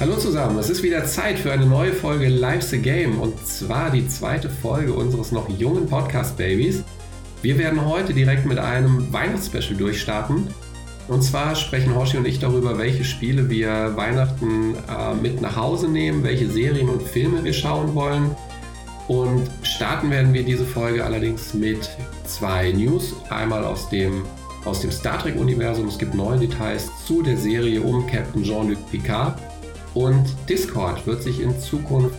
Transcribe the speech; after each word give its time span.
Hallo 0.00 0.16
zusammen, 0.16 0.56
es 0.58 0.70
ist 0.70 0.84
wieder 0.84 1.04
Zeit 1.06 1.40
für 1.40 1.50
eine 1.50 1.66
neue 1.66 1.92
Folge 1.92 2.28
Live 2.28 2.62
the 2.62 2.78
Game 2.78 3.20
und 3.20 3.44
zwar 3.44 3.90
die 3.90 4.06
zweite 4.06 4.48
Folge 4.48 4.92
unseres 4.92 5.32
noch 5.32 5.48
jungen 5.48 5.88
Podcast-Babys. 5.88 6.84
Wir 7.42 7.58
werden 7.58 7.84
heute 7.84 8.14
direkt 8.14 8.46
mit 8.46 8.60
einem 8.60 9.12
Weihnachtsspecial 9.12 9.76
durchstarten. 9.76 10.54
Und 11.08 11.22
zwar 11.22 11.56
sprechen 11.56 11.96
Hoshi 11.96 12.16
und 12.16 12.28
ich 12.28 12.38
darüber, 12.38 12.78
welche 12.78 13.02
Spiele 13.02 13.50
wir 13.50 13.96
Weihnachten 13.96 14.76
äh, 14.76 15.14
mit 15.20 15.40
nach 15.40 15.56
Hause 15.56 15.88
nehmen, 15.88 16.22
welche 16.22 16.48
Serien 16.48 16.88
und 16.88 17.02
Filme 17.02 17.42
wir 17.42 17.52
schauen 17.52 17.92
wollen. 17.96 18.36
Und 19.08 19.50
starten 19.64 20.12
werden 20.12 20.32
wir 20.32 20.44
diese 20.44 20.64
Folge 20.64 21.04
allerdings 21.04 21.54
mit 21.54 21.90
zwei 22.24 22.70
News. 22.70 23.16
Einmal 23.30 23.64
aus 23.64 23.88
dem, 23.88 24.22
aus 24.64 24.80
dem 24.80 24.92
Star 24.92 25.18
Trek-Universum. 25.18 25.88
Es 25.88 25.98
gibt 25.98 26.14
neue 26.14 26.38
Details 26.38 26.88
zu 27.04 27.20
der 27.20 27.36
Serie 27.36 27.80
um 27.80 28.06
Captain 28.06 28.44
Jean-Luc 28.44 28.78
Picard. 28.92 29.36
Und 29.98 30.26
Discord 30.48 31.04
wird 31.08 31.24
sich 31.24 31.40
in 31.40 31.58
Zukunft 31.58 32.14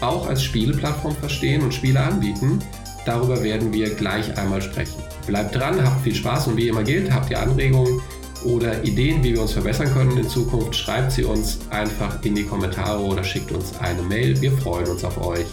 auch 0.00 0.28
als 0.28 0.44
Spieleplattform 0.44 1.16
verstehen 1.16 1.62
und 1.62 1.74
Spiele 1.74 1.98
anbieten. 1.98 2.60
Darüber 3.06 3.42
werden 3.42 3.72
wir 3.72 3.92
gleich 3.92 4.38
einmal 4.38 4.62
sprechen. 4.62 5.02
Bleibt 5.26 5.56
dran, 5.56 5.82
habt 5.82 6.04
viel 6.04 6.14
Spaß 6.14 6.46
und 6.46 6.56
wie 6.56 6.68
immer 6.68 6.84
gilt, 6.84 7.12
habt 7.12 7.32
ihr 7.32 7.40
Anregungen 7.42 8.00
oder 8.44 8.84
Ideen, 8.84 9.24
wie 9.24 9.32
wir 9.32 9.42
uns 9.42 9.52
verbessern 9.52 9.92
können 9.92 10.16
in 10.16 10.28
Zukunft, 10.28 10.76
schreibt 10.76 11.10
sie 11.10 11.24
uns 11.24 11.58
einfach 11.70 12.22
in 12.22 12.36
die 12.36 12.44
Kommentare 12.44 13.02
oder 13.02 13.24
schickt 13.24 13.50
uns 13.50 13.76
eine 13.80 14.02
Mail. 14.02 14.40
Wir 14.40 14.52
freuen 14.52 14.86
uns 14.86 15.02
auf 15.02 15.20
euch. 15.26 15.46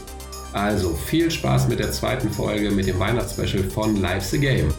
Also 0.54 0.94
viel 0.94 1.32
Spaß 1.32 1.68
mit 1.68 1.80
der 1.80 1.92
zweiten 1.92 2.30
Folge 2.30 2.70
mit 2.70 2.86
dem 2.86 3.00
Weihnachtsspecial 3.00 3.64
von 3.64 3.96
Live 3.96 4.26
the 4.26 4.38
Game. 4.38 4.72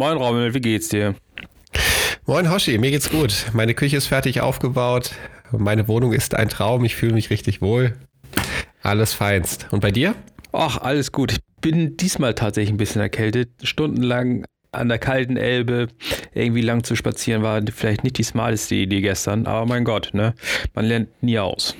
Moin 0.00 0.16
Rommel, 0.16 0.54
wie 0.54 0.62
geht's 0.62 0.88
dir? 0.88 1.14
Moin 2.24 2.50
Hoshi, 2.50 2.78
mir 2.78 2.90
geht's 2.90 3.10
gut. 3.10 3.48
Meine 3.52 3.74
Küche 3.74 3.98
ist 3.98 4.06
fertig 4.06 4.40
aufgebaut. 4.40 5.10
Meine 5.52 5.88
Wohnung 5.88 6.14
ist 6.14 6.34
ein 6.34 6.48
Traum. 6.48 6.86
Ich 6.86 6.96
fühle 6.96 7.12
mich 7.12 7.28
richtig 7.28 7.60
wohl. 7.60 7.92
Alles 8.82 9.12
feinst. 9.12 9.66
Und 9.72 9.80
bei 9.80 9.90
dir? 9.90 10.14
Ach, 10.52 10.78
alles 10.78 11.12
gut. 11.12 11.32
Ich 11.32 11.38
bin 11.60 11.98
diesmal 11.98 12.34
tatsächlich 12.34 12.72
ein 12.72 12.78
bisschen 12.78 13.02
erkältet. 13.02 13.50
Stundenlang 13.62 14.46
an 14.72 14.88
der 14.88 14.98
kalten 14.98 15.36
Elbe 15.36 15.88
irgendwie 16.32 16.62
lang 16.62 16.82
zu 16.82 16.96
spazieren 16.96 17.42
war 17.42 17.60
vielleicht 17.70 18.02
nicht 18.02 18.16
die 18.16 18.22
smarteste 18.22 18.76
Idee 18.76 19.02
gestern, 19.02 19.44
aber 19.46 19.66
mein 19.66 19.84
Gott, 19.84 20.14
ne? 20.14 20.32
Man 20.72 20.86
lernt 20.86 21.22
nie 21.22 21.38
aus. 21.38 21.76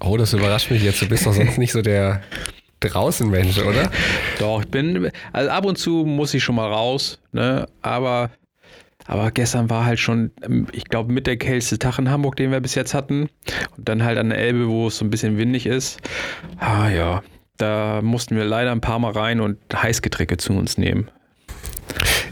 Oh, 0.00 0.16
das 0.16 0.32
überrascht 0.32 0.70
mich 0.70 0.82
jetzt. 0.82 1.02
Du 1.02 1.06
bist 1.06 1.26
doch 1.26 1.34
sonst 1.34 1.58
nicht 1.58 1.72
so 1.72 1.82
der 1.82 2.22
draußen 2.88 3.28
Mensch, 3.28 3.58
oder? 3.58 3.90
Doch, 4.38 4.60
ich 4.60 4.68
bin, 4.68 5.10
also 5.32 5.50
ab 5.50 5.64
und 5.64 5.76
zu 5.76 6.04
muss 6.04 6.34
ich 6.34 6.42
schon 6.42 6.54
mal 6.54 6.70
raus, 6.70 7.18
ne? 7.32 7.66
Aber, 7.82 8.30
aber 9.06 9.30
gestern 9.30 9.70
war 9.70 9.84
halt 9.84 9.98
schon, 9.98 10.30
ich 10.72 10.84
glaube, 10.84 11.12
mit 11.12 11.26
der 11.26 11.36
kälteste 11.36 11.78
Tag 11.78 11.98
in 11.98 12.10
Hamburg, 12.10 12.36
den 12.36 12.50
wir 12.50 12.60
bis 12.60 12.74
jetzt 12.74 12.94
hatten. 12.94 13.28
Und 13.76 13.88
dann 13.88 14.04
halt 14.04 14.18
an 14.18 14.30
der 14.30 14.38
Elbe, 14.38 14.68
wo 14.68 14.88
es 14.88 14.98
so 14.98 15.04
ein 15.04 15.10
bisschen 15.10 15.38
windig 15.38 15.66
ist. 15.66 16.00
Ah 16.58 16.88
ja, 16.88 17.22
da 17.56 18.00
mussten 18.02 18.36
wir 18.36 18.44
leider 18.44 18.72
ein 18.72 18.80
paar 18.80 18.98
Mal 18.98 19.12
rein 19.12 19.40
und 19.40 19.58
Heißgetränke 19.74 20.36
zu 20.36 20.52
uns 20.52 20.78
nehmen. 20.78 21.10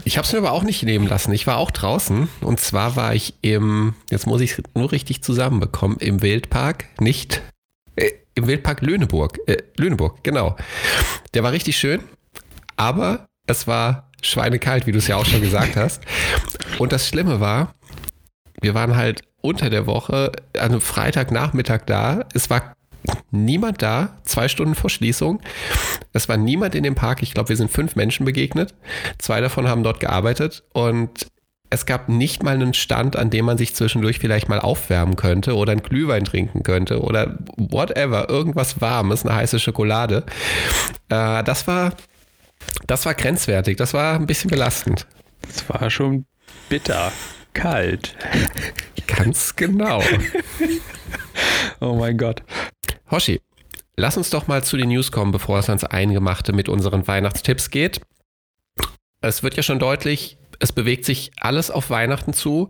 Ich 0.03 0.17
habe 0.17 0.25
es 0.25 0.33
mir 0.33 0.39
aber 0.39 0.51
auch 0.51 0.63
nicht 0.63 0.83
nehmen 0.83 1.07
lassen. 1.07 1.33
Ich 1.33 1.47
war 1.47 1.57
auch 1.57 1.71
draußen 1.71 2.29
und 2.41 2.59
zwar 2.59 2.95
war 2.95 3.15
ich 3.15 3.33
im, 3.41 3.95
jetzt 4.11 4.27
muss 4.27 4.41
ich 4.41 4.51
es 4.51 4.61
nur 4.75 4.91
richtig 4.91 5.23
zusammenbekommen, 5.23 5.97
im 5.97 6.21
Wildpark, 6.21 6.85
nicht 6.99 7.41
im 8.35 8.47
Wildpark 8.47 8.81
Löhneburg. 8.81 9.39
Äh, 9.47 9.57
Löhneburg, 9.77 10.23
genau. 10.23 10.55
Der 11.33 11.43
war 11.43 11.51
richtig 11.51 11.77
schön, 11.77 12.03
aber 12.75 13.25
es 13.47 13.67
war 13.67 14.11
schweinekalt, 14.21 14.87
wie 14.87 14.91
du 14.91 14.97
es 14.97 15.07
ja 15.07 15.15
auch 15.15 15.25
schon 15.25 15.41
gesagt 15.41 15.75
hast. 15.75 16.03
Und 16.79 16.91
das 16.91 17.07
Schlimme 17.07 17.39
war, 17.39 17.73
wir 18.61 18.73
waren 18.73 18.95
halt 18.95 19.23
unter 19.41 19.69
der 19.69 19.85
Woche 19.85 20.31
an 20.57 20.71
einem 20.71 20.81
Freitagnachmittag 20.81 21.81
da. 21.85 22.25
Es 22.33 22.49
war 22.49 22.73
niemand 23.31 23.81
da, 23.81 24.17
zwei 24.23 24.47
Stunden 24.47 24.75
vor 24.75 24.89
Schließung. 24.89 25.41
Es 26.13 26.27
war 26.27 26.37
niemand 26.37 26.73
in 26.73 26.83
dem 26.83 26.95
Park. 26.95 27.21
Ich 27.21 27.33
glaube, 27.33 27.49
wir 27.49 27.57
sind 27.57 27.69
fünf 27.69 27.95
Menschen 27.95 28.25
begegnet. 28.25 28.73
Zwei 29.19 29.41
davon 29.41 29.67
haben 29.67 29.83
dort 29.83 29.99
gearbeitet 29.99 30.63
und 30.73 31.27
es 31.75 31.85
gab 31.85 32.07
nicht 32.07 32.41
mal 32.41 32.55
einen 32.55 32.73
Stand, 32.73 33.17
an 33.17 33.29
dem 33.29 33.45
man 33.45 33.57
sich 33.57 33.75
zwischendurch 33.75 34.19
vielleicht 34.19 34.47
mal 34.47 34.59
aufwärmen 34.59 35.17
könnte 35.17 35.55
oder 35.55 35.73
einen 35.73 35.83
Glühwein 35.83 36.23
trinken 36.23 36.63
könnte 36.63 37.01
oder 37.01 37.37
whatever, 37.57 38.29
irgendwas 38.29 38.79
Warmes, 38.79 39.25
eine 39.25 39.35
heiße 39.35 39.59
Schokolade. 39.59 40.23
Äh, 41.09 41.43
das 41.43 41.67
war, 41.67 41.93
das 42.87 43.05
war 43.05 43.13
grenzwertig, 43.13 43.75
das 43.75 43.93
war 43.93 44.15
ein 44.15 44.25
bisschen 44.25 44.49
belastend. 44.49 45.05
Das 45.41 45.67
war 45.69 45.89
schon 45.89 46.25
bitter, 46.69 47.11
kalt. 47.53 48.15
Ganz 49.05 49.57
genau. 49.57 50.01
oh 51.81 51.95
mein 51.95 52.17
Gott. 52.17 52.41
Hoshi, 53.11 53.41
lass 53.97 54.15
uns 54.15 54.29
doch 54.29 54.47
mal 54.47 54.63
zu 54.63 54.77
den 54.77 54.87
News 54.89 55.11
kommen, 55.11 55.33
bevor 55.33 55.59
es 55.59 55.69
ans 55.69 55.83
Eingemachte 55.83 56.53
mit 56.53 56.69
unseren 56.69 57.05
Weihnachtstipps 57.05 57.69
geht. 57.69 57.99
Es 59.19 59.43
wird 59.43 59.55
ja 59.55 59.63
schon 59.63 59.79
deutlich, 59.79 60.37
es 60.59 60.71
bewegt 60.71 61.05
sich 61.05 61.31
alles 61.39 61.71
auf 61.71 61.89
Weihnachten 61.89 62.33
zu. 62.33 62.69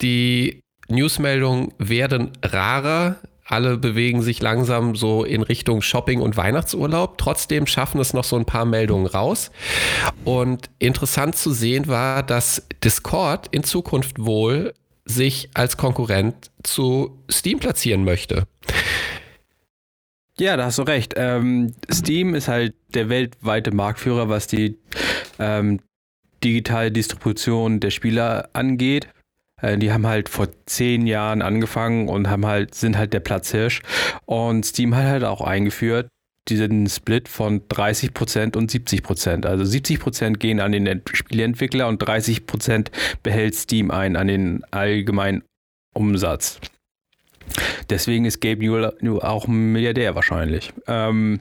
Die 0.00 0.60
Newsmeldungen 0.88 1.72
werden 1.78 2.32
rarer. 2.42 3.16
Alle 3.44 3.78
bewegen 3.78 4.20
sich 4.20 4.42
langsam 4.42 4.94
so 4.94 5.24
in 5.24 5.42
Richtung 5.42 5.80
Shopping 5.80 6.20
und 6.20 6.36
Weihnachtsurlaub. 6.36 7.16
Trotzdem 7.16 7.66
schaffen 7.66 7.98
es 7.98 8.12
noch 8.12 8.24
so 8.24 8.36
ein 8.36 8.44
paar 8.44 8.66
Meldungen 8.66 9.06
raus. 9.06 9.50
Und 10.24 10.68
interessant 10.78 11.34
zu 11.36 11.52
sehen 11.52 11.88
war, 11.88 12.22
dass 12.22 12.66
Discord 12.84 13.48
in 13.50 13.64
Zukunft 13.64 14.18
wohl 14.18 14.74
sich 15.06 15.48
als 15.54 15.78
Konkurrent 15.78 16.50
zu 16.62 17.18
Steam 17.30 17.58
platzieren 17.58 18.04
möchte. 18.04 18.46
Ja, 20.38 20.56
da 20.56 20.66
hast 20.66 20.78
du 20.78 20.82
recht. 20.82 21.14
Ähm, 21.16 21.74
Steam 21.90 22.34
ist 22.34 22.48
halt 22.48 22.74
der 22.94 23.08
weltweite 23.08 23.72
Marktführer, 23.72 24.28
was 24.28 24.46
die 24.46 24.78
ähm, 25.38 25.80
digitale 26.44 26.92
Distribution 26.92 27.80
der 27.80 27.90
Spieler 27.90 28.48
angeht. 28.52 29.08
Äh, 29.60 29.78
die 29.78 29.92
haben 29.92 30.06
halt 30.06 30.28
vor 30.28 30.48
zehn 30.66 31.06
Jahren 31.06 31.42
angefangen 31.42 32.08
und 32.08 32.28
haben 32.28 32.46
halt, 32.46 32.74
sind 32.74 32.96
halt 32.96 33.12
der 33.12 33.20
Platzhirsch. 33.20 33.82
Und 34.26 34.64
Steam 34.66 34.94
hat 34.94 35.04
halt 35.04 35.24
auch 35.24 35.40
eingeführt, 35.40 36.08
diesen 36.48 36.88
Split 36.88 37.28
von 37.28 37.62
30% 37.68 38.56
und 38.56 38.70
70%. 38.70 39.46
Also 39.46 39.64
70% 39.64 40.38
gehen 40.38 40.60
an 40.60 40.72
den 40.72 41.02
Spieleentwickler 41.12 41.88
und 41.88 42.02
30% 42.02 42.88
behält 43.22 43.54
Steam 43.54 43.90
ein 43.90 44.16
an 44.16 44.28
den 44.28 44.64
allgemeinen 44.70 45.42
Umsatz. 45.94 46.60
Deswegen 47.90 48.24
ist 48.24 48.40
Gabe 48.40 48.60
Newell 48.60 49.20
auch 49.20 49.46
ein 49.46 49.72
Milliardär 49.72 50.14
wahrscheinlich. 50.14 50.72
Ähm, 50.86 51.40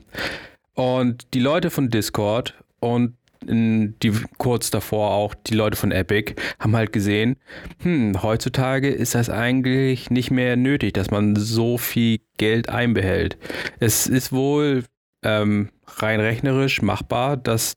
und 0.74 1.28
die 1.34 1.40
Leute 1.40 1.70
von 1.70 1.90
Discord 1.90 2.54
und 2.80 3.16
die 3.48 4.12
kurz 4.38 4.70
davor 4.70 5.12
auch 5.12 5.34
die 5.34 5.56
Leute 5.56 5.78
von 5.78 5.92
Epic 5.92 6.36
haben 6.60 6.76
halt 6.76 6.92
gesehen, 6.92 7.38
hm, 7.82 8.22
heutzutage 8.22 8.90
ist 8.90 9.16
das 9.16 9.30
eigentlich 9.30 10.10
nicht 10.10 10.32
mehr 10.32 10.56
nötig, 10.56 10.94
dass 10.94 11.12
man 11.12 11.36
so 11.36 11.78
viel 11.78 12.20
Geld 12.38 12.70
einbehält. 12.70 13.38
Es 13.80 14.08
ist 14.08 14.32
wohl 14.32 14.84
ähm, 15.24 15.70
rein 15.98 16.20
rechnerisch 16.20 16.82
machbar, 16.82 17.38
dass 17.38 17.76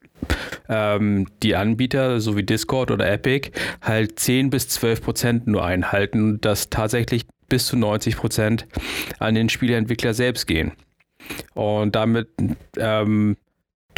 ähm, 0.69 1.27
die 1.43 1.57
Anbieter, 1.57 2.21
so 2.21 2.37
wie 2.37 2.43
Discord 2.43 2.91
oder 2.91 3.11
Epic, 3.11 3.51
halt 3.83 4.19
10 4.19 4.51
bis 4.51 4.69
12 4.69 5.03
Prozent 5.03 5.47
nur 5.47 5.65
einhalten 5.65 6.23
und 6.23 6.45
dass 6.45 6.71
tatsächlich 6.71 7.27
bis 7.49 7.67
zu 7.67 7.77
90 7.77 8.17
Prozent 8.17 8.67
an 9.19 9.35
den 9.35 9.49
Spieleentwickler 9.49 10.15
selbst 10.15 10.47
gehen. 10.47 10.73
Und 11.55 11.95
damit 11.97 12.29
ähm, 12.79 13.37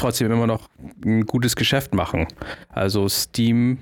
trotzdem 0.03 0.31
immer 0.31 0.47
noch 0.47 0.69
ein 1.05 1.27
gutes 1.27 1.57
Geschäft 1.57 1.95
machen. 1.95 2.27
Also 2.69 3.09
Steam, 3.09 3.79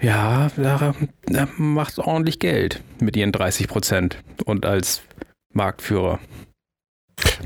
ja, 0.00 0.50
macht 1.56 1.98
ordentlich 1.98 2.38
Geld 2.38 2.82
mit 3.00 3.16
ihren 3.16 3.32
30 3.32 3.68
Prozent 3.68 4.18
und 4.44 4.64
als 4.66 5.02
Marktführer. 5.52 6.18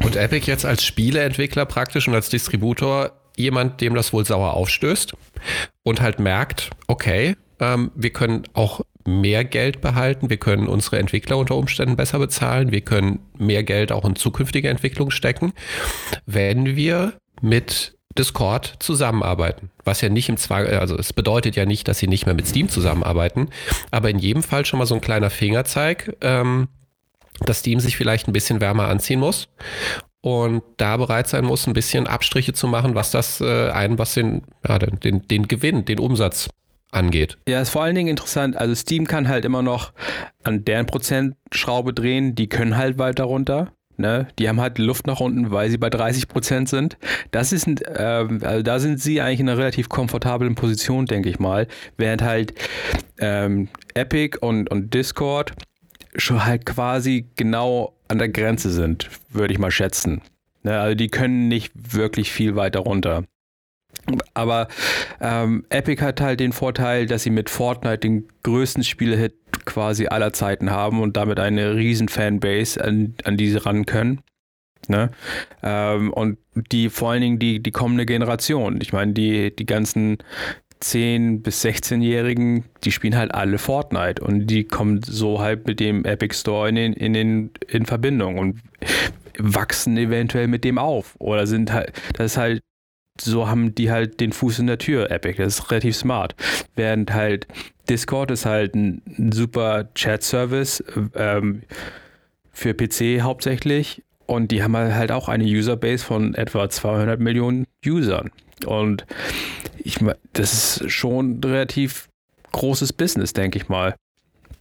Und 0.05 0.17
Epic 0.17 0.47
jetzt 0.47 0.65
als 0.65 0.85
Spieleentwickler 0.85 1.67
praktisch 1.67 2.07
und 2.07 2.15
als 2.15 2.29
Distributor 2.29 3.13
jemand, 3.37 3.81
dem 3.81 3.95
das 3.95 4.13
wohl 4.13 4.25
sauer 4.25 4.55
aufstößt 4.55 5.15
und 5.83 6.01
halt 6.01 6.19
merkt, 6.21 6.71
okay, 6.87 7.37
ähm, 7.61 7.91
wir 7.95 8.11
können 8.11 8.45
auch 8.55 8.83
mehr 9.07 9.45
Geld 9.45 9.81
behalten, 9.81 10.31
wir 10.31 10.37
können 10.37 10.67
unsere 10.67 10.99
Entwickler 10.99 11.39
unter 11.39 11.57
Umständen 11.57 11.97
besser 11.97 12.19
bezahlen, 12.19 12.73
wir 12.73 12.81
können 12.81 13.21
mehr 13.39 13.63
Geld 13.63 13.93
auch 13.93 14.05
in 14.05 14.17
zukünftige 14.17 14.69
Entwicklung 14.69 15.11
stecken, 15.11 15.53
wenn 16.25 16.77
wir 16.77 17.15
mit 17.43 17.97
Discord 18.19 18.75
zusammenarbeiten. 18.79 19.71
Was 19.85 20.01
ja 20.01 20.09
nicht 20.09 20.29
im 20.29 20.37
Zwang, 20.37 20.67
also 20.67 20.97
es 20.97 21.13
bedeutet 21.13 21.57
ja 21.57 21.67
nicht, 21.67 21.87
dass 21.89 21.99
sie 21.99 22.09
nicht 22.09 22.27
mehr 22.27 22.35
mit 22.35 22.47
Steam 22.47 22.69
zusammenarbeiten, 22.69 23.51
aber 23.91 24.11
in 24.11 24.19
jedem 24.19 24.43
Fall 24.43 24.65
schon 24.65 24.79
mal 24.79 24.87
so 24.87 24.95
ein 24.95 25.01
kleiner 25.01 25.31
Fingerzeig, 25.31 26.17
ähm, 26.23 26.69
dass 27.41 27.61
Steam 27.61 27.81
sich 27.81 27.97
vielleicht 27.97 28.29
ein 28.29 28.33
bisschen 28.33 28.61
wärmer 28.61 28.89
anziehen 28.89 29.21
muss 29.21 29.49
und 30.23 30.63
da 30.79 30.97
bereit 30.97 31.29
sein 31.29 31.45
muss, 31.45 31.67
ein 31.67 31.73
bisschen 31.73 32.07
Abstriche 32.07 32.53
zu 32.53 32.67
machen, 32.67 32.95
was 32.95 33.11
das 33.11 33.41
äh, 33.41 33.71
ein, 33.71 33.99
was 33.99 34.15
den, 34.15 34.43
ja, 34.67 34.79
den, 34.79 35.29
den 35.29 35.47
Gewinn, 35.47 35.85
den 35.85 36.01
Umsatz 36.01 36.49
angeht. 36.91 37.37
Ja, 37.47 37.61
ist 37.61 37.71
vor 37.71 37.83
allen 37.83 37.95
Dingen 37.95 38.09
interessant. 38.09 38.57
Also 38.57 38.75
Steam 38.75 39.07
kann 39.07 39.29
halt 39.29 39.45
immer 39.45 39.63
noch 39.63 39.93
an 40.43 40.65
deren 40.65 40.87
Prozentschraube 40.87 41.93
drehen, 41.93 42.35
die 42.35 42.49
können 42.49 42.77
halt 42.77 42.99
weiter 42.99 43.25
runter. 43.25 43.73
Ne? 43.99 44.29
Die 44.39 44.49
haben 44.49 44.61
halt 44.61 44.79
Luft 44.79 45.07
nach 45.07 45.21
unten, 45.21 45.51
weil 45.51 45.71
sie 45.71 45.79
bei 45.79 45.91
30 45.91 46.29
Prozent 46.29 46.69
sind. 46.69 46.99
Das 47.31 47.53
ist, 47.53 47.67
äh, 47.67 48.27
also 48.43 48.63
da 48.63 48.79
sind 48.79 49.01
sie 49.01 49.21
eigentlich 49.21 49.41
in 49.41 49.49
einer 49.49 49.59
relativ 49.59 49.89
komfortablen 49.89 50.55
Position, 50.55 51.07
denke 51.07 51.29
ich 51.29 51.39
mal. 51.39 51.67
Während 51.97 52.23
halt 52.23 52.55
ähm, 53.19 53.69
Epic 53.95 54.39
und, 54.41 54.71
und 54.71 54.93
Discord 54.93 55.53
schon 56.17 56.45
halt 56.45 56.67
quasi 56.67 57.27
genau 57.37 57.95
an 58.09 58.19
der 58.19 58.29
Grenze 58.29 58.71
sind, 58.71 59.09
würde 59.31 59.53
ich 59.53 59.59
mal 59.59 59.71
schätzen. 59.71 60.23
Ne? 60.63 60.79
Also 60.79 60.95
die 60.95 61.09
können 61.09 61.49
nicht 61.49 61.73
wirklich 61.95 62.33
viel 62.33 62.57
weiter 62.57 62.81
runter. 62.81 63.25
Aber 64.35 64.69
ähm, 65.21 65.65
Epic 65.71 66.03
hat 66.03 66.21
halt 66.21 66.41
den 66.41 66.53
Vorteil, 66.53 67.07
dass 67.07 67.23
sie 67.23 67.31
mit 67.31 67.51
Fortnite 67.51 67.99
den 67.99 68.29
größten 68.43 68.85
Spielehit 68.85 69.35
quasi 69.67 70.07
aller 70.07 70.33
Zeiten 70.33 70.71
haben 70.71 71.01
und 71.01 71.17
damit 71.17 71.39
eine 71.39 71.75
riesen 71.75 72.09
Fanbase, 72.09 72.83
an, 72.83 73.15
an 73.25 73.37
die 73.37 73.51
sie 73.51 73.59
ran 73.59 73.85
können. 73.85 74.23
Ne? 74.89 75.11
Ähm, 75.63 76.13
und 76.13 76.39
die 76.73 76.89
vor 76.89 77.11
allen 77.11 77.21
Dingen 77.21 77.39
die, 77.39 77.63
die 77.63 77.73
kommende 77.73 78.07
Generation. 78.07 78.79
Ich 78.81 78.93
meine, 78.93 79.13
die, 79.13 79.55
die 79.55 79.67
ganzen 79.67 80.19
10- 80.83 81.43
bis 81.43 81.65
16-Jährigen, 81.65 82.65
die 82.85 82.93
spielen 82.93 83.17
halt 83.17 83.35
alle 83.35 83.59
Fortnite 83.59 84.23
und 84.23 84.47
die 84.47 84.65
kommen 84.65 85.03
so 85.03 85.41
halt 85.41 85.67
mit 85.67 85.81
dem 85.81 86.05
Epic 86.05 86.35
Store 86.35 86.69
in, 86.69 86.75
den, 86.77 86.93
in, 86.93 87.13
den, 87.13 87.51
in 87.69 87.87
Verbindung 87.87 88.39
und 88.39 88.61
wachsen 89.39 89.97
eventuell 89.97 90.49
mit 90.49 90.65
dem 90.65 90.79
auf. 90.79 91.15
Oder 91.19 91.47
sind 91.47 91.73
halt, 91.73 91.93
das 92.15 92.33
ist 92.33 92.37
halt 92.37 92.63
so 93.21 93.49
haben 93.49 93.75
die 93.75 93.91
halt 93.91 94.21
den 94.21 94.33
Fuß 94.33 94.59
in 94.59 94.67
der 94.67 94.79
Tür, 94.79 95.11
Epic. 95.11 95.43
Das 95.43 95.59
ist 95.59 95.71
relativ 95.71 95.97
smart. 95.97 96.35
Während 96.75 97.13
halt 97.13 97.47
Discord 97.89 98.31
ist 98.31 98.47
halt 98.47 98.75
ein, 98.75 99.03
super 99.33 99.89
Chat-Service 99.95 100.85
ähm, 101.15 101.63
für 102.53 102.75
PC 102.75 103.23
hauptsächlich 103.23 104.03
und 104.27 104.51
die 104.51 104.63
haben 104.63 104.77
halt 104.77 105.13
auch 105.13 105.29
eine 105.29 105.45
Userbase 105.45 106.05
von 106.05 106.35
etwa 106.35 106.69
200 106.69 107.21
Millionen 107.21 107.67
Usern. 107.85 108.31
Und 108.65 109.07
ich 109.79 109.99
das 110.33 110.53
ist 110.81 110.91
schon 110.91 111.39
ein 111.39 111.45
relativ 111.45 112.09
großes 112.53 112.93
Business, 112.93 113.33
denke 113.33 113.59
ich 113.59 113.69
mal. 113.69 113.95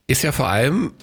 Ist 0.07 0.23
ja 0.23 0.31
vor 0.31 0.47
allem 0.47 0.93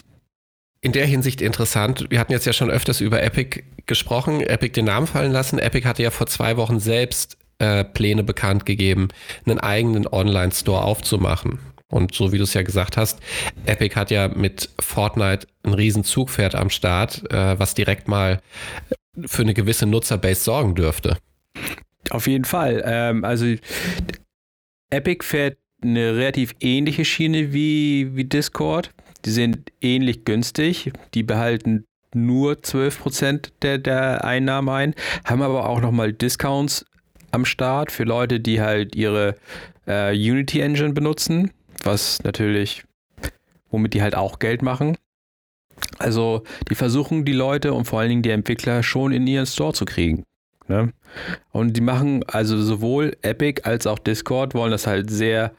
in 0.81 0.93
der 0.93 1.07
Hinsicht 1.07 1.41
interessant. 1.41 2.07
Wir 2.11 2.19
hatten 2.19 2.33
jetzt 2.33 2.47
ja 2.47 2.53
schon 2.53 2.71
öfters 2.71 3.01
über 3.01 3.23
Epic 3.23 3.63
gesprochen, 3.87 4.41
Epic 4.41 4.75
den 4.75 4.85
Namen 4.85 5.07
fallen 5.07 5.33
lassen. 5.33 5.59
Epic 5.59 5.87
hatte 5.87 6.03
ja 6.03 6.11
vor 6.11 6.27
zwei 6.27 6.57
Wochen 6.57 6.81
selbst 6.81 7.39
äh, 7.59 7.85
Pläne 7.85 8.23
bekannt 8.25 8.67
gegeben, 8.67 9.09
einen 9.47 9.59
eigenen 9.59 10.07
Online-Store 10.07 10.83
aufzumachen. 10.83 11.61
Und 11.93 12.15
so 12.15 12.33
wie 12.33 12.39
du 12.39 12.45
es 12.45 12.55
ja 12.55 12.63
gesagt 12.63 12.97
hast, 12.97 13.21
Epic 13.67 13.95
hat 13.95 14.11
ja 14.11 14.29
mit 14.29 14.71
Fortnite 14.81 15.47
ein 15.63 15.75
riesen 15.75 16.05
Zugpferd 16.05 16.55
am 16.55 16.71
Start, 16.71 17.31
äh, 17.31 17.59
was 17.59 17.75
direkt 17.75 18.09
mal 18.09 18.41
für 19.27 19.43
eine 19.43 19.53
gewisse 19.53 19.85
Nutzerbase 19.85 20.43
sorgen 20.43 20.75
dürfte. 20.75 21.19
Auf 22.09 22.27
jeden 22.27 22.47
Fall. 22.47 22.83
Ähm, 22.87 23.25
also 23.25 23.45
Epic 24.91 25.23
fährt 25.23 25.59
eine 25.83 26.17
relativ 26.17 26.55
ähnliche 26.61 27.05
Schiene 27.05 27.53
wie, 27.53 28.17
wie 28.17 28.25
Discord. 28.25 28.91
Die 29.27 29.31
sind 29.31 29.71
ähnlich 29.83 30.25
günstig. 30.25 30.93
Die 31.13 31.23
behalten 31.23 31.85
nur 32.15 32.55
12% 32.55 33.51
der, 33.61 33.79
der 33.79 34.25
Einnahmen 34.25 34.69
ein, 34.71 34.95
haben 35.25 35.43
aber 35.43 35.69
auch 35.69 35.81
nochmal 35.81 36.13
Discounts 36.13 36.87
am 37.31 37.45
Start 37.45 37.93
für 37.93 38.05
Leute, 38.05 38.41
die 38.41 38.61
halt 38.61 38.95
ihre 38.95 39.37
äh, 39.87 40.13
Unity 40.15 40.61
Engine 40.61 40.93
benutzen, 40.93 41.51
was 41.85 42.23
natürlich, 42.25 42.85
womit 43.71 43.95
die 43.95 44.03
halt 44.03 44.15
auch 44.15 44.39
Geld 44.39 44.63
machen. 44.63 44.97
Also 45.99 46.43
die 46.69 46.75
versuchen 46.75 47.25
die 47.25 47.33
Leute 47.33 47.73
und 47.73 47.85
vor 47.85 48.01
allen 48.01 48.09
Dingen 48.09 48.23
die 48.23 48.31
Entwickler 48.31 48.83
schon 48.83 49.13
in 49.13 49.27
ihren 49.27 49.47
Store 49.47 49.73
zu 49.73 49.85
kriegen. 49.85 50.25
Ne? 50.69 50.93
Und 51.51 51.77
die 51.77 51.81
machen 51.81 52.25
also 52.27 52.61
sowohl 52.61 53.17
Epic 53.23 53.63
als 53.65 53.87
auch 53.87 53.99
Discord 53.99 54.55
wollen 54.55 54.71
das 54.71 54.87
halt 54.87 55.11
sehr, 55.11 55.53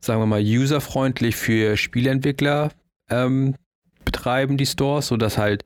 sagen 0.00 0.20
wir 0.20 0.26
mal, 0.26 0.42
userfreundlich 0.42 1.36
für 1.36 1.76
Spieleentwickler 1.76 2.70
ähm, 3.10 3.54
betreiben, 4.04 4.56
die 4.56 4.66
Stores, 4.66 5.08
sodass 5.08 5.38
halt 5.38 5.64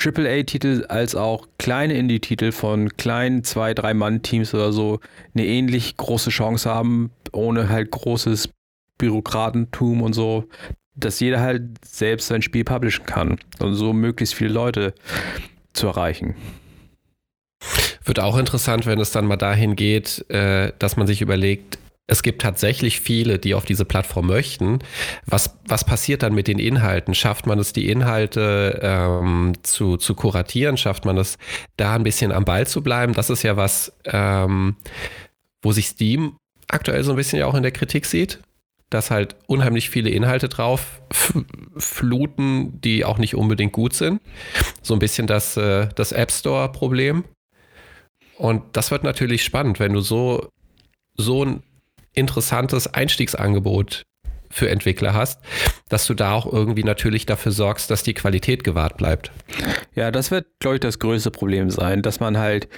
AAA-Titel 0.00 0.86
als 0.88 1.16
auch 1.16 1.48
kleine 1.58 1.94
Indie-Titel 1.94 2.52
von 2.52 2.96
kleinen 2.96 3.42
zwei, 3.42 3.74
drei 3.74 3.94
Mann-Teams 3.94 4.54
oder 4.54 4.72
so 4.72 5.00
eine 5.34 5.44
ähnlich 5.44 5.96
große 5.96 6.30
Chance 6.30 6.70
haben, 6.70 7.10
ohne 7.32 7.68
halt 7.68 7.90
großes 7.90 8.50
Bürokratentum 8.98 10.02
und 10.02 10.12
so, 10.12 10.44
dass 10.94 11.20
jeder 11.20 11.40
halt 11.40 11.62
selbst 11.84 12.26
sein 12.28 12.42
Spiel 12.42 12.64
publishen 12.64 13.06
kann 13.06 13.38
und 13.60 13.74
so 13.74 13.92
möglichst 13.92 14.34
viele 14.34 14.52
Leute 14.52 14.94
zu 15.72 15.86
erreichen. 15.86 16.34
Wird 18.04 18.20
auch 18.20 18.36
interessant, 18.36 18.86
wenn 18.86 19.00
es 19.00 19.10
dann 19.10 19.26
mal 19.26 19.36
dahin 19.36 19.76
geht, 19.76 20.28
äh, 20.30 20.72
dass 20.78 20.96
man 20.96 21.06
sich 21.06 21.20
überlegt, 21.20 21.78
es 22.10 22.22
gibt 22.22 22.40
tatsächlich 22.40 23.00
viele, 23.00 23.38
die 23.38 23.54
auf 23.54 23.66
diese 23.66 23.84
Plattform 23.84 24.28
möchten. 24.28 24.78
Was, 25.26 25.58
was 25.66 25.84
passiert 25.84 26.22
dann 26.22 26.34
mit 26.34 26.48
den 26.48 26.58
Inhalten? 26.58 27.14
Schafft 27.14 27.46
man 27.46 27.58
es, 27.58 27.74
die 27.74 27.90
Inhalte 27.90 28.80
ähm, 28.82 29.52
zu, 29.62 29.98
zu 29.98 30.14
kuratieren? 30.14 30.78
Schafft 30.78 31.04
man 31.04 31.18
es, 31.18 31.36
da 31.76 31.94
ein 31.94 32.04
bisschen 32.04 32.32
am 32.32 32.46
Ball 32.46 32.66
zu 32.66 32.82
bleiben? 32.82 33.12
Das 33.12 33.28
ist 33.28 33.42
ja 33.42 33.58
was, 33.58 33.92
ähm, 34.06 34.76
wo 35.60 35.72
sich 35.72 35.88
Steam 35.88 36.38
aktuell 36.66 37.04
so 37.04 37.10
ein 37.12 37.16
bisschen 37.16 37.40
ja 37.40 37.46
auch 37.46 37.54
in 37.54 37.62
der 37.62 37.72
Kritik 37.72 38.06
sieht, 38.06 38.40
dass 38.90 39.10
halt 39.10 39.36
unheimlich 39.46 39.90
viele 39.90 40.10
Inhalte 40.10 40.48
drauf 40.48 41.02
fluten, 41.76 42.80
die 42.80 43.04
auch 43.04 43.18
nicht 43.18 43.34
unbedingt 43.34 43.72
gut 43.72 43.94
sind. 43.94 44.20
So 44.82 44.94
ein 44.94 44.98
bisschen 44.98 45.26
das, 45.26 45.56
äh, 45.56 45.88
das 45.94 46.12
App 46.12 46.30
Store-Problem. 46.30 47.24
Und 48.36 48.62
das 48.76 48.90
wird 48.90 49.04
natürlich 49.04 49.44
spannend, 49.44 49.80
wenn 49.80 49.92
du 49.92 50.00
so, 50.00 50.48
so 51.16 51.44
ein 51.44 51.62
interessantes 52.14 52.92
Einstiegsangebot 52.92 54.04
für 54.50 54.70
Entwickler 54.70 55.12
hast, 55.12 55.40
dass 55.88 56.06
du 56.06 56.14
da 56.14 56.32
auch 56.32 56.50
irgendwie 56.50 56.84
natürlich 56.84 57.26
dafür 57.26 57.52
sorgst, 57.52 57.90
dass 57.90 58.02
die 58.02 58.14
Qualität 58.14 58.64
gewahrt 58.64 58.96
bleibt. 58.96 59.30
Ja, 59.94 60.10
das 60.10 60.30
wird, 60.30 60.46
glaube 60.60 60.76
ich, 60.76 60.80
das 60.80 60.98
größte 60.98 61.30
Problem 61.30 61.68
sein, 61.70 62.00
dass 62.00 62.20
man 62.20 62.38
halt 62.38 62.68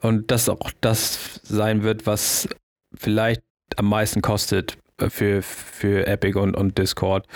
und 0.00 0.30
das 0.30 0.48
auch 0.48 0.70
das 0.80 1.40
sein 1.44 1.82
wird, 1.82 2.06
was 2.06 2.48
vielleicht 2.94 3.42
am 3.76 3.88
meisten 3.88 4.22
kostet 4.22 4.76
für, 4.98 5.42
für 5.42 6.06
Epic 6.06 6.38
und, 6.38 6.56
und 6.56 6.78
Discord, 6.78 7.26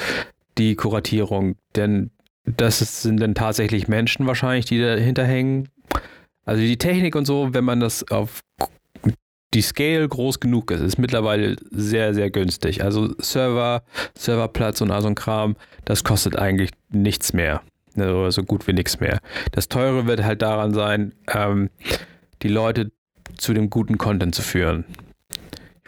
die 0.59 0.75
Kuratierung. 0.75 1.57
Denn 1.77 2.11
das 2.45 3.03
sind 3.03 3.21
dann 3.21 3.35
tatsächlich 3.35 3.89
Menschen 3.89 4.27
wahrscheinlich, 4.27 4.65
die 4.65 4.81
dahinter 4.81 5.25
hängen. 5.25 5.69
Also 6.45 6.63
die 6.63 6.79
Technik 6.79 7.15
und 7.15 7.27
so, 7.27 7.53
wenn 7.53 7.65
man 7.65 7.81
das 7.81 8.11
auf 8.11 8.41
die 9.55 9.63
Scale 9.63 10.07
groß 10.07 10.41
genug 10.41 10.71
ist, 10.71 10.81
ist 10.81 10.99
mittlerweile 10.99 11.57
sehr, 11.71 12.15
sehr 12.15 12.31
günstig. 12.31 12.83
Also 12.83 13.15
Server, 13.19 13.83
Serverplatz 14.15 14.81
und 14.81 14.91
all 14.91 15.03
so 15.03 15.09
ein 15.09 15.15
Kram, 15.15 15.57
das 15.85 16.05
kostet 16.05 16.37
eigentlich 16.37 16.71
nichts 16.91 17.33
mehr. 17.33 17.63
Oder 17.97 18.31
so 18.31 18.45
gut 18.45 18.67
wie 18.69 18.73
nichts 18.73 19.01
mehr. 19.01 19.19
Das 19.53 19.69
Teure 19.69 20.07
wird 20.07 20.23
halt 20.23 20.43
daran 20.43 20.73
sein, 20.73 21.15
ähm, 21.33 21.71
die 22.43 22.49
Leute 22.49 22.93
zu 23.37 23.55
dem 23.55 23.71
guten 23.71 23.99
Content 23.99 24.35
zu 24.35 24.43
führen. 24.43 24.85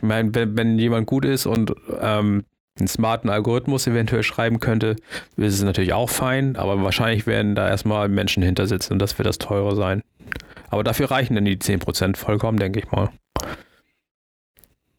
Ich 0.00 0.08
meine, 0.08 0.34
wenn, 0.34 0.56
wenn 0.56 0.78
jemand 0.78 1.06
gut 1.06 1.26
ist 1.26 1.44
und 1.44 1.74
ähm, 2.00 2.44
einen 2.78 2.88
smarten 2.88 3.28
Algorithmus 3.28 3.86
eventuell 3.86 4.22
schreiben 4.22 4.58
könnte, 4.58 4.96
ist 5.36 5.54
es 5.54 5.62
natürlich 5.62 5.92
auch 5.92 6.08
fein, 6.08 6.56
aber 6.56 6.82
wahrscheinlich 6.82 7.26
werden 7.26 7.54
da 7.54 7.68
erstmal 7.68 8.08
Menschen 8.08 8.42
hinter 8.42 8.66
sitzen 8.66 8.94
und 8.94 8.98
das 8.98 9.18
wird 9.18 9.28
das 9.28 9.36
Teure 9.36 9.76
sein. 9.76 10.02
Aber 10.70 10.84
dafür 10.84 11.10
reichen 11.10 11.34
dann 11.34 11.44
die 11.44 11.58
10% 11.58 12.16
vollkommen, 12.16 12.58
denke 12.58 12.78
ich 12.78 12.90
mal. 12.90 13.10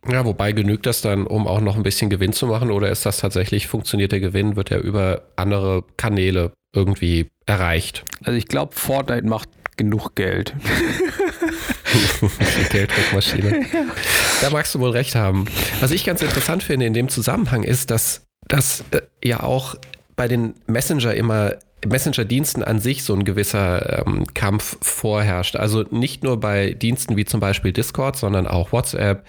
Ja, 0.07 0.23
wobei 0.25 0.51
genügt 0.51 0.85
das 0.85 1.01
dann, 1.01 1.25
um 1.25 1.47
auch 1.47 1.61
noch 1.61 1.75
ein 1.75 1.83
bisschen 1.83 2.09
Gewinn 2.09 2.33
zu 2.33 2.47
machen 2.47 2.69
oder 2.69 2.89
ist 2.89 3.05
das 3.05 3.17
tatsächlich, 3.17 3.67
funktioniert 3.67 4.11
der 4.11 4.19
Gewinn, 4.19 4.55
wird 4.55 4.71
er 4.71 4.81
über 4.81 5.23
andere 5.35 5.83
Kanäle 5.97 6.51
irgendwie 6.75 7.29
erreicht? 7.45 8.03
Also 8.23 8.37
ich 8.37 8.47
glaube, 8.47 8.75
Fortnite 8.75 9.27
macht 9.27 9.49
genug 9.77 10.15
Geld. 10.15 10.55
Gelddruckmaschine. 12.69 13.65
Da 14.41 14.49
magst 14.49 14.73
du 14.73 14.79
wohl 14.79 14.89
recht 14.89 15.13
haben. 15.13 15.45
Was 15.81 15.91
ich 15.91 16.03
ganz 16.03 16.23
interessant 16.23 16.63
finde 16.63 16.87
in 16.87 16.93
dem 16.93 17.09
Zusammenhang 17.09 17.61
ist, 17.61 17.91
dass 17.91 18.25
das 18.47 18.83
äh, 18.89 19.01
ja 19.23 19.43
auch 19.43 19.75
bei 20.15 20.27
den 20.27 20.55
Messenger 20.65 21.13
immer 21.13 21.53
Messenger-Diensten 21.85 22.63
an 22.63 22.79
sich 22.79 23.03
so 23.03 23.13
ein 23.13 23.23
gewisser 23.23 24.05
ähm, 24.05 24.25
Kampf 24.33 24.77
vorherrscht. 24.81 25.55
Also 25.55 25.83
nicht 25.91 26.23
nur 26.23 26.39
bei 26.39 26.73
Diensten 26.73 27.17
wie 27.17 27.25
zum 27.25 27.39
Beispiel 27.39 27.71
Discord, 27.71 28.17
sondern 28.17 28.47
auch 28.47 28.71
WhatsApp, 28.71 29.25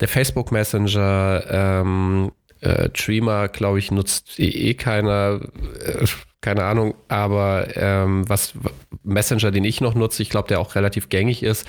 der 0.00 0.08
Facebook 0.08 0.52
Messenger, 0.52 1.44
ähm, 1.48 2.32
äh, 2.60 2.88
Streamer, 2.94 3.48
glaube 3.48 3.78
ich, 3.78 3.90
nutzt 3.90 4.38
eh, 4.38 4.48
eh 4.48 4.74
keiner, 4.74 5.40
äh, 5.84 6.06
keine 6.40 6.64
Ahnung, 6.64 6.94
aber 7.08 7.68
ähm, 7.76 8.28
was, 8.28 8.54
Messenger, 9.02 9.50
den 9.50 9.64
ich 9.64 9.80
noch 9.80 9.94
nutze, 9.94 10.22
ich 10.22 10.30
glaube, 10.30 10.48
der 10.48 10.60
auch 10.60 10.74
relativ 10.74 11.08
gängig 11.08 11.42
ist, 11.42 11.66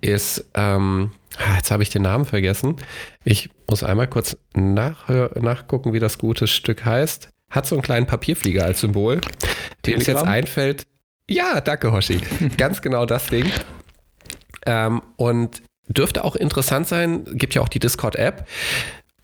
ist, 0.00 0.44
ähm, 0.54 1.12
jetzt 1.56 1.70
habe 1.70 1.82
ich 1.82 1.90
den 1.90 2.02
Namen 2.02 2.24
vergessen. 2.24 2.76
Ich 3.24 3.50
muss 3.68 3.82
einmal 3.82 4.08
kurz 4.08 4.36
nach, 4.54 5.08
nachgucken, 5.34 5.92
wie 5.92 6.00
das 6.00 6.18
gute 6.18 6.46
Stück 6.46 6.84
heißt. 6.84 7.30
Hat 7.50 7.66
so 7.66 7.74
einen 7.76 7.82
kleinen 7.82 8.06
Papierflieger 8.06 8.64
als 8.64 8.80
Symbol. 8.80 9.20
Dem 9.84 10.00
es 10.00 10.06
jetzt 10.06 10.24
einfällt. 10.24 10.84
Ja, 11.28 11.60
danke, 11.60 11.92
Hoshi. 11.92 12.20
Ganz 12.56 12.82
genau 12.82 13.06
das 13.06 13.26
Ding. 13.26 13.50
Ähm, 14.64 15.02
und 15.16 15.62
dürfte 15.88 16.24
auch 16.24 16.36
interessant 16.36 16.88
sein, 16.88 17.24
gibt 17.24 17.54
ja 17.54 17.62
auch 17.62 17.68
die 17.68 17.78
Discord-App, 17.78 18.46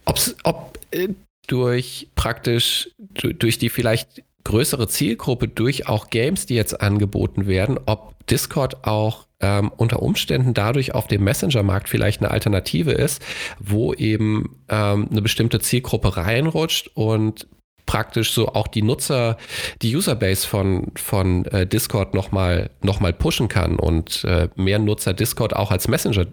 ob 0.04 0.78
äh, 0.92 1.08
durch 1.46 2.08
praktisch, 2.14 2.90
durch 2.98 3.58
die 3.58 3.68
vielleicht 3.68 4.22
größere 4.44 4.88
Zielgruppe, 4.88 5.48
durch 5.48 5.88
auch 5.88 6.10
Games, 6.10 6.46
die 6.46 6.54
jetzt 6.54 6.80
angeboten 6.80 7.46
werden, 7.46 7.78
ob 7.86 8.26
Discord 8.26 8.84
auch 8.86 9.26
ähm, 9.42 9.70
unter 9.76 10.00
Umständen 10.02 10.54
dadurch 10.54 10.94
auf 10.94 11.08
dem 11.08 11.24
Messenger-Markt 11.24 11.88
vielleicht 11.88 12.22
eine 12.22 12.30
Alternative 12.30 12.92
ist, 12.92 13.22
wo 13.58 13.92
eben 13.92 14.56
ähm, 14.68 15.08
eine 15.10 15.20
bestimmte 15.20 15.60
Zielgruppe 15.60 16.16
reinrutscht 16.16 16.90
und 16.94 17.46
praktisch 17.84 18.32
so 18.32 18.48
auch 18.48 18.68
die 18.68 18.82
Nutzer, 18.82 19.36
die 19.82 19.94
Userbase 19.94 20.46
von, 20.46 20.92
von 20.94 21.44
äh, 21.46 21.66
Discord 21.66 22.14
nochmal 22.14 22.70
noch 22.80 23.00
mal 23.00 23.12
pushen 23.12 23.48
kann 23.48 23.76
und 23.76 24.24
äh, 24.24 24.48
mehr 24.54 24.78
Nutzer 24.78 25.12
Discord 25.12 25.54
auch 25.54 25.70
als 25.70 25.88
Messenger 25.88 26.26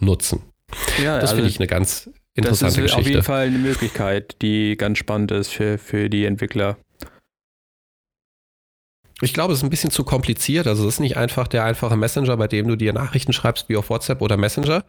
nutzen. 0.00 0.42
Ja, 1.02 1.14
das 1.16 1.30
also 1.30 1.36
finde 1.36 1.50
ich 1.50 1.58
eine 1.58 1.66
ganz 1.66 2.10
interessante 2.34 2.82
das 2.82 2.90
ist 2.90 2.96
Geschichte. 2.96 2.98
auf 2.98 3.06
jeden 3.06 3.22
Fall 3.22 3.46
eine 3.46 3.58
Möglichkeit, 3.58 4.36
die 4.42 4.76
ganz 4.76 4.98
spannend 4.98 5.30
ist 5.30 5.50
für, 5.50 5.78
für 5.78 6.08
die 6.08 6.24
Entwickler. 6.24 6.76
Ich 9.20 9.34
glaube, 9.34 9.52
es 9.52 9.58
ist 9.58 9.64
ein 9.64 9.70
bisschen 9.70 9.90
zu 9.90 10.04
kompliziert. 10.04 10.68
Also 10.68 10.86
es 10.86 10.94
ist 10.94 11.00
nicht 11.00 11.16
einfach 11.16 11.48
der 11.48 11.64
einfache 11.64 11.96
Messenger, 11.96 12.36
bei 12.36 12.46
dem 12.46 12.68
du 12.68 12.76
dir 12.76 12.92
Nachrichten 12.92 13.32
schreibst 13.32 13.68
wie 13.68 13.76
auf 13.76 13.90
WhatsApp 13.90 14.22
oder 14.22 14.36
Messenger. 14.36 14.84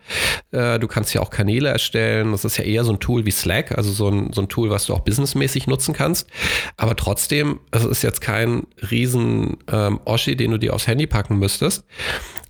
Äh, 0.51 0.77
du 0.77 0.87
kannst 0.87 1.13
ja 1.13 1.21
auch 1.21 1.31
Kanäle 1.31 1.69
erstellen. 1.69 2.31
Das 2.31 2.45
ist 2.45 2.57
ja 2.57 2.63
eher 2.63 2.83
so 2.83 2.93
ein 2.93 2.99
Tool 2.99 3.25
wie 3.25 3.31
Slack, 3.31 3.75
also 3.75 3.91
so 3.91 4.07
ein, 4.07 4.31
so 4.31 4.41
ein 4.41 4.47
Tool, 4.47 4.69
was 4.69 4.85
du 4.85 4.93
auch 4.93 4.99
businessmäßig 4.99 5.65
nutzen 5.65 5.93
kannst. 5.95 6.29
Aber 6.77 6.95
trotzdem, 6.95 7.59
es 7.71 7.83
ist 7.85 8.03
jetzt 8.03 8.21
kein 8.21 8.67
riesen 8.91 9.57
ähm, 9.71 9.99
Oschi, 10.05 10.35
den 10.35 10.51
du 10.51 10.57
dir 10.57 10.75
aufs 10.75 10.87
Handy 10.87 11.07
packen 11.07 11.39
müsstest. 11.39 11.83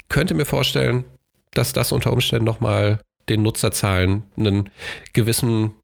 Könnte 0.09 0.33
mir 0.33 0.45
vorstellen, 0.45 1.05
dass 1.53 1.71
das 1.71 1.93
unter 1.93 2.12
Umständen 2.12 2.45
nochmal 2.45 3.00
den 3.29 3.41
Nutzerzahlen 3.41 4.24
einen 4.38 4.69
gewissen 5.13 5.75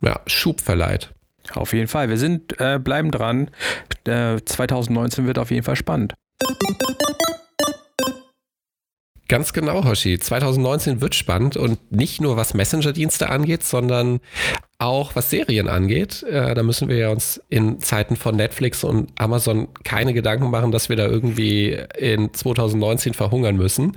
ja, 0.00 0.20
Schub 0.26 0.60
verleiht. 0.60 1.13
Auf 1.52 1.72
jeden 1.72 1.88
Fall. 1.88 2.08
Wir 2.08 2.18
sind, 2.18 2.58
äh, 2.60 2.78
bleiben 2.78 3.10
dran. 3.10 3.50
Äh, 4.06 4.40
2019 4.44 5.26
wird 5.26 5.38
auf 5.38 5.50
jeden 5.50 5.62
Fall 5.62 5.76
spannend. 5.76 6.14
Ganz 9.26 9.54
genau, 9.54 9.84
Hoshi. 9.84 10.18
2019 10.18 11.00
wird 11.00 11.14
spannend 11.14 11.56
und 11.56 11.90
nicht 11.90 12.20
nur 12.20 12.36
was 12.36 12.52
Messenger-Dienste 12.52 13.30
angeht, 13.30 13.62
sondern 13.62 14.20
auch 14.78 15.16
was 15.16 15.30
Serien 15.30 15.68
angeht. 15.68 16.22
Äh, 16.24 16.54
da 16.54 16.62
müssen 16.62 16.88
wir 16.88 16.96
ja 16.98 17.08
uns 17.10 17.40
in 17.48 17.80
Zeiten 17.80 18.16
von 18.16 18.36
Netflix 18.36 18.84
und 18.84 19.10
Amazon 19.18 19.68
keine 19.82 20.12
Gedanken 20.12 20.50
machen, 20.50 20.72
dass 20.72 20.90
wir 20.90 20.96
da 20.96 21.06
irgendwie 21.06 21.78
in 21.96 22.34
2019 22.34 23.14
verhungern 23.14 23.56
müssen 23.56 23.96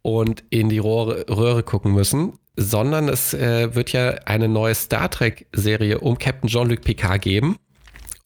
und 0.00 0.42
in 0.48 0.70
die 0.70 0.78
Rohre, 0.78 1.26
Röhre 1.28 1.62
gucken 1.62 1.92
müssen, 1.92 2.38
sondern 2.56 3.08
es 3.08 3.34
äh, 3.34 3.74
wird 3.74 3.92
ja 3.92 4.10
eine 4.26 4.48
neue 4.48 4.74
Star 4.74 5.10
Trek-Serie 5.10 5.98
um 5.98 6.18
Captain 6.18 6.48
Jean-Luc 6.48 6.82
Picard 6.82 7.22
geben. 7.22 7.56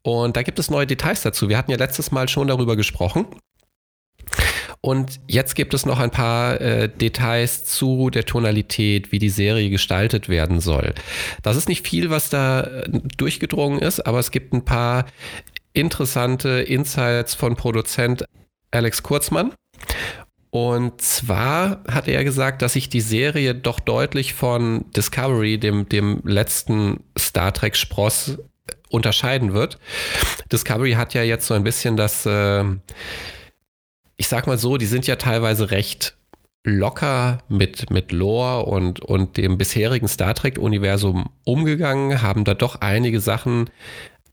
Und 0.02 0.36
da 0.36 0.42
gibt 0.42 0.58
es 0.58 0.70
neue 0.70 0.86
Details 0.86 1.22
dazu. 1.22 1.48
Wir 1.48 1.58
hatten 1.58 1.70
ja 1.70 1.76
letztes 1.76 2.10
Mal 2.10 2.28
schon 2.28 2.48
darüber 2.48 2.76
gesprochen. 2.76 3.26
Und 4.80 5.20
jetzt 5.26 5.54
gibt 5.56 5.74
es 5.74 5.86
noch 5.86 5.98
ein 5.98 6.10
paar 6.10 6.60
äh, 6.60 6.88
Details 6.88 7.64
zu 7.64 8.10
der 8.10 8.24
Tonalität, 8.24 9.10
wie 9.10 9.18
die 9.18 9.28
Serie 9.28 9.70
gestaltet 9.70 10.28
werden 10.28 10.60
soll. 10.60 10.94
Das 11.42 11.56
ist 11.56 11.68
nicht 11.68 11.86
viel, 11.86 12.10
was 12.10 12.30
da 12.30 12.60
äh, 12.60 12.88
durchgedrungen 13.16 13.80
ist, 13.80 14.06
aber 14.06 14.20
es 14.20 14.30
gibt 14.30 14.52
ein 14.52 14.64
paar 14.64 15.06
interessante 15.72 16.48
Insights 16.60 17.34
von 17.34 17.56
Produzent 17.56 18.24
Alex 18.70 19.02
Kurzmann. 19.02 19.52
Und 20.50 21.02
zwar 21.02 21.82
hat 21.88 22.08
er 22.08 22.24
gesagt, 22.24 22.62
dass 22.62 22.72
sich 22.72 22.88
die 22.88 23.02
Serie 23.02 23.54
doch 23.54 23.80
deutlich 23.80 24.32
von 24.34 24.90
Discovery, 24.92 25.58
dem, 25.58 25.88
dem 25.88 26.22
letzten 26.24 27.00
Star 27.18 27.52
Trek-Spross, 27.52 28.38
unterscheiden 28.90 29.52
wird. 29.52 29.78
Discovery 30.50 30.92
hat 30.92 31.14
ja 31.14 31.22
jetzt 31.22 31.46
so 31.46 31.54
ein 31.54 31.64
bisschen 31.64 31.96
das, 31.96 32.24
äh, 32.26 32.64
ich 34.16 34.28
sag 34.28 34.46
mal 34.46 34.58
so, 34.58 34.78
die 34.78 34.86
sind 34.86 35.06
ja 35.06 35.16
teilweise 35.16 35.70
recht 35.70 36.16
locker 36.64 37.42
mit, 37.48 37.90
mit 37.90 38.12
Lore 38.12 38.64
und, 38.66 39.00
und 39.00 39.36
dem 39.36 39.58
bisherigen 39.58 40.08
Star 40.08 40.34
Trek-Universum 40.34 41.30
umgegangen, 41.44 42.22
haben 42.22 42.44
da 42.44 42.54
doch 42.54 42.80
einige 42.80 43.20
Sachen 43.20 43.70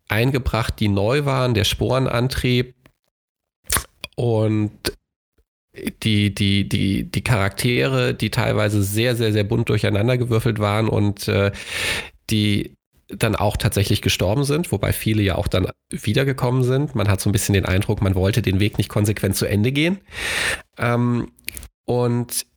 eingebracht, 0.08 0.80
die 0.80 0.88
neu 0.88 1.26
waren, 1.26 1.54
der 1.54 1.64
Sporenantrieb. 1.64 2.76
Und 4.16 4.72
die, 6.04 6.34
die, 6.34 6.68
die, 6.68 7.10
die 7.10 7.24
Charaktere, 7.24 8.14
die 8.14 8.30
teilweise 8.30 8.84
sehr, 8.84 9.16
sehr, 9.16 9.34
sehr 9.34 9.44
bunt 9.44 9.70
durcheinandergewürfelt 9.70 10.60
waren 10.60 10.88
und 10.88 11.28
äh, 11.28 11.52
die 12.30 12.76
dann 13.08 13.36
auch 13.36 13.56
tatsächlich 13.58 14.02
gestorben 14.02 14.44
sind, 14.46 14.72
wobei 14.72 14.92
viele 14.92 15.22
ja 15.22 15.36
auch 15.36 15.48
dann 15.48 15.68
wiedergekommen 15.90 16.64
sind. 16.64 16.96
Man 16.96 17.08
hat 17.08 17.22
so 17.22 17.30
ein 17.30 17.34
bisschen 17.34 17.54
den 17.54 17.66
Eindruck, 17.66 18.02
man 18.02 18.16
wollte 18.16 18.42
den 18.42 18.60
Weg 18.60 18.78
nicht 18.78 18.90
konsequent 18.90 19.36
zu 19.36 19.46
Ende 19.46 19.72
gehen. 19.72 20.00
Ähm, 20.78 21.32
und 21.86 22.48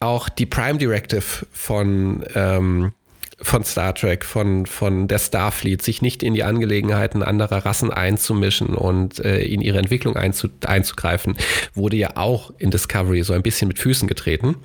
auch 0.00 0.28
die 0.28 0.46
Prime 0.46 0.78
Directive 0.78 1.46
von 1.50 2.24
ähm, 2.34 2.92
von 3.40 3.64
Star 3.64 3.94
Trek, 3.94 4.24
von, 4.24 4.66
von 4.66 5.08
der 5.08 5.18
Starfleet, 5.18 5.82
sich 5.82 6.02
nicht 6.02 6.22
in 6.22 6.34
die 6.34 6.44
Angelegenheiten 6.44 7.22
anderer 7.22 7.64
Rassen 7.64 7.90
einzumischen 7.90 8.74
und 8.74 9.18
äh, 9.24 9.40
in 9.40 9.60
ihre 9.60 9.78
Entwicklung 9.78 10.16
einzu, 10.16 10.48
einzugreifen, 10.64 11.36
wurde 11.74 11.96
ja 11.96 12.16
auch 12.16 12.52
in 12.58 12.70
Discovery 12.70 13.22
so 13.22 13.32
ein 13.32 13.42
bisschen 13.42 13.68
mit 13.68 13.78
Füßen 13.78 14.08
getreten. 14.08 14.56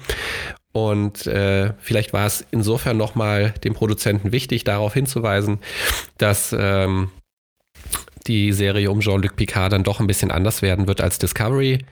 Und 0.72 1.26
äh, 1.26 1.74
vielleicht 1.80 2.14
war 2.14 2.28
es 2.28 2.46
insofern 2.52 2.98
nochmal 2.98 3.54
dem 3.64 3.74
Produzenten 3.74 4.32
wichtig, 4.32 4.64
darauf 4.64 4.94
hinzuweisen, 4.94 5.60
dass 6.18 6.56
ähm, 6.58 7.10
die 8.28 8.54
Serie 8.54 8.92
um 8.92 9.00
Jean-Luc 9.00 9.36
Picard 9.36 9.74
dann 9.74 9.84
doch 9.84 10.00
ein 10.00 10.08
bisschen 10.08 10.30
anders 10.30 10.62
werden 10.62 10.88
wird 10.88 11.02
als 11.02 11.18
Discovery. 11.18 11.86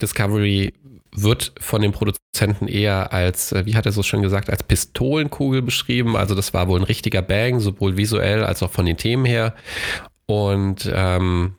Discovery 0.00 0.72
wird 1.14 1.52
von 1.60 1.80
dem 1.80 1.92
Produzenten 1.92 2.68
eher 2.68 3.12
als, 3.12 3.52
äh, 3.52 3.66
wie 3.66 3.76
hat 3.76 3.86
er 3.86 3.92
so 3.92 4.02
schön 4.02 4.22
gesagt, 4.22 4.50
als 4.50 4.62
Pistolenkugel 4.62 5.62
beschrieben. 5.62 6.16
Also 6.16 6.34
das 6.34 6.52
war 6.52 6.68
wohl 6.68 6.80
ein 6.80 6.84
richtiger 6.84 7.22
Bang, 7.22 7.60
sowohl 7.60 7.96
visuell 7.96 8.44
als 8.44 8.62
auch 8.62 8.70
von 8.70 8.84
den 8.84 8.96
Themen 8.96 9.24
her. 9.24 9.54
Und 10.26 10.90
ähm, 10.92 11.54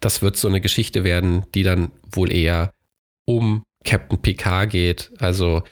das 0.00 0.22
wird 0.22 0.36
so 0.36 0.48
eine 0.48 0.60
Geschichte 0.60 1.04
werden, 1.04 1.44
die 1.54 1.62
dann 1.62 1.92
wohl 2.10 2.32
eher 2.32 2.72
um 3.26 3.62
Captain 3.84 4.20
Picard 4.20 4.70
geht. 4.70 5.10
Also 5.18 5.62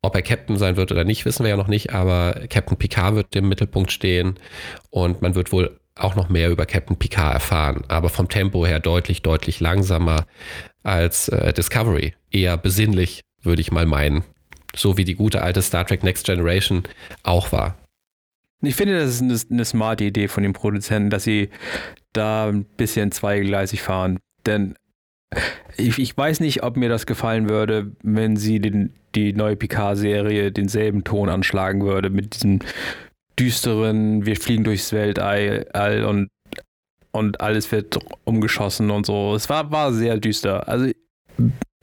ob 0.00 0.14
er 0.14 0.22
Captain 0.22 0.56
sein 0.56 0.76
wird 0.76 0.92
oder 0.92 1.04
nicht, 1.04 1.24
wissen 1.24 1.44
wir 1.44 1.50
ja 1.50 1.56
noch 1.56 1.68
nicht, 1.68 1.92
aber 1.92 2.46
Captain 2.48 2.78
Picard 2.78 3.14
wird 3.14 3.36
im 3.36 3.48
Mittelpunkt 3.48 3.92
stehen 3.92 4.38
und 4.90 5.22
man 5.22 5.34
wird 5.34 5.52
wohl 5.52 5.78
auch 5.96 6.14
noch 6.14 6.28
mehr 6.28 6.50
über 6.50 6.66
Captain 6.66 6.96
Picard 6.96 7.34
erfahren, 7.34 7.84
aber 7.88 8.08
vom 8.08 8.28
Tempo 8.28 8.64
her 8.64 8.78
deutlich, 8.78 9.22
deutlich 9.22 9.58
langsamer 9.58 10.26
als 10.82 11.28
äh, 11.28 11.52
Discovery. 11.52 12.14
Eher 12.30 12.56
besinnlich, 12.56 13.22
würde 13.42 13.60
ich 13.60 13.72
mal 13.72 13.86
meinen. 13.86 14.24
So 14.74 14.96
wie 14.96 15.04
die 15.04 15.14
gute 15.14 15.42
alte 15.42 15.62
Star 15.62 15.86
Trek 15.86 16.02
Next 16.02 16.26
Generation 16.26 16.82
auch 17.22 17.52
war. 17.52 17.76
Ich 18.60 18.74
finde, 18.74 18.98
das 18.98 19.20
ist 19.20 19.22
eine, 19.22 19.38
eine 19.50 19.64
smarte 19.64 20.04
Idee 20.04 20.28
von 20.28 20.42
den 20.42 20.52
Produzenten, 20.52 21.10
dass 21.10 21.24
sie 21.24 21.48
da 22.12 22.48
ein 22.48 22.64
bisschen 22.64 23.12
zweigleisig 23.12 23.82
fahren. 23.82 24.18
Denn 24.46 24.74
ich, 25.76 25.98
ich, 25.98 26.16
weiß 26.16 26.40
nicht, 26.40 26.62
ob 26.62 26.76
mir 26.76 26.88
das 26.88 27.06
gefallen 27.06 27.48
würde, 27.48 27.92
wenn 28.02 28.36
sie 28.36 28.60
den, 28.60 28.94
die 29.14 29.32
neue 29.32 29.56
Picard-Serie 29.56 30.50
denselben 30.50 31.04
Ton 31.04 31.28
anschlagen 31.28 31.84
würde, 31.84 32.10
mit 32.10 32.34
diesem 32.34 32.60
düsteren, 33.38 34.26
wir 34.26 34.36
fliegen 34.36 34.64
durchs 34.64 34.92
Weltall 34.92 36.04
und 36.04 36.28
und 37.12 37.40
alles 37.40 37.70
wird 37.72 37.98
umgeschossen 38.24 38.90
und 38.90 39.06
so. 39.06 39.34
Es 39.34 39.48
war, 39.48 39.70
war 39.70 39.92
sehr 39.92 40.18
düster. 40.18 40.68
Also 40.68 40.90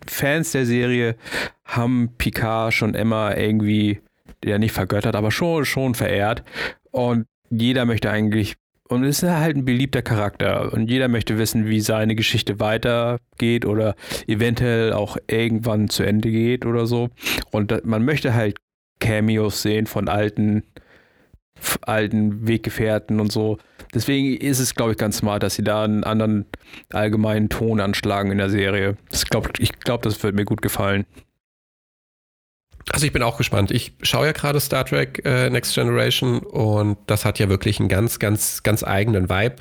Fans 0.07 0.51
der 0.51 0.65
Serie 0.65 1.15
haben 1.63 2.09
Picard 2.17 2.73
schon 2.73 2.93
immer 2.93 3.37
irgendwie, 3.37 4.01
ja 4.43 4.57
nicht 4.57 4.73
vergöttert, 4.73 5.15
aber 5.15 5.31
schon, 5.31 5.65
schon 5.65 5.95
verehrt. 5.95 6.43
Und 6.91 7.25
jeder 7.49 7.85
möchte 7.85 8.09
eigentlich, 8.09 8.55
und 8.87 9.03
es 9.03 9.23
ist 9.23 9.29
halt 9.29 9.57
ein 9.57 9.65
beliebter 9.65 10.01
Charakter. 10.01 10.71
Und 10.73 10.89
jeder 10.89 11.07
möchte 11.07 11.37
wissen, 11.37 11.67
wie 11.67 11.79
seine 11.81 12.15
Geschichte 12.15 12.59
weitergeht 12.59 13.65
oder 13.65 13.95
eventuell 14.27 14.93
auch 14.93 15.17
irgendwann 15.27 15.89
zu 15.89 16.03
Ende 16.03 16.29
geht 16.29 16.65
oder 16.65 16.85
so. 16.85 17.09
Und 17.51 17.85
man 17.85 18.05
möchte 18.05 18.35
halt 18.35 18.57
Cameos 18.99 19.61
sehen 19.61 19.87
von 19.87 20.07
alten 20.07 20.63
alten 21.81 22.47
Weggefährten 22.47 23.19
und 23.19 23.31
so. 23.31 23.57
Deswegen 23.93 24.35
ist 24.35 24.59
es, 24.59 24.75
glaube 24.75 24.91
ich, 24.91 24.97
ganz 24.97 25.17
smart, 25.17 25.43
dass 25.43 25.55
sie 25.55 25.63
da 25.63 25.83
einen 25.83 26.03
anderen 26.03 26.45
allgemeinen 26.91 27.49
Ton 27.49 27.79
anschlagen 27.79 28.31
in 28.31 28.37
der 28.37 28.49
Serie. 28.49 28.97
Das 29.09 29.25
glaub, 29.25 29.59
ich 29.59 29.79
glaube, 29.79 30.03
das 30.03 30.21
wird 30.21 30.35
mir 30.35 30.45
gut 30.45 30.61
gefallen. 30.61 31.05
Also 32.91 33.05
ich 33.05 33.13
bin 33.13 33.23
auch 33.23 33.37
gespannt. 33.37 33.71
Ich 33.71 33.93
schaue 34.01 34.27
ja 34.27 34.31
gerade 34.31 34.59
Star 34.59 34.85
Trek 34.85 35.21
äh, 35.25 35.49
Next 35.49 35.73
Generation 35.73 36.39
und 36.39 36.97
das 37.07 37.25
hat 37.25 37.39
ja 37.39 37.49
wirklich 37.49 37.79
einen 37.79 37.89
ganz, 37.89 38.19
ganz, 38.19 38.63
ganz 38.63 38.83
eigenen 38.83 39.29
Vibe. 39.29 39.55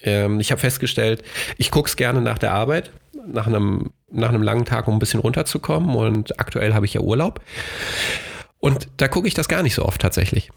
Ähm, 0.00 0.40
ich 0.40 0.50
habe 0.50 0.60
festgestellt, 0.60 1.22
ich 1.56 1.70
gucke 1.70 1.88
es 1.88 1.96
gerne 1.96 2.20
nach 2.20 2.38
der 2.38 2.52
Arbeit, 2.52 2.90
nach 3.26 3.46
einem, 3.46 3.92
nach 4.10 4.30
einem 4.30 4.42
langen 4.42 4.64
Tag, 4.64 4.88
um 4.88 4.96
ein 4.96 4.98
bisschen 4.98 5.20
runterzukommen 5.20 5.94
und 5.94 6.40
aktuell 6.40 6.74
habe 6.74 6.86
ich 6.86 6.94
ja 6.94 7.00
Urlaub. 7.00 7.40
Und 8.58 8.88
da 8.96 9.08
gucke 9.08 9.28
ich 9.28 9.34
das 9.34 9.48
gar 9.48 9.62
nicht 9.62 9.74
so 9.74 9.84
oft 9.84 10.00
tatsächlich, 10.00 10.50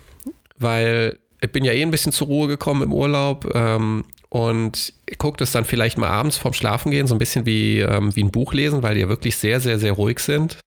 weil 0.57 1.19
ich 1.41 1.51
bin 1.51 1.63
ja 1.63 1.73
eh 1.73 1.81
ein 1.81 1.91
bisschen 1.91 2.11
zur 2.11 2.27
Ruhe 2.27 2.47
gekommen 2.47 2.83
im 2.83 2.93
Urlaub 2.93 3.51
ähm, 3.53 4.05
und 4.29 4.93
gucke 5.17 5.37
das 5.37 5.51
dann 5.51 5.65
vielleicht 5.65 5.97
mal 5.97 6.09
abends 6.09 6.37
vorm 6.37 6.53
Schlafengehen, 6.53 7.07
so 7.07 7.15
ein 7.15 7.19
bisschen 7.19 7.45
wie, 7.45 7.79
ähm, 7.79 8.15
wie 8.15 8.23
ein 8.23 8.31
Buch 8.31 8.53
lesen, 8.53 8.83
weil 8.83 8.95
die 8.95 9.01
ja 9.01 9.09
wirklich 9.09 9.37
sehr, 9.37 9.59
sehr, 9.59 9.79
sehr 9.79 9.93
ruhig 9.93 10.19
sind 10.19 10.57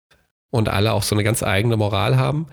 und 0.51 0.69
alle 0.69 0.93
auch 0.93 1.03
so 1.03 1.15
eine 1.15 1.25
ganz 1.25 1.43
eigene 1.43 1.77
Moral 1.77 2.17
haben. 2.17 2.47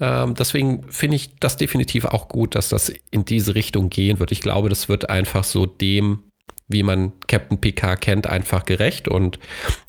Ähm, 0.00 0.34
deswegen 0.34 0.84
finde 0.90 1.16
ich 1.16 1.36
das 1.38 1.56
definitiv 1.56 2.04
auch 2.06 2.28
gut, 2.28 2.54
dass 2.54 2.68
das 2.68 2.92
in 3.10 3.24
diese 3.24 3.54
Richtung 3.54 3.90
gehen 3.90 4.18
wird. 4.18 4.32
Ich 4.32 4.40
glaube, 4.40 4.68
das 4.68 4.88
wird 4.88 5.10
einfach 5.10 5.44
so 5.44 5.66
dem, 5.66 6.24
wie 6.68 6.82
man 6.82 7.12
Captain 7.26 7.60
Picard 7.60 8.00
kennt, 8.00 8.26
einfach 8.26 8.64
gerecht. 8.64 9.08
Und 9.08 9.38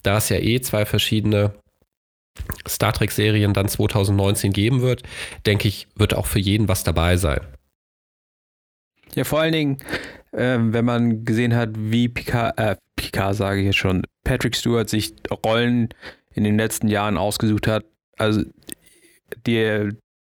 da 0.03 0.17
es 0.17 0.29
ja 0.29 0.37
eh 0.37 0.59
zwei 0.61 0.85
verschiedene 0.85 1.53
Star 2.67 2.93
Trek-Serien 2.93 3.53
dann 3.53 3.67
2019 3.67 4.53
geben 4.53 4.81
wird, 4.81 5.03
denke 5.45 5.67
ich, 5.67 5.87
wird 5.95 6.13
auch 6.13 6.25
für 6.25 6.39
jeden 6.39 6.67
was 6.67 6.83
dabei 6.83 7.17
sein. 7.17 7.41
Ja, 9.15 9.23
vor 9.23 9.41
allen 9.41 9.51
Dingen, 9.51 9.77
äh, 10.31 10.57
wenn 10.59 10.85
man 10.85 11.25
gesehen 11.25 11.55
hat, 11.55 11.71
wie 11.75 12.07
Picard, 12.07 12.57
äh, 12.57 12.75
Picard 12.95 13.35
sage 13.35 13.59
ich 13.59 13.65
jetzt 13.65 13.77
schon, 13.77 14.03
Patrick 14.23 14.55
Stewart 14.55 14.89
sich 14.89 15.13
Rollen 15.45 15.89
in 16.33 16.43
den 16.43 16.57
letzten 16.57 16.87
Jahren 16.87 17.17
ausgesucht 17.17 17.67
hat. 17.67 17.83
Also 18.17 18.43
die, 19.45 19.89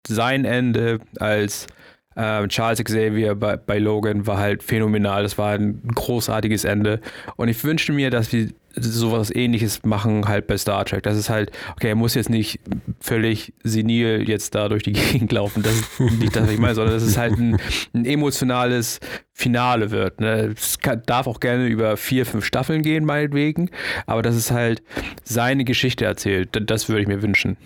sein 0.07 0.45
Ende 0.45 1.01
als 1.19 1.67
äh, 2.15 2.47
Charles 2.49 2.83
Xavier 2.83 3.35
bei, 3.35 3.57
bei 3.57 3.79
Logan 3.79 4.27
war 4.27 4.39
halt 4.39 4.63
phänomenal. 4.63 5.23
Das 5.23 5.39
war 5.39 5.53
ein 5.53 5.83
großartiges 5.95 6.65
Ende. 6.65 7.01
Und 7.37 7.49
ich 7.49 7.63
wünschte 7.65 7.93
mir, 7.93 8.11
dass 8.11 8.33
wir 8.33 8.51
sowas 8.81 9.35
ähnliches 9.35 9.85
machen 9.85 10.27
halt 10.29 10.47
bei 10.47 10.57
Star 10.57 10.85
Trek. 10.85 11.03
Das 11.03 11.17
ist 11.17 11.31
halt, 11.31 11.51
okay, 11.73 11.89
er 11.89 11.95
muss 11.95 12.15
jetzt 12.15 12.31
nicht 12.31 12.61
völlig 13.01 13.53
senil 13.63 14.25
jetzt 14.29 14.55
da 14.55 14.69
durch 14.69 14.83
die 14.83 14.93
Gegend 14.95 15.33
laufen. 15.33 15.63
Das 15.63 15.75
ist 15.75 16.01
nicht 16.01 16.35
das, 16.35 16.45
was 16.45 16.51
ich 16.51 16.59
meine, 16.59 16.75
sondern 16.75 16.95
das 16.95 17.03
ist 17.03 17.17
halt 17.17 17.39
ein, 17.39 17.59
ein 17.95 18.05
emotionales 18.05 19.01
Finale 19.33 19.91
wird. 19.91 20.21
Ne? 20.21 20.55
Es 20.57 20.79
kann, 20.81 21.03
darf 21.07 21.27
auch 21.27 21.41
gerne 21.41 21.67
über 21.67 21.97
vier, 21.97 22.27
fünf 22.27 22.45
Staffeln 22.45 22.83
gehen, 22.83 23.05
meinetwegen, 23.05 23.71
aber 24.07 24.23
das 24.23 24.37
ist 24.37 24.51
halt 24.51 24.83
seine 25.23 25.65
Geschichte 25.65 26.05
erzählt. 26.05 26.51
Das 26.69 26.89
würde 26.89 27.03
ich 27.03 27.09
mir 27.09 27.23
wünschen. 27.23 27.57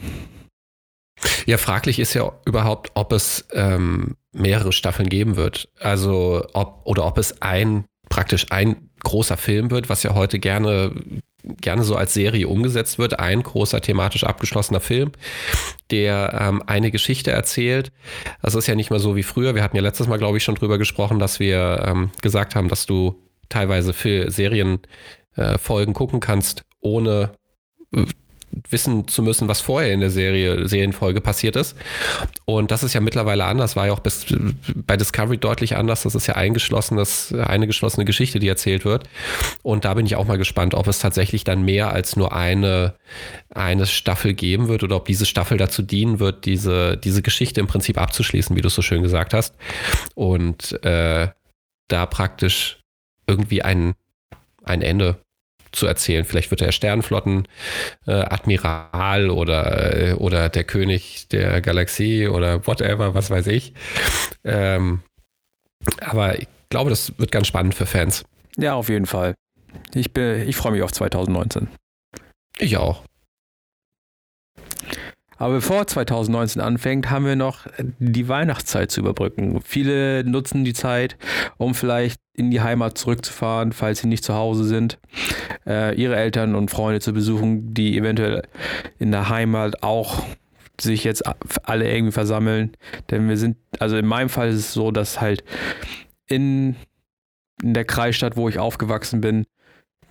Ja, 1.46 1.56
fraglich 1.56 1.98
ist 1.98 2.14
ja 2.14 2.32
überhaupt, 2.44 2.90
ob 2.94 3.12
es 3.12 3.46
ähm, 3.52 4.16
mehrere 4.32 4.72
Staffeln 4.72 5.08
geben 5.08 5.36
wird. 5.36 5.68
Also 5.80 6.46
ob 6.52 6.82
oder 6.84 7.06
ob 7.06 7.18
es 7.18 7.40
ein 7.42 7.84
praktisch 8.08 8.46
ein 8.50 8.90
großer 9.04 9.36
Film 9.36 9.70
wird, 9.70 9.88
was 9.88 10.02
ja 10.02 10.14
heute 10.14 10.38
gerne 10.38 10.92
gerne 11.60 11.82
so 11.82 11.96
als 11.96 12.14
Serie 12.14 12.48
umgesetzt 12.48 12.98
wird. 12.98 13.18
Ein 13.18 13.42
großer 13.42 13.80
thematisch 13.80 14.24
abgeschlossener 14.24 14.80
Film, 14.80 15.12
der 15.90 16.38
ähm, 16.40 16.62
eine 16.66 16.90
Geschichte 16.90 17.30
erzählt. 17.30 17.90
Das 18.42 18.54
ist 18.54 18.66
ja 18.66 18.74
nicht 18.74 18.90
mehr 18.90 19.00
so 19.00 19.16
wie 19.16 19.22
früher. 19.22 19.54
Wir 19.54 19.62
hatten 19.62 19.76
ja 19.76 19.82
letztes 19.82 20.06
Mal, 20.06 20.18
glaube 20.18 20.38
ich, 20.38 20.44
schon 20.44 20.54
drüber 20.54 20.78
gesprochen, 20.78 21.18
dass 21.18 21.40
wir 21.40 21.84
ähm, 21.86 22.10
gesagt 22.20 22.54
haben, 22.54 22.68
dass 22.68 22.86
du 22.86 23.20
teilweise 23.48 23.92
Serienfolgen 23.92 24.94
äh, 25.36 25.96
gucken 25.96 26.20
kannst, 26.20 26.62
ohne 26.80 27.32
wissen 28.68 29.08
zu 29.08 29.22
müssen, 29.22 29.48
was 29.48 29.60
vorher 29.60 29.92
in 29.92 30.00
der 30.00 30.10
Serie, 30.10 30.68
Serienfolge 30.68 31.20
passiert 31.20 31.56
ist. 31.56 31.76
Und 32.44 32.70
das 32.70 32.82
ist 32.82 32.92
ja 32.92 33.00
mittlerweile 33.00 33.44
anders, 33.44 33.76
war 33.76 33.86
ja 33.86 33.92
auch 33.92 34.00
bis, 34.00 34.26
bei 34.74 34.96
Discovery 34.96 35.38
deutlich 35.38 35.76
anders. 35.76 36.02
Das 36.02 36.14
ist 36.14 36.26
ja 36.26 36.34
eingeschlossen, 36.34 36.96
das 36.96 37.32
eine 37.32 37.66
geschlossene 37.66 38.04
Geschichte, 38.04 38.38
die 38.38 38.48
erzählt 38.48 38.84
wird. 38.84 39.08
Und 39.62 39.84
da 39.84 39.94
bin 39.94 40.06
ich 40.06 40.16
auch 40.16 40.26
mal 40.26 40.38
gespannt, 40.38 40.74
ob 40.74 40.86
es 40.86 40.98
tatsächlich 40.98 41.44
dann 41.44 41.64
mehr 41.64 41.92
als 41.92 42.16
nur 42.16 42.32
eine, 42.32 42.94
eine 43.50 43.86
Staffel 43.86 44.34
geben 44.34 44.68
wird 44.68 44.82
oder 44.82 44.96
ob 44.96 45.06
diese 45.06 45.26
Staffel 45.26 45.56
dazu 45.56 45.82
dienen 45.82 46.20
wird, 46.20 46.44
diese, 46.44 46.96
diese 46.96 47.22
Geschichte 47.22 47.60
im 47.60 47.66
Prinzip 47.66 47.98
abzuschließen, 47.98 48.56
wie 48.56 48.60
du 48.60 48.68
es 48.68 48.74
so 48.74 48.82
schön 48.82 49.02
gesagt 49.02 49.34
hast. 49.34 49.54
Und 50.14 50.82
äh, 50.84 51.28
da 51.88 52.06
praktisch 52.06 52.80
irgendwie 53.26 53.62
ein, 53.62 53.94
ein 54.64 54.82
Ende 54.82 55.18
zu 55.72 55.86
erzählen. 55.86 56.24
Vielleicht 56.24 56.50
wird 56.50 56.62
er 56.62 56.72
Sternflotten-Admiral 56.72 59.26
äh, 59.26 59.30
oder, 59.30 60.10
äh, 60.10 60.14
oder 60.14 60.48
der 60.48 60.64
König 60.64 61.28
der 61.28 61.60
Galaxie 61.60 62.28
oder 62.28 62.66
whatever, 62.66 63.14
was 63.14 63.30
weiß 63.30 63.46
ich. 63.48 63.74
Ähm, 64.44 65.02
aber 66.00 66.38
ich 66.38 66.46
glaube, 66.68 66.90
das 66.90 67.18
wird 67.18 67.32
ganz 67.32 67.46
spannend 67.46 67.74
für 67.74 67.86
Fans. 67.86 68.24
Ja, 68.56 68.74
auf 68.74 68.88
jeden 68.88 69.06
Fall. 69.06 69.34
Ich, 69.94 70.16
ich 70.16 70.56
freue 70.56 70.72
mich 70.72 70.82
auf 70.82 70.92
2019. 70.92 71.68
Ich 72.58 72.76
auch. 72.76 73.02
Aber 75.42 75.54
bevor 75.54 75.88
2019 75.88 76.62
anfängt, 76.62 77.10
haben 77.10 77.26
wir 77.26 77.34
noch 77.34 77.66
die 77.98 78.28
Weihnachtszeit 78.28 78.92
zu 78.92 79.00
überbrücken. 79.00 79.60
Viele 79.64 80.22
nutzen 80.22 80.62
die 80.62 80.72
Zeit, 80.72 81.16
um 81.58 81.74
vielleicht 81.74 82.20
in 82.32 82.52
die 82.52 82.60
Heimat 82.60 82.96
zurückzufahren, 82.96 83.72
falls 83.72 83.98
sie 83.98 84.06
nicht 84.06 84.22
zu 84.22 84.34
Hause 84.34 84.62
sind, 84.62 85.00
äh, 85.66 85.96
ihre 85.96 86.14
Eltern 86.14 86.54
und 86.54 86.70
Freunde 86.70 87.00
zu 87.00 87.12
besuchen, 87.12 87.74
die 87.74 87.98
eventuell 87.98 88.42
in 89.00 89.10
der 89.10 89.30
Heimat 89.30 89.82
auch 89.82 90.22
sich 90.80 91.02
jetzt 91.02 91.24
alle 91.64 91.92
irgendwie 91.92 92.12
versammeln. 92.12 92.76
Denn 93.10 93.28
wir 93.28 93.36
sind, 93.36 93.56
also 93.80 93.96
in 93.96 94.06
meinem 94.06 94.28
Fall 94.28 94.50
ist 94.50 94.58
es 94.58 94.72
so, 94.72 94.92
dass 94.92 95.20
halt 95.20 95.42
in, 96.28 96.76
in 97.60 97.74
der 97.74 97.84
Kreisstadt, 97.84 98.36
wo 98.36 98.48
ich 98.48 98.60
aufgewachsen 98.60 99.20
bin, 99.20 99.44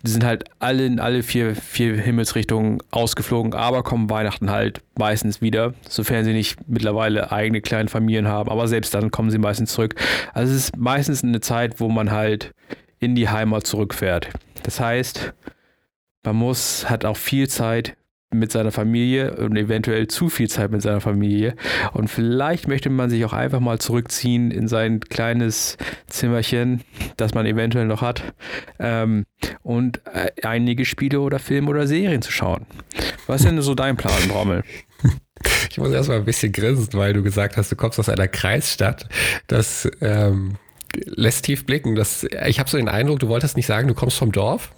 die 0.03 0.11
sind 0.11 0.23
halt 0.23 0.45
alle 0.59 0.85
in 0.85 0.99
alle 0.99 1.23
vier, 1.23 1.55
vier 1.55 1.95
Himmelsrichtungen 1.95 2.79
ausgeflogen, 2.91 3.53
aber 3.53 3.83
kommen 3.83 4.09
Weihnachten 4.09 4.49
halt 4.49 4.81
meistens 4.97 5.41
wieder, 5.41 5.73
sofern 5.87 6.25
sie 6.25 6.33
nicht 6.33 6.57
mittlerweile 6.67 7.31
eigene 7.31 7.61
kleine 7.61 7.89
Familien 7.89 8.27
haben. 8.27 8.49
Aber 8.49 8.67
selbst 8.67 8.93
dann 8.93 9.11
kommen 9.11 9.31
sie 9.31 9.37
meistens 9.37 9.73
zurück. 9.73 9.95
Also 10.33 10.53
es 10.53 10.65
ist 10.65 10.77
meistens 10.77 11.23
eine 11.23 11.39
Zeit, 11.39 11.79
wo 11.79 11.89
man 11.89 12.11
halt 12.11 12.53
in 12.99 13.15
die 13.15 13.29
Heimat 13.29 13.67
zurückfährt. 13.67 14.29
Das 14.63 14.79
heißt, 14.79 15.33
man 16.23 16.35
muss, 16.35 16.89
hat 16.89 17.05
auch 17.05 17.17
viel 17.17 17.47
Zeit 17.47 17.95
mit 18.33 18.51
seiner 18.51 18.71
Familie 18.71 19.35
und 19.35 19.57
eventuell 19.57 20.07
zu 20.07 20.29
viel 20.29 20.49
Zeit 20.49 20.71
mit 20.71 20.81
seiner 20.81 21.01
Familie. 21.01 21.55
Und 21.93 22.09
vielleicht 22.09 22.67
möchte 22.67 22.89
man 22.89 23.09
sich 23.09 23.25
auch 23.25 23.33
einfach 23.33 23.59
mal 23.59 23.79
zurückziehen 23.79 24.51
in 24.51 24.67
sein 24.67 25.01
kleines 25.01 25.77
Zimmerchen, 26.07 26.81
das 27.17 27.33
man 27.33 27.45
eventuell 27.45 27.85
noch 27.85 28.01
hat, 28.01 28.23
ähm, 28.79 29.25
und 29.63 30.01
äh, 30.07 30.31
einige 30.43 30.85
Spiele 30.85 31.19
oder 31.19 31.39
Filme 31.39 31.69
oder 31.69 31.87
Serien 31.87 32.21
zu 32.21 32.31
schauen. 32.31 32.65
Was 33.27 33.41
ist 33.41 33.47
denn 33.47 33.61
so 33.61 33.75
dein 33.75 33.97
Plan, 33.97 34.27
Brommel? 34.27 34.63
Ich 35.69 35.77
muss 35.77 35.91
erstmal 35.91 36.17
ein 36.17 36.25
bisschen 36.25 36.51
grinsen, 36.51 36.93
weil 36.93 37.13
du 37.13 37.23
gesagt 37.23 37.57
hast, 37.57 37.71
du 37.71 37.75
kommst 37.75 37.99
aus 37.99 38.09
einer 38.09 38.27
Kreisstadt. 38.27 39.07
Das 39.47 39.89
ähm, 40.01 40.57
lässt 40.93 41.45
tief 41.45 41.65
blicken. 41.65 41.95
Das, 41.95 42.25
ich 42.45 42.59
habe 42.59 42.69
so 42.69 42.77
den 42.77 42.89
Eindruck, 42.89 43.19
du 43.19 43.27
wolltest 43.27 43.55
nicht 43.55 43.65
sagen, 43.65 43.87
du 43.87 43.93
kommst 43.93 44.17
vom 44.17 44.31
Dorf. 44.31 44.71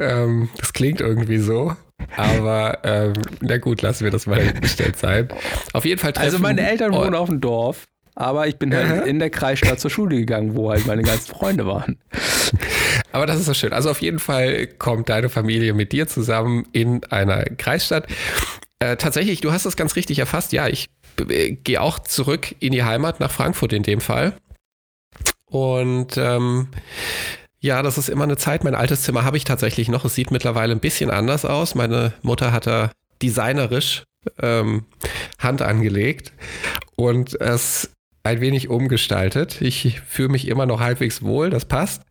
Ähm, 0.00 0.48
das 0.56 0.72
klingt 0.72 1.00
irgendwie 1.00 1.38
so. 1.38 1.76
Aber 2.16 2.78
ähm, 2.82 3.12
na 3.40 3.58
gut, 3.58 3.82
lassen 3.82 4.04
wir 4.04 4.10
das 4.10 4.26
mal 4.26 4.52
gestellt 4.54 4.96
sein. 4.96 5.28
Auf 5.72 5.84
jeden 5.84 6.00
Fall 6.00 6.12
treffen, 6.12 6.26
Also 6.26 6.38
meine 6.38 6.68
Eltern 6.68 6.92
wohnen 6.92 7.14
auf 7.14 7.28
dem 7.28 7.40
Dorf, 7.40 7.86
aber 8.14 8.48
ich 8.48 8.56
bin 8.56 8.74
halt 8.74 9.06
in 9.06 9.18
der 9.18 9.30
Kreisstadt 9.30 9.80
zur 9.80 9.90
Schule 9.90 10.16
gegangen, 10.16 10.56
wo 10.56 10.70
halt 10.70 10.86
meine 10.86 11.02
ganzen 11.02 11.34
Freunde 11.34 11.66
waren. 11.66 11.98
Aber 13.12 13.26
das 13.26 13.40
ist 13.40 13.46
so 13.46 13.54
schön. 13.54 13.72
Also 13.72 13.90
auf 13.90 14.02
jeden 14.02 14.20
Fall 14.20 14.66
kommt 14.66 15.08
deine 15.08 15.28
Familie 15.28 15.74
mit 15.74 15.90
dir 15.90 16.06
zusammen 16.06 16.66
in 16.72 17.02
einer 17.04 17.42
Kreisstadt. 17.44 18.06
Äh, 18.78 18.96
tatsächlich, 18.96 19.40
du 19.40 19.52
hast 19.52 19.66
das 19.66 19.76
ganz 19.76 19.96
richtig 19.96 20.18
erfasst. 20.18 20.52
Ja, 20.52 20.68
ich 20.68 20.86
äh, 21.28 21.52
gehe 21.52 21.80
auch 21.80 21.98
zurück 21.98 22.54
in 22.60 22.72
die 22.72 22.84
Heimat 22.84 23.18
nach 23.18 23.30
Frankfurt 23.30 23.72
in 23.72 23.82
dem 23.82 24.00
Fall. 24.00 24.34
Und 25.46 26.16
ähm, 26.16 26.68
ja, 27.60 27.82
das 27.82 27.98
ist 27.98 28.08
immer 28.08 28.24
eine 28.24 28.36
Zeit. 28.36 28.64
Mein 28.64 28.74
altes 28.74 29.02
Zimmer 29.02 29.24
habe 29.24 29.36
ich 29.36 29.44
tatsächlich 29.44 29.88
noch. 29.88 30.04
Es 30.04 30.14
sieht 30.14 30.30
mittlerweile 30.30 30.72
ein 30.72 30.80
bisschen 30.80 31.10
anders 31.10 31.44
aus. 31.44 31.74
Meine 31.74 32.14
Mutter 32.22 32.52
hat 32.52 32.66
da 32.66 32.90
designerisch 33.22 34.04
ähm, 34.40 34.84
Hand 35.38 35.62
angelegt 35.62 36.32
und 36.96 37.38
es 37.40 37.90
ein 38.22 38.40
wenig 38.40 38.68
umgestaltet. 38.68 39.60
Ich 39.60 40.00
fühle 40.00 40.30
mich 40.30 40.48
immer 40.48 40.66
noch 40.66 40.80
halbwegs 40.80 41.22
wohl, 41.22 41.50
das 41.50 41.64
passt. 41.64 42.02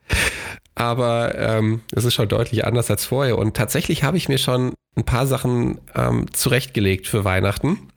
Aber 0.76 1.36
ähm, 1.38 1.82
es 1.94 2.06
ist 2.06 2.14
schon 2.14 2.30
deutlich 2.30 2.66
anders 2.66 2.90
als 2.90 3.06
vorher. 3.06 3.38
Und 3.38 3.56
tatsächlich 3.56 4.04
habe 4.04 4.18
ich 4.18 4.30
mir 4.30 4.38
schon 4.38 4.74
ein 4.96 5.04
paar 5.04 5.28
Sachen 5.28 5.82
ähm, 5.96 6.32
zurechtgelegt 6.34 7.08
für 7.08 7.26
Weihnachten. 7.26 7.90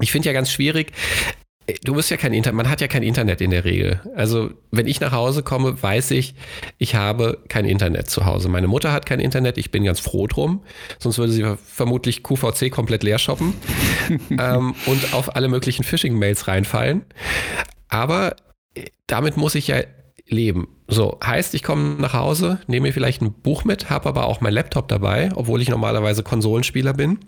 Ich 0.00 0.12
finde 0.12 0.28
ja 0.28 0.32
ganz 0.32 0.50
schwierig, 0.50 0.92
du 1.82 1.94
bist 1.94 2.10
ja 2.10 2.16
kein 2.16 2.32
Internet, 2.32 2.56
man 2.56 2.70
hat 2.70 2.80
ja 2.80 2.88
kein 2.88 3.02
Internet 3.02 3.40
in 3.40 3.50
der 3.50 3.64
Regel. 3.64 4.00
Also, 4.14 4.50
wenn 4.70 4.86
ich 4.86 5.00
nach 5.00 5.12
Hause 5.12 5.42
komme, 5.42 5.82
weiß 5.82 6.12
ich, 6.12 6.34
ich 6.78 6.94
habe 6.94 7.38
kein 7.48 7.64
Internet 7.64 8.08
zu 8.08 8.24
Hause. 8.26 8.48
Meine 8.48 8.68
Mutter 8.68 8.92
hat 8.92 9.06
kein 9.06 9.20
Internet, 9.20 9.58
ich 9.58 9.70
bin 9.70 9.84
ganz 9.84 10.00
froh 10.00 10.26
drum. 10.26 10.62
Sonst 10.98 11.18
würde 11.18 11.32
sie 11.32 11.44
vermutlich 11.64 12.22
QVC 12.22 12.70
komplett 12.70 13.02
leer 13.02 13.18
shoppen 13.18 13.54
ähm, 14.38 14.74
und 14.86 15.14
auf 15.14 15.36
alle 15.36 15.48
möglichen 15.48 15.84
Phishing-Mails 15.84 16.48
reinfallen. 16.48 17.02
Aber 17.88 18.36
äh, 18.74 18.86
damit 19.06 19.36
muss 19.36 19.54
ich 19.54 19.68
ja 19.68 19.80
leben. 20.26 20.68
So, 20.86 21.18
heißt, 21.24 21.54
ich 21.54 21.62
komme 21.62 21.96
nach 21.96 22.14
Hause, 22.14 22.60
nehme 22.66 22.88
mir 22.88 22.92
vielleicht 22.92 23.22
ein 23.22 23.32
Buch 23.32 23.64
mit, 23.64 23.90
habe 23.90 24.08
aber 24.08 24.26
auch 24.26 24.40
mein 24.40 24.52
Laptop 24.52 24.88
dabei, 24.88 25.30
obwohl 25.34 25.60
ich 25.60 25.68
normalerweise 25.68 26.22
Konsolenspieler 26.22 26.94
bin 26.94 27.18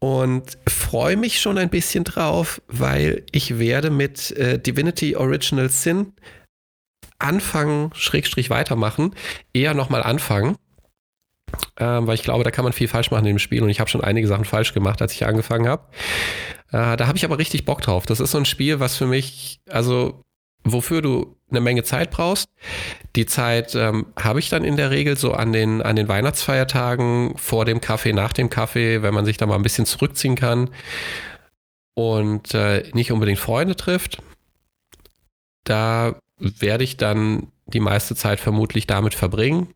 und 0.00 0.58
freue 0.68 1.16
mich 1.16 1.40
schon 1.40 1.58
ein 1.58 1.70
bisschen 1.70 2.04
drauf, 2.04 2.62
weil 2.68 3.24
ich 3.32 3.58
werde 3.58 3.90
mit 3.90 4.30
äh, 4.32 4.58
Divinity 4.58 5.16
Original 5.16 5.68
Sin 5.70 6.12
anfangen, 7.18 7.90
Schrägstrich 7.94 8.48
weitermachen, 8.50 9.14
eher 9.52 9.74
nochmal 9.74 10.02
anfangen. 10.02 10.56
Ähm, 11.78 12.06
weil 12.06 12.14
ich 12.14 12.22
glaube, 12.22 12.44
da 12.44 12.50
kann 12.50 12.64
man 12.64 12.72
viel 12.72 12.88
falsch 12.88 13.10
machen 13.10 13.24
in 13.24 13.34
dem 13.34 13.38
Spiel 13.38 13.62
und 13.62 13.70
ich 13.70 13.80
habe 13.80 13.90
schon 13.90 14.02
einige 14.04 14.28
Sachen 14.28 14.44
falsch 14.44 14.74
gemacht, 14.74 15.00
als 15.00 15.14
ich 15.14 15.26
angefangen 15.26 15.66
habe. 15.66 15.88
Äh, 16.70 16.96
da 16.96 17.06
habe 17.06 17.16
ich 17.16 17.24
aber 17.24 17.38
richtig 17.38 17.64
Bock 17.64 17.80
drauf. 17.80 18.06
Das 18.06 18.20
ist 18.20 18.30
so 18.30 18.38
ein 18.38 18.44
Spiel, 18.44 18.80
was 18.80 18.96
für 18.96 19.06
mich, 19.06 19.60
also 19.68 20.24
wofür 20.64 21.02
du 21.02 21.36
eine 21.50 21.60
Menge 21.60 21.82
Zeit 21.82 22.10
brauchst. 22.10 22.48
Die 23.16 23.26
Zeit 23.26 23.74
ähm, 23.74 24.06
habe 24.18 24.38
ich 24.38 24.50
dann 24.50 24.64
in 24.64 24.76
der 24.76 24.90
Regel 24.90 25.16
so 25.16 25.32
an 25.32 25.52
den, 25.52 25.82
an 25.82 25.96
den 25.96 26.08
Weihnachtsfeiertagen, 26.08 27.36
vor 27.36 27.64
dem 27.64 27.80
Kaffee, 27.80 28.12
nach 28.12 28.32
dem 28.32 28.50
Kaffee, 28.50 29.02
wenn 29.02 29.14
man 29.14 29.24
sich 29.24 29.36
da 29.36 29.46
mal 29.46 29.54
ein 29.54 29.62
bisschen 29.62 29.86
zurückziehen 29.86 30.34
kann 30.34 30.70
und 31.94 32.54
äh, 32.54 32.84
nicht 32.92 33.12
unbedingt 33.12 33.38
Freunde 33.38 33.76
trifft. 33.76 34.22
Da 35.64 36.16
werde 36.38 36.84
ich 36.84 36.96
dann 36.96 37.48
die 37.66 37.80
meiste 37.80 38.14
Zeit 38.14 38.40
vermutlich 38.40 38.86
damit 38.86 39.14
verbringen. 39.14 39.74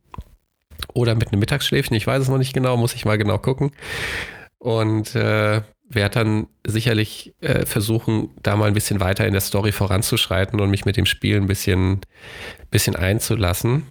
Oder 0.94 1.14
mit 1.14 1.28
einem 1.32 1.40
Mittagsschläfchen, 1.40 1.96
ich 1.96 2.06
weiß 2.06 2.22
es 2.22 2.28
noch 2.28 2.38
nicht 2.38 2.52
genau, 2.52 2.76
muss 2.76 2.94
ich 2.94 3.04
mal 3.04 3.18
genau 3.18 3.38
gucken. 3.38 3.72
Und 4.58 5.14
äh, 5.14 5.62
werde 5.94 6.14
dann 6.14 6.46
sicherlich 6.66 7.34
äh, 7.40 7.66
versuchen, 7.66 8.30
da 8.42 8.56
mal 8.56 8.66
ein 8.66 8.74
bisschen 8.74 9.00
weiter 9.00 9.26
in 9.26 9.32
der 9.32 9.40
Story 9.40 9.72
voranzuschreiten 9.72 10.60
und 10.60 10.70
mich 10.70 10.84
mit 10.84 10.96
dem 10.96 11.06
Spiel 11.06 11.36
ein 11.36 11.46
bisschen, 11.46 12.00
bisschen 12.70 12.96
einzulassen. 12.96 13.84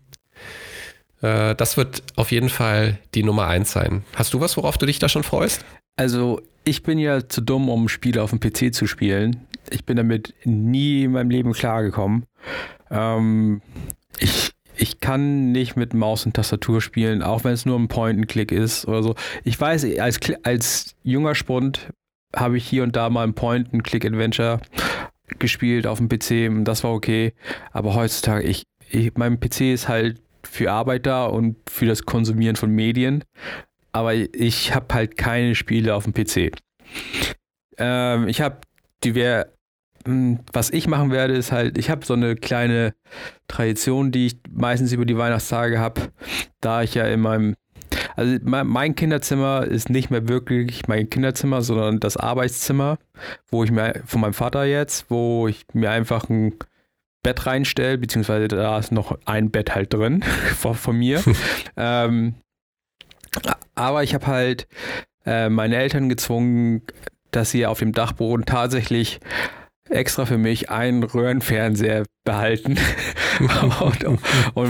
Äh, 1.22 1.56
das 1.56 1.78
wird 1.78 2.04
auf 2.16 2.32
jeden 2.32 2.50
Fall 2.50 3.00
die 3.14 3.24
Nummer 3.24 3.48
eins 3.48 3.72
sein. 3.72 4.04
Hast 4.16 4.34
du 4.34 4.40
was, 4.40 4.58
worauf 4.58 4.78
du 4.78 4.86
dich 4.86 5.00
da 5.00 5.10
schon 5.10 5.24
freust? 5.24 5.66
Also, 5.96 6.42
ich 6.64 6.84
bin 6.84 7.00
ja 7.00 7.28
zu 7.28 7.42
dumm, 7.42 7.70
um 7.70 7.90
Spiele 7.90 8.22
auf 8.22 8.32
dem 8.32 8.40
PC 8.40 8.74
zu 8.74 8.88
spielen. 8.88 9.48
Ich 9.70 9.86
bin 9.86 9.98
damit 9.98 10.34
nie 10.44 11.04
in 11.04 11.12
meinem 11.12 11.30
Leben 11.30 11.54
klargekommen. 11.54 12.26
Ähm, 12.90 13.62
ich 14.20 14.51
ich 14.76 15.00
kann 15.00 15.52
nicht 15.52 15.76
mit 15.76 15.94
Maus 15.94 16.26
und 16.26 16.34
Tastatur 16.34 16.82
spielen, 16.82 17.22
auch 17.22 17.44
wenn 17.44 17.54
es 17.54 17.66
nur 17.66 17.78
ein 17.78 17.88
Point-and-Click 17.88 18.52
ist 18.52 18.88
oder 18.88 19.04
so. 19.04 19.16
Ich 19.44 19.60
weiß, 19.60 19.86
als, 20.00 20.20
als 20.44 20.96
junger 21.04 21.36
Spund 21.36 21.90
habe 22.36 22.58
ich 22.58 22.66
hier 22.66 22.84
und 22.84 22.96
da 22.96 23.10
mal 23.10 23.24
ein 23.24 23.34
Point-and-Click-Adventure 23.34 24.60
gespielt 25.40 25.88
auf 25.88 26.00
dem 26.00 26.10
PC 26.10 26.50
und 26.50 26.66
das 26.66 26.84
war 26.84 26.92
okay. 26.92 27.34
Aber 27.72 27.94
heutzutage, 27.96 28.44
ich, 28.44 28.64
ich, 28.90 29.14
mein 29.16 29.40
PC 29.40 29.62
ist 29.74 29.88
halt 29.88 30.22
für 30.44 30.72
Arbeit 30.72 31.06
da 31.06 31.26
und 31.26 31.58
für 31.70 31.86
das 31.86 32.04
Konsumieren 32.06 32.56
von 32.56 32.72
Medien. 32.72 33.24
Aber 33.92 34.14
ich 34.14 34.74
habe 34.74 34.94
halt 34.94 35.18
keine 35.18 35.56
Spiele 35.56 35.96
auf 35.96 36.06
dem 36.06 36.14
PC. 36.14 36.52
Ähm, 37.78 38.28
ich 38.28 38.42
habe 38.42 38.58
divers 39.04 39.46
hm, 39.46 39.52
was 40.06 40.70
ich 40.70 40.88
machen 40.88 41.12
werde, 41.12 41.34
ist 41.34 41.52
halt, 41.52 41.78
ich 41.78 41.90
habe 41.90 42.06
so 42.06 42.14
eine 42.14 42.36
kleine 42.36 42.94
Tradition, 43.48 44.12
die 44.12 44.28
ich 44.28 44.38
meistens 44.50 44.92
über 44.92 45.06
die 45.06 45.18
Weihnachtstage 45.18 45.80
habe, 45.80 46.02
da 46.60 46.82
ich 46.82 46.96
ja 46.96 47.06
in 47.06 47.22
meinem, 47.22 47.56
also 48.16 48.38
mein 48.44 48.96
Kinderzimmer 48.96 49.66
ist 49.66 49.90
nicht 49.90 50.10
mehr 50.10 50.28
wirklich 50.28 50.88
mein 50.88 51.10
Kinderzimmer, 51.10 51.62
sondern 51.62 52.00
das 52.00 52.18
Arbeitszimmer, 52.18 52.98
wo 53.50 53.64
ich 53.64 53.72
mir 53.72 54.02
von 54.06 54.22
meinem 54.22 54.34
Vater 54.34 54.66
jetzt, 54.66 55.10
wo 55.10 55.48
ich 55.48 55.66
mir 55.74 55.92
einfach 55.92 56.30
ein 56.30 56.56
Bett 57.24 57.46
reinstelle, 57.46 57.98
beziehungsweise 57.98 58.48
da 58.48 58.80
ist 58.80 58.92
noch 58.92 59.18
ein 59.26 59.52
Bett 59.52 59.76
halt 59.76 59.94
drin 59.94 60.24
von, 60.58 60.76
von 60.76 60.98
mir. 60.98 61.24
ähm, 61.78 62.36
aber 63.76 64.04
ich 64.04 64.14
habe 64.14 64.28
halt 64.28 64.68
äh, 65.26 65.50
meine 65.50 65.78
Eltern 65.78 66.10
gezwungen, 66.10 66.82
dass 67.32 67.52
sie 67.52 67.66
auf 67.66 67.80
dem 67.80 67.94
Dachboden 67.94 68.46
tatsächlich 68.46 69.20
extra 69.92 70.26
für 70.26 70.38
mich 70.38 70.70
einen 70.70 71.04
Röhrenfernseher 71.04 72.06
behalten. 72.24 72.78
und, 73.82 74.04
und, 74.04 74.20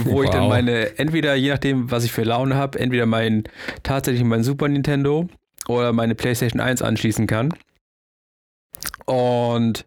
wo 0.06 0.12
wow. 0.12 0.24
ich 0.24 0.30
dann 0.30 0.48
meine, 0.48 0.98
entweder 0.98 1.34
je 1.34 1.50
nachdem, 1.50 1.90
was 1.90 2.04
ich 2.04 2.12
für 2.12 2.24
Laune 2.24 2.54
habe, 2.54 2.78
entweder 2.78 3.06
mein 3.06 3.44
tatsächlich 3.82 4.24
mein 4.24 4.42
Super 4.42 4.68
Nintendo 4.68 5.28
oder 5.68 5.92
meine 5.92 6.14
PlayStation 6.14 6.60
1 6.60 6.82
anschließen 6.82 7.26
kann. 7.26 7.54
Und 9.04 9.84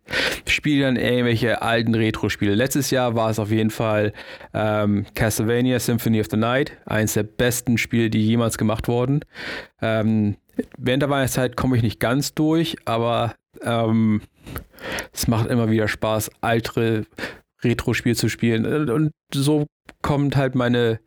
spiele 0.48 0.86
dann 0.86 0.96
irgendwelche 0.96 1.62
alten 1.62 1.96
Retro-Spiele. 1.96 2.54
Letztes 2.54 2.92
Jahr 2.92 3.16
war 3.16 3.30
es 3.30 3.40
auf 3.40 3.50
jeden 3.50 3.70
Fall 3.70 4.14
ähm, 4.54 5.06
Castlevania 5.16 5.80
Symphony 5.80 6.20
of 6.20 6.28
the 6.30 6.38
Night, 6.38 6.74
eines 6.86 7.14
der 7.14 7.24
besten 7.24 7.78
Spiele, 7.78 8.10
die 8.10 8.26
jemals 8.26 8.58
gemacht 8.58 8.88
wurden. 8.88 9.22
Ähm, 9.82 10.36
während 10.78 11.04
der 11.04 11.10
Weihnachtszeit 11.10 11.56
komme 11.56 11.78
ich 11.78 11.84
nicht 11.84 12.00
ganz 12.00 12.34
durch, 12.34 12.76
aber 12.86 13.36
ähm, 13.64 14.22
es 15.14 15.28
macht 15.28 15.50
immer 15.50 15.70
wieder 15.70 15.88
Spaß, 15.88 16.32
alte 16.42 17.06
Retro-Spiele 17.64 18.16
zu 18.16 18.30
spielen. 18.30 18.90
Und 18.90 19.12
so 19.34 19.66
kommt 20.02 20.36
halt 20.36 20.56
meine 20.56 21.00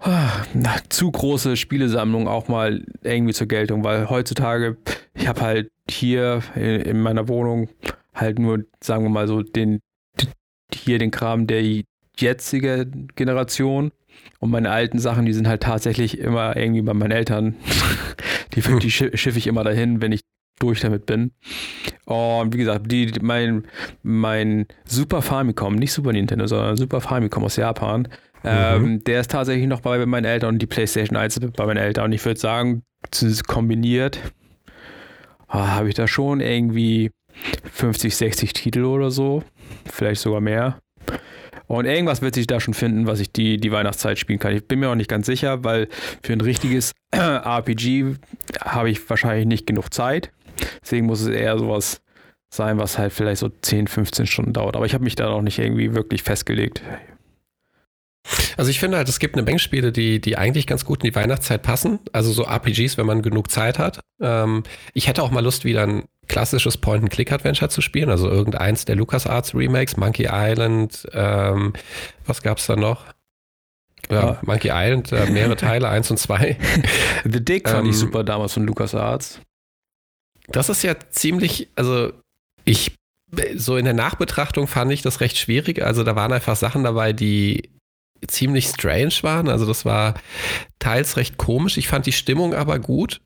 ah, 0.00 0.44
zu 0.88 1.10
große 1.10 1.56
Spielesammlung 1.56 2.28
auch 2.28 2.48
mal 2.48 2.84
irgendwie 3.02 3.34
zur 3.34 3.48
Geltung, 3.48 3.84
weil 3.84 4.08
heutzutage, 4.10 4.76
ich 5.14 5.28
habe 5.28 5.40
halt 5.40 5.68
hier 5.88 6.42
in 6.54 7.00
meiner 7.00 7.28
Wohnung 7.28 7.68
halt 8.14 8.38
nur, 8.38 8.64
sagen 8.80 9.04
wir 9.04 9.10
mal 9.10 9.28
so, 9.28 9.42
den 9.42 9.80
hier 10.74 10.98
den 10.98 11.10
Kram 11.10 11.46
der 11.46 11.62
jetzige 12.18 12.86
Generation 13.14 13.92
und 14.38 14.50
meine 14.50 14.70
alten 14.70 14.98
Sachen, 14.98 15.26
die 15.26 15.32
sind 15.32 15.48
halt 15.48 15.62
tatsächlich 15.62 16.18
immer 16.18 16.56
irgendwie 16.56 16.82
bei 16.82 16.94
meinen 16.94 17.12
Eltern. 17.12 17.56
die, 18.54 18.60
die 18.60 18.90
schiffe 18.90 19.38
ich 19.38 19.46
immer 19.46 19.64
dahin, 19.64 20.00
wenn 20.00 20.12
ich 20.12 20.20
durch 20.62 20.80
damit 20.80 21.06
bin. 21.06 21.32
Und 22.04 22.52
wie 22.54 22.58
gesagt, 22.58 22.90
die, 22.90 23.12
mein, 23.20 23.64
mein 24.02 24.66
Super 24.84 25.22
Famicom, 25.22 25.74
nicht 25.74 25.92
Super 25.92 26.12
Nintendo, 26.12 26.46
sondern 26.46 26.76
Super 26.76 27.00
Famicom 27.00 27.44
aus 27.44 27.56
Japan, 27.56 28.08
ähm, 28.44 28.82
mhm. 28.82 28.86
ähm, 28.86 29.04
der 29.04 29.20
ist 29.20 29.30
tatsächlich 29.30 29.66
noch 29.66 29.80
bei 29.80 30.04
meinen 30.06 30.24
Eltern 30.24 30.54
und 30.54 30.58
die 30.60 30.66
PlayStation 30.66 31.16
1 31.16 31.40
bei 31.40 31.66
meinen 31.66 31.78
Eltern. 31.78 32.06
Und 32.06 32.12
ich 32.12 32.24
würde 32.24 32.40
sagen, 32.40 32.82
kombiniert 33.46 34.18
oh, 35.48 35.58
habe 35.58 35.88
ich 35.88 35.94
da 35.94 36.08
schon 36.08 36.40
irgendwie 36.40 37.10
50, 37.72 38.16
60 38.16 38.52
Titel 38.52 38.84
oder 38.84 39.10
so. 39.10 39.42
Vielleicht 39.90 40.20
sogar 40.20 40.40
mehr. 40.40 40.78
Und 41.66 41.86
irgendwas 41.86 42.20
wird 42.20 42.34
sich 42.34 42.46
da 42.46 42.60
schon 42.60 42.74
finden, 42.74 43.06
was 43.06 43.20
ich 43.20 43.32
die, 43.32 43.56
die 43.56 43.72
Weihnachtszeit 43.72 44.18
spielen 44.18 44.38
kann. 44.38 44.54
Ich 44.54 44.66
bin 44.66 44.80
mir 44.80 44.90
auch 44.90 44.94
nicht 44.94 45.08
ganz 45.08 45.26
sicher, 45.26 45.64
weil 45.64 45.88
für 46.22 46.32
ein 46.32 46.40
richtiges 46.40 46.92
RPG 47.12 48.16
habe 48.60 48.90
ich 48.90 49.08
wahrscheinlich 49.08 49.46
nicht 49.46 49.66
genug 49.66 49.92
Zeit. 49.92 50.32
Deswegen 50.82 51.06
muss 51.06 51.20
es 51.20 51.28
eher 51.28 51.58
sowas 51.58 52.02
sein, 52.52 52.78
was 52.78 52.98
halt 52.98 53.12
vielleicht 53.12 53.40
so 53.40 53.48
10, 53.48 53.86
15 53.86 54.26
Stunden 54.26 54.52
dauert. 54.52 54.76
Aber 54.76 54.86
ich 54.86 54.94
habe 54.94 55.04
mich 55.04 55.14
da 55.14 55.28
noch 55.28 55.42
nicht 55.42 55.58
irgendwie 55.58 55.94
wirklich 55.94 56.22
festgelegt. 56.22 56.82
Also 58.56 58.70
ich 58.70 58.78
finde 58.78 58.98
halt, 58.98 59.08
es 59.08 59.18
gibt 59.18 59.34
eine 59.34 59.42
Menge 59.42 59.58
Spiele, 59.58 59.90
die, 59.90 60.20
die 60.20 60.38
eigentlich 60.38 60.66
ganz 60.66 60.84
gut 60.84 61.02
in 61.02 61.10
die 61.10 61.16
Weihnachtszeit 61.16 61.62
passen. 61.62 61.98
Also 62.12 62.32
so 62.32 62.44
RPGs, 62.44 62.96
wenn 62.96 63.06
man 63.06 63.22
genug 63.22 63.50
Zeit 63.50 63.78
hat. 63.78 64.00
Ähm, 64.20 64.62
ich 64.94 65.08
hätte 65.08 65.22
auch 65.22 65.30
mal 65.30 65.42
Lust, 65.42 65.64
wieder 65.64 65.82
ein 65.82 66.04
klassisches 66.28 66.76
Point-and-Click-Adventure 66.76 67.68
zu 67.68 67.80
spielen. 67.80 68.10
Also 68.10 68.28
irgendeins 68.28 68.84
der 68.84 68.96
LucasArts 68.96 69.54
Remakes, 69.54 69.96
Monkey 69.96 70.28
Island, 70.30 71.06
ähm, 71.12 71.72
was 72.26 72.42
gab's 72.42 72.66
da 72.66 72.76
noch? 72.76 73.06
Ja, 74.10 74.38
Monkey 74.42 74.70
Island, 74.72 75.10
äh, 75.12 75.30
mehrere 75.30 75.56
Teile, 75.56 75.88
eins 75.88 76.10
und 76.10 76.18
zwei. 76.18 76.58
The 77.24 77.42
Dick 77.42 77.68
fand 77.68 77.84
ähm, 77.84 77.90
ich 77.90 77.98
super 77.98 78.24
damals 78.24 78.52
von 78.52 78.66
LucasArts. 78.66 79.40
Das 80.48 80.68
ist 80.68 80.82
ja 80.82 80.94
ziemlich, 81.10 81.68
also 81.76 82.12
ich, 82.64 82.94
so 83.54 83.76
in 83.76 83.84
der 83.84 83.94
Nachbetrachtung 83.94 84.66
fand 84.66 84.92
ich 84.92 85.02
das 85.02 85.20
recht 85.20 85.38
schwierig. 85.38 85.82
Also 85.82 86.04
da 86.04 86.16
waren 86.16 86.32
einfach 86.32 86.56
Sachen 86.56 86.84
dabei, 86.84 87.12
die 87.12 87.70
ziemlich 88.26 88.66
strange 88.66 89.14
waren. 89.22 89.48
Also 89.48 89.66
das 89.66 89.84
war 89.84 90.14
teils 90.78 91.16
recht 91.16 91.38
komisch. 91.38 91.76
Ich 91.76 91.88
fand 91.88 92.06
die 92.06 92.12
Stimmung 92.12 92.54
aber 92.54 92.78
gut. 92.78 93.20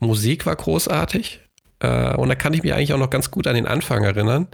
Musik 0.00 0.46
war 0.46 0.56
großartig. 0.56 1.40
Äh, 1.80 2.14
und 2.16 2.28
da 2.28 2.34
kann 2.34 2.54
ich 2.54 2.62
mich 2.62 2.74
eigentlich 2.74 2.92
auch 2.92 2.98
noch 2.98 3.10
ganz 3.10 3.30
gut 3.30 3.46
an 3.46 3.54
den 3.54 3.66
Anfang 3.66 4.04
erinnern. 4.04 4.48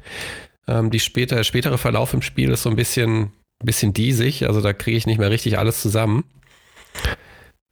Ähm, 0.66 0.90
die 0.90 1.00
später, 1.00 1.36
der 1.36 1.44
spätere 1.44 1.78
Verlauf 1.78 2.14
im 2.14 2.22
Spiel 2.22 2.50
ist 2.50 2.62
so 2.62 2.70
ein 2.70 2.76
bisschen, 2.76 3.32
bisschen 3.62 3.92
diesig. 3.92 4.46
Also 4.46 4.60
da 4.60 4.72
kriege 4.72 4.96
ich 4.96 5.06
nicht 5.06 5.18
mehr 5.18 5.30
richtig 5.30 5.58
alles 5.58 5.80
zusammen. 5.80 6.24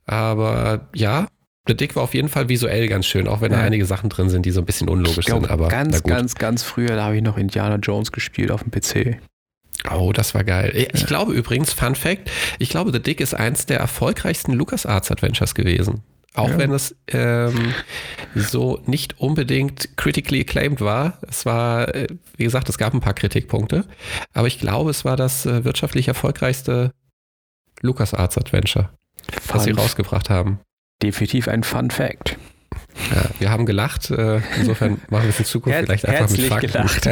Aber 0.04 0.88
ja, 0.94 1.28
The 1.66 1.76
Dick 1.76 1.94
war 1.94 2.02
auf 2.02 2.14
jeden 2.14 2.28
Fall 2.28 2.48
visuell 2.48 2.88
ganz 2.88 3.06
schön, 3.06 3.28
auch 3.28 3.40
wenn 3.40 3.52
ja. 3.52 3.58
da 3.58 3.64
einige 3.64 3.86
Sachen 3.86 4.10
drin 4.10 4.28
sind, 4.28 4.44
die 4.44 4.50
so 4.50 4.60
ein 4.60 4.66
bisschen 4.66 4.88
unlogisch 4.88 5.26
glaub, 5.26 5.42
sind. 5.42 5.50
Aber 5.50 5.68
ganz, 5.68 6.02
ganz, 6.02 6.34
ganz 6.34 6.62
früher, 6.64 6.96
da 6.96 7.04
habe 7.04 7.16
ich 7.16 7.22
noch 7.22 7.38
Indiana 7.38 7.76
Jones 7.76 8.10
gespielt 8.10 8.50
auf 8.50 8.64
dem 8.64 8.72
PC. 8.72 9.20
Oh, 9.90 10.12
das 10.12 10.34
war 10.34 10.44
geil. 10.44 10.72
Ich 10.74 11.00
ja. 11.00 11.06
glaube 11.06 11.32
übrigens, 11.32 11.72
Fun 11.72 11.94
Fact, 11.94 12.30
ich 12.58 12.68
glaube, 12.68 12.92
The 12.92 13.00
Dick 13.00 13.20
ist 13.20 13.34
eins 13.34 13.66
der 13.66 13.78
erfolgreichsten 13.78 14.52
LucasArts 14.52 15.10
Adventures 15.10 15.54
gewesen. 15.54 16.02
Auch 16.34 16.48
ja. 16.48 16.58
wenn 16.58 16.72
es 16.72 16.96
ähm, 17.08 17.74
so 18.34 18.80
nicht 18.86 19.20
unbedingt 19.20 19.96
critically 19.96 20.40
acclaimed 20.40 20.80
war. 20.80 21.18
Es 21.28 21.44
war, 21.44 21.94
äh, 21.94 22.06
wie 22.36 22.44
gesagt, 22.44 22.68
es 22.70 22.78
gab 22.78 22.94
ein 22.94 23.00
paar 23.00 23.14
Kritikpunkte. 23.14 23.84
Aber 24.32 24.46
ich 24.46 24.58
glaube, 24.58 24.90
es 24.90 25.04
war 25.04 25.16
das 25.16 25.44
äh, 25.46 25.64
wirtschaftlich 25.64 26.08
erfolgreichste 26.08 26.92
LucasArts 27.82 28.38
Adventure, 28.38 28.90
Fun 29.42 29.56
was 29.56 29.64
sie 29.64 29.72
rausgebracht 29.72 30.30
haben. 30.30 30.60
Definitiv 31.02 31.48
ein 31.48 31.62
Fun 31.64 31.90
Fact. 31.90 32.38
Ja, 33.10 33.30
wir 33.38 33.50
haben 33.50 33.66
gelacht. 33.66 34.10
Äh, 34.10 34.40
insofern 34.58 35.00
machen 35.10 35.24
wir 35.24 35.30
es 35.30 35.38
in 35.38 35.44
Zukunft 35.44 35.76
Herz, 35.76 35.86
vielleicht 35.86 36.06
einfach 36.06 36.30
mit 36.30 36.40
Fakten. 36.42 36.70
Gelacht. 36.70 37.06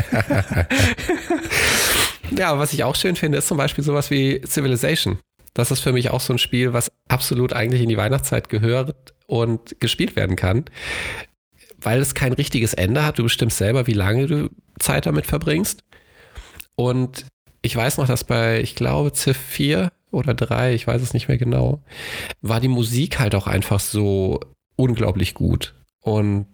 ja, 2.38 2.58
was 2.58 2.72
ich 2.72 2.84
auch 2.84 2.94
schön 2.94 3.16
finde, 3.16 3.38
ist 3.38 3.48
zum 3.48 3.56
Beispiel 3.56 3.82
sowas 3.82 4.10
wie 4.10 4.40
Civilization. 4.46 5.18
Das 5.54 5.70
ist 5.70 5.80
für 5.80 5.92
mich 5.92 6.10
auch 6.10 6.20
so 6.20 6.32
ein 6.32 6.38
Spiel, 6.38 6.72
was 6.72 6.92
absolut 7.08 7.52
eigentlich 7.52 7.82
in 7.82 7.88
die 7.88 7.96
Weihnachtszeit 7.96 8.48
gehört 8.48 9.14
und 9.26 9.80
gespielt 9.80 10.14
werden 10.16 10.36
kann, 10.36 10.64
weil 11.78 12.00
es 12.00 12.14
kein 12.14 12.32
richtiges 12.32 12.74
Ende 12.74 13.04
hat. 13.04 13.18
Du 13.18 13.24
bestimmst 13.24 13.58
selber, 13.58 13.86
wie 13.86 13.94
lange 13.94 14.26
du 14.26 14.50
Zeit 14.78 15.06
damit 15.06 15.26
verbringst. 15.26 15.82
Und 16.76 17.26
ich 17.62 17.74
weiß 17.74 17.98
noch, 17.98 18.06
dass 18.06 18.24
bei, 18.24 18.60
ich 18.60 18.74
glaube, 18.74 19.12
Civ 19.12 19.36
4 19.36 19.90
oder 20.10 20.34
3, 20.34 20.74
ich 20.74 20.86
weiß 20.86 21.02
es 21.02 21.14
nicht 21.14 21.28
mehr 21.28 21.38
genau, 21.38 21.82
war 22.40 22.60
die 22.60 22.68
Musik 22.68 23.18
halt 23.18 23.34
auch 23.34 23.46
einfach 23.46 23.80
so 23.80 24.40
unglaublich 24.76 25.34
gut. 25.34 25.74
Und 26.00 26.46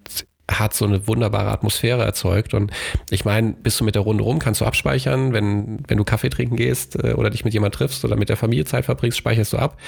hat 0.51 0.75
so 0.75 0.85
eine 0.85 1.07
wunderbare 1.07 1.51
Atmosphäre 1.51 2.05
erzeugt. 2.05 2.55
Und 2.55 2.71
ich 3.11 3.25
meine, 3.25 3.53
bist 3.53 3.81
du 3.81 3.85
mit 3.85 3.95
der 3.95 4.03
Runde 4.03 4.23
rum, 4.23 4.39
kannst 4.39 4.61
du 4.61 4.65
abspeichern, 4.65 5.33
wenn, 5.33 5.81
wenn 5.89 5.99
du 5.99 6.05
Kaffee 6.05 6.31
trinken 6.31 6.57
gehst 6.57 6.97
äh, 7.03 7.15
oder 7.15 7.31
dich 7.31 7.45
mit 7.45 7.53
jemand 7.53 7.75
triffst 7.75 8.05
oder 8.05 8.17
mit 8.17 8.29
der 8.29 8.37
Familie 8.37 8.65
Zeit 8.65 8.85
verbringst, 8.85 9.19
speicherst 9.19 9.53
du 9.53 9.59
ab, 9.59 9.79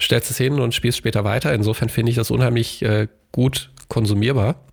stellst 0.00 0.30
es 0.30 0.38
hin 0.38 0.60
und 0.60 0.74
spielst 0.74 0.98
später 0.98 1.24
weiter. 1.24 1.52
Insofern 1.52 1.88
finde 1.88 2.10
ich 2.10 2.16
das 2.16 2.30
unheimlich 2.30 2.82
äh, 2.82 3.08
gut 3.32 3.70
konsumierbar. 3.88 4.64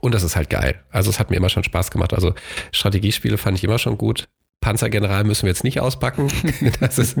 Und 0.00 0.14
das 0.14 0.22
ist 0.22 0.36
halt 0.36 0.50
geil. 0.50 0.82
Also 0.90 1.10
es 1.10 1.18
hat 1.18 1.30
mir 1.30 1.36
immer 1.36 1.48
schon 1.48 1.64
Spaß 1.64 1.90
gemacht. 1.90 2.12
Also 2.12 2.34
Strategiespiele 2.72 3.38
fand 3.38 3.58
ich 3.58 3.64
immer 3.64 3.78
schon 3.78 3.96
gut. 3.96 4.28
Panzergeneral 4.64 5.24
müssen 5.24 5.42
wir 5.42 5.50
jetzt 5.50 5.62
nicht 5.62 5.80
auspacken. 5.80 6.32
Das 6.80 6.98
ist 6.98 7.18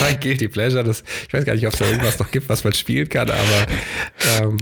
mein 0.00 0.18
Guilty 0.18 0.48
Pleasure. 0.48 0.82
Das, 0.82 1.04
ich 1.28 1.32
weiß 1.34 1.44
gar 1.44 1.54
nicht, 1.54 1.66
ob 1.66 1.74
es 1.74 1.78
da 1.78 1.84
irgendwas 1.84 2.18
noch 2.18 2.30
gibt, 2.30 2.48
was 2.48 2.64
man 2.64 2.72
spielen 2.72 3.06
kann, 3.06 3.30
aber 3.30 3.66
ähm, 4.40 4.56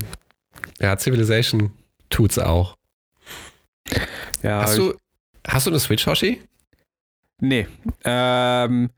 ja, 0.81 0.99
Civilization 0.99 1.71
tut's 2.11 2.39
auch. 2.39 2.77
Ja, 4.43 4.63
hast 4.63 4.79
du, 4.79 4.95
hast 5.47 5.67
du 5.67 5.71
eine 5.71 5.79
Switch, 5.79 6.07
Hoshi? 6.07 6.43
Nee. 7.41 7.69
Ähm, 8.05 8.91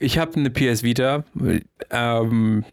ich 0.00 0.18
habe 0.18 0.34
eine 0.34 0.50
PS 0.50 0.82
Vita 0.82 1.24
ähm, 1.90 2.64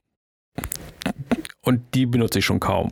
und 1.61 1.93
die 1.93 2.07
benutze 2.07 2.39
ich 2.39 2.45
schon 2.45 2.59
kaum. 2.59 2.91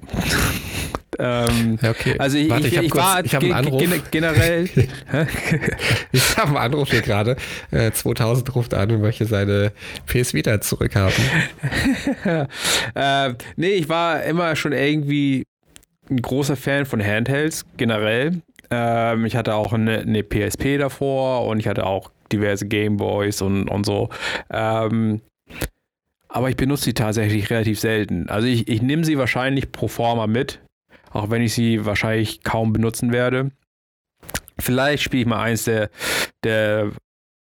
Ähm, 1.20 1.78
okay. 1.82 2.16
Also 2.20 2.38
ich, 2.38 2.50
Warte, 2.50 2.68
ich, 2.68 2.74
ich, 2.74 2.82
ich 2.84 2.90
kurz, 2.92 3.04
war 3.04 3.26
ich 3.26 3.36
habe 3.36 3.46
einen 3.46 3.54
Anruf. 3.54 3.84
generell. 4.12 4.70
ich 6.12 6.38
habe 6.38 6.48
einen 6.50 6.58
Anruf 6.58 6.92
hier 6.92 7.02
gerade. 7.02 7.36
Äh, 7.72 7.92
2000 7.92 8.56
ruft 8.56 8.74
an 8.74 8.92
und 8.92 9.02
möchte 9.02 9.26
seine 9.26 9.72
PS 10.08 10.34
Vita 10.34 10.62
zurückhaben. 10.62 11.16
äh, 12.96 13.34
nee, 13.56 13.70
ich 13.70 13.90
war 13.90 14.24
immer 14.24 14.56
schon 14.56 14.74
irgendwie 14.74 15.46
ein 16.10 16.22
großer 16.22 16.56
Fan 16.56 16.86
von 16.86 17.04
Handhelds 17.04 17.66
generell. 17.78 18.42
Ähm, 18.72 19.26
ich 19.26 19.36
hatte 19.36 19.56
auch 19.56 19.74
eine, 19.74 20.00
eine, 20.00 20.24
PSP 20.24 20.78
davor 20.78 21.48
und 21.48 21.60
ich 21.60 21.68
hatte 21.68 21.86
auch 21.86 22.12
diverse 22.32 22.66
Gameboys 22.66 23.42
und, 23.42 23.68
und 23.70 23.86
so. 23.86 24.10
Ähm, 24.52 25.22
aber 26.28 26.50
ich 26.50 26.58
benutze 26.58 26.86
sie 26.86 26.94
tatsächlich 26.94 27.50
relativ 27.50 27.80
selten. 27.80 28.28
Also 28.28 28.48
ich, 28.48 28.68
ich 28.68 28.82
nehme 28.82 29.06
sie 29.06 29.18
wahrscheinlich 29.18 29.72
pro 29.72 29.88
forma 29.88 30.28
mit, 30.28 30.60
auch 31.16 31.30
wenn 31.30 31.42
ich 31.42 31.54
sie 31.54 31.86
wahrscheinlich 31.86 32.44
kaum 32.44 32.74
benutzen 32.74 33.14
werde. 33.14 33.52
Vielleicht 34.60 35.04
spiele 35.04 35.22
ich 35.22 35.28
mal 35.28 35.42
eins 35.42 35.64
der, 35.64 35.90
der, 36.44 36.92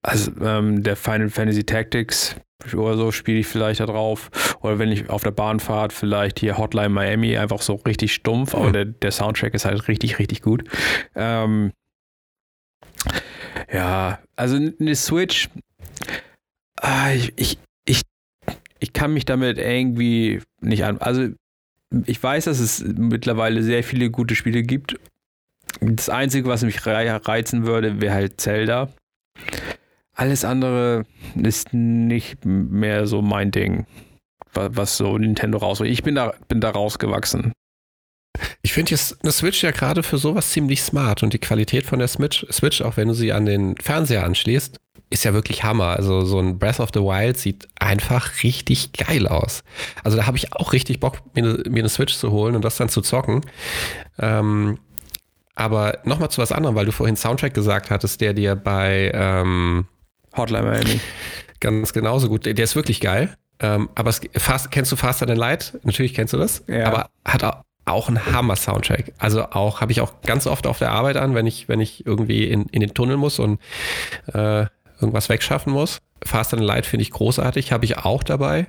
also, 0.02 0.32
ähm, 0.42 0.82
der 0.84 0.96
Final 0.96 1.30
Fantasy 1.30 1.64
Tactics 1.64 2.36
oder 2.74 2.96
so 2.98 3.12
spiele 3.12 3.40
ich 3.40 3.48
vielleicht 3.48 3.80
da 3.80 3.86
drauf. 3.86 4.58
Oder 4.62 4.80
wenn 4.80 4.92
ich 4.92 5.10
auf 5.10 5.24
der 5.24 5.32
Bahnfahrt 5.32 5.94
vielleicht 5.94 6.40
hier 6.40 6.58
Hotline 6.58 6.90
Miami, 6.90 7.38
einfach 7.38 7.62
so 7.62 7.76
richtig 7.76 8.14
stumpf, 8.14 8.56
aber 8.56 8.72
der, 8.72 8.86
der 8.86 9.12
Soundtrack 9.12 9.54
ist 9.54 9.66
halt 9.66 9.88
richtig, 9.88 10.18
richtig 10.18 10.42
gut. 10.42 10.64
Ähm, 11.16 11.72
ja, 13.72 14.20
also 14.36 14.56
eine 14.56 14.96
Switch, 14.96 15.50
ah, 16.80 17.12
ich, 17.12 17.34
ich, 17.36 17.58
ich, 17.86 18.02
ich 18.80 18.94
kann 18.94 19.14
mich 19.14 19.26
damit 19.26 19.60
irgendwie 19.60 20.42
nicht 20.62 20.84
an. 20.84 20.98
Also 21.00 21.30
ich 22.06 22.22
weiß, 22.22 22.46
dass 22.46 22.60
es 22.60 22.84
mittlerweile 22.84 23.64
sehr 23.64 23.84
viele 23.84 24.10
gute 24.10 24.36
Spiele 24.36 24.64
gibt. 24.64 25.00
Das 25.80 26.10
Einzige, 26.10 26.48
was 26.48 26.64
mich 26.64 26.86
reizen 26.86 27.66
würde, 27.66 28.02
wäre 28.02 28.14
halt 28.14 28.40
Zelda. 28.40 28.90
Alles 30.14 30.46
andere 30.46 31.06
ist 31.36 31.74
nicht 31.74 32.46
mehr 32.46 33.08
so 33.08 33.22
mein 33.22 33.52
Ding, 33.52 33.86
was 34.54 34.98
so 34.98 35.18
Nintendo 35.18 35.58
rausholt. 35.58 35.90
Ich 35.90 36.04
bin 36.04 36.16
da, 36.16 36.34
bin 36.48 36.62
da 36.62 36.70
rausgewachsen. 36.70 37.54
Ich 38.62 38.74
finde 38.74 38.92
jetzt 38.92 39.22
eine 39.24 39.32
Switch 39.32 39.64
ja 39.64 39.72
gerade 39.72 40.04
für 40.04 40.18
sowas 40.18 40.52
ziemlich 40.52 40.82
smart 40.82 41.24
und 41.24 41.34
die 41.34 41.40
Qualität 41.40 41.86
von 41.86 42.00
der 42.00 42.08
Switch, 42.08 42.82
auch 42.82 42.98
wenn 42.98 43.08
du 43.08 43.14
sie 43.14 43.34
an 43.34 43.46
den 43.46 43.76
Fernseher 43.78 44.24
anschließt, 44.24 44.80
ist 45.12 45.26
ja 45.26 45.34
wirklich 45.34 45.64
Hammer. 45.64 45.90
Also 45.98 46.26
so 46.26 46.40
ein 46.40 46.58
Breath 46.58 46.80
of 46.80 46.90
the 46.94 47.02
Wild 47.02 47.38
sieht 47.38 47.68
einfach 47.78 48.44
richtig 48.44 48.94
geil 48.94 49.28
aus. 49.28 49.64
Also 50.04 50.18
da 50.18 50.26
habe 50.26 50.38
ich 50.38 50.54
auch 50.54 50.74
richtig 50.74 51.00
Bock, 51.00 51.18
mir 51.36 51.44
eine, 51.44 51.70
mir 51.70 51.80
eine, 51.80 51.90
Switch 51.90 52.16
zu 52.16 52.32
holen 52.32 52.56
und 52.56 52.66
das 52.66 52.78
dann 52.78 52.90
zu 52.90 53.02
zocken. 53.02 53.42
Ähm, 54.18 54.80
aber 55.54 56.00
nochmal 56.06 56.32
zu 56.32 56.42
was 56.42 56.52
anderem, 56.52 56.76
weil 56.76 56.86
du 56.86 56.92
vorhin 56.92 57.18
Soundtrack 57.18 57.54
gesagt 57.54 57.92
hattest, 57.92 58.22
der 58.22 58.34
dir 58.34 58.56
bei 58.56 59.12
ähm, 59.14 59.86
Hotline 60.36 60.64
Miami 60.64 61.00
ganz 61.60 61.94
genauso 61.94 62.30
gut, 62.30 62.46
der, 62.46 62.54
der 62.54 62.64
ist 62.64 62.76
wirklich 62.76 63.02
geil. 63.02 63.36
Ähm, 63.60 63.90
aber 63.96 64.10
es, 64.10 64.22
fast, 64.38 64.72
kennst 64.72 64.92
du 64.92 64.96
Faster 64.96 65.28
Than 65.28 65.38
Light? 65.38 65.78
Natürlich 65.84 66.14
kennst 66.14 66.34
du 66.34 66.38
das. 66.38 66.64
Ja. 66.68 66.88
Aber 66.88 67.10
hat 67.26 67.44
auch, 67.44 67.64
auch 67.86 68.10
ein 68.10 68.26
Hammer-Soundtrack. 68.26 69.14
Also 69.18 69.46
auch, 69.46 69.82
habe 69.82 69.92
ich 69.92 70.02
auch 70.02 70.22
ganz 70.22 70.48
oft 70.48 70.66
auf 70.68 70.80
der 70.80 70.92
Arbeit 70.92 71.18
an, 71.18 71.36
wenn 71.36 71.46
ich, 71.46 71.68
wenn 71.68 71.80
ich 71.80 72.06
irgendwie 72.06 72.46
in, 72.46 72.66
in 72.68 72.80
den 72.80 72.94
Tunnel 72.94 73.18
muss 73.18 73.40
und 73.40 73.60
äh, 74.34 74.66
irgendwas 75.02 75.30
wegschaffen 75.30 75.74
muss. 75.74 76.00
Fast 76.24 76.54
and 76.54 76.64
Light 76.64 76.86
finde 76.86 77.04
ich 77.04 77.12
großartig, 77.12 77.72
habe 77.72 77.86
ich 77.86 77.98
auch 77.98 78.24
dabei. 78.24 78.68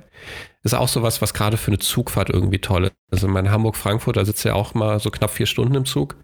Ist 0.63 0.73
auch 0.73 0.87
sowas, 0.87 1.21
was 1.21 1.33
gerade 1.33 1.57
für 1.57 1.69
eine 1.69 1.79
Zugfahrt 1.79 2.29
irgendwie 2.29 2.59
toll 2.59 2.85
ist. 2.85 2.93
Also 3.11 3.27
mein 3.27 3.51
Hamburg-Frankfurt, 3.51 4.17
da 4.17 4.25
sitzt 4.25 4.43
ja 4.43 4.53
auch 4.53 4.73
mal 4.73 4.99
so 4.99 5.11
knapp 5.11 5.29
vier 5.29 5.45
Stunden 5.45 5.75
im 5.75 5.85
Zug. 5.85 6.15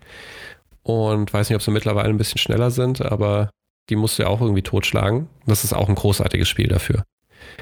Und 0.81 1.31
weiß 1.31 1.49
nicht, 1.49 1.55
ob 1.55 1.61
sie 1.61 1.71
mittlerweile 1.71 2.09
ein 2.09 2.17
bisschen 2.17 2.39
schneller 2.39 2.71
sind, 2.71 3.01
aber 3.01 3.51
die 3.89 3.95
musst 3.95 4.17
du 4.17 4.23
ja 4.23 4.29
auch 4.29 4.41
irgendwie 4.41 4.63
totschlagen. 4.63 5.27
Das 5.45 5.63
ist 5.63 5.73
auch 5.73 5.89
ein 5.89 5.95
großartiges 5.95 6.47
Spiel 6.47 6.67
dafür. 6.67 7.03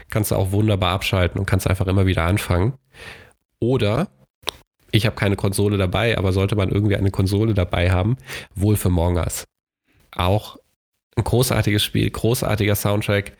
Kannst 0.09 0.31
du 0.31 0.35
auch 0.35 0.51
wunderbar 0.51 0.91
abschalten 0.91 1.39
und 1.39 1.45
kannst 1.45 1.67
einfach 1.67 1.87
immer 1.87 2.05
wieder 2.05 2.23
anfangen. 2.23 2.73
Oder 3.59 4.07
ich 4.91 5.05
habe 5.05 5.15
keine 5.15 5.35
Konsole 5.35 5.77
dabei, 5.77 6.17
aber 6.17 6.31
sollte 6.31 6.55
man 6.55 6.69
irgendwie 6.69 6.95
eine 6.95 7.11
Konsole 7.11 7.53
dabei 7.53 7.91
haben, 7.91 8.17
wohl 8.55 8.75
für 8.75 8.89
Mongas. 8.89 9.45
Auch 10.15 10.57
ein 11.17 11.23
großartiges 11.23 11.83
Spiel, 11.83 12.09
großartiger 12.09 12.75
Soundtrack 12.75 13.33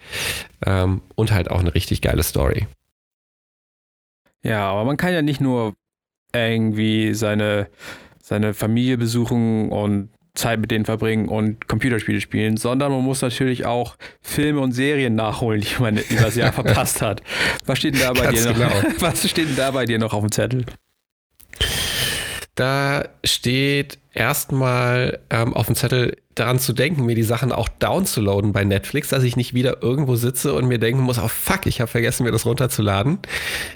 ähm, 0.65 1.01
und 1.15 1.31
halt 1.31 1.49
auch 1.49 1.59
eine 1.59 1.73
richtig 1.73 2.01
geile 2.01 2.23
Story. 2.23 2.67
Ja, 4.43 4.69
aber 4.69 4.85
man 4.85 4.97
kann 4.97 5.13
ja 5.13 5.21
nicht 5.21 5.41
nur 5.41 5.73
irgendwie 6.33 7.13
seine, 7.13 7.69
seine 8.21 8.53
Familie 8.53 8.97
besuchen 8.97 9.69
und 9.69 10.09
Zeit 10.37 10.59
mit 10.59 10.71
denen 10.71 10.85
verbringen 10.85 11.27
und 11.27 11.67
Computerspiele 11.67 12.21
spielen, 12.21 12.57
sondern 12.57 12.91
man 12.91 13.01
muss 13.01 13.21
natürlich 13.21 13.65
auch 13.65 13.97
Filme 14.21 14.61
und 14.61 14.71
Serien 14.71 15.15
nachholen, 15.15 15.61
die 15.61 15.81
man 15.81 15.97
über 16.09 16.21
das 16.21 16.35
Jahr 16.35 16.53
verpasst 16.53 17.01
hat. 17.01 17.21
Was 17.65 17.79
steht 17.79 17.95
denn 17.95 18.01
da 18.01 18.13
bei 18.13 18.31
dir 18.31 18.45
noch? 18.45 18.53
Genau. 18.53 18.69
Was 18.99 19.27
steht 19.27 19.49
denn 19.49 19.55
da 19.55 19.71
bei 19.71 19.85
dir 19.85 19.99
noch 19.99 20.13
auf 20.13 20.21
dem 20.21 20.31
Zettel? 20.31 20.65
Da 22.55 23.09
steht 23.23 23.99
erstmal 24.17 25.19
ähm, 25.29 25.53
auf 25.53 25.67
dem 25.67 25.75
Zettel 25.75 26.17
daran 26.33 26.59
zu 26.59 26.73
denken, 26.73 27.05
mir 27.05 27.15
die 27.15 27.23
Sachen 27.23 27.51
auch 27.51 27.69
downzuladen 27.69 28.51
bei 28.51 28.63
Netflix, 28.63 29.09
dass 29.09 29.23
ich 29.23 29.35
nicht 29.35 29.53
wieder 29.53 29.81
irgendwo 29.81 30.15
sitze 30.15 30.53
und 30.53 30.67
mir 30.67 30.79
denken 30.79 31.01
muss, 31.01 31.19
oh 31.19 31.27
fuck, 31.27 31.65
ich 31.65 31.79
habe 31.81 31.89
vergessen, 31.89 32.23
mir 32.23 32.31
das 32.31 32.45
runterzuladen. 32.45 33.19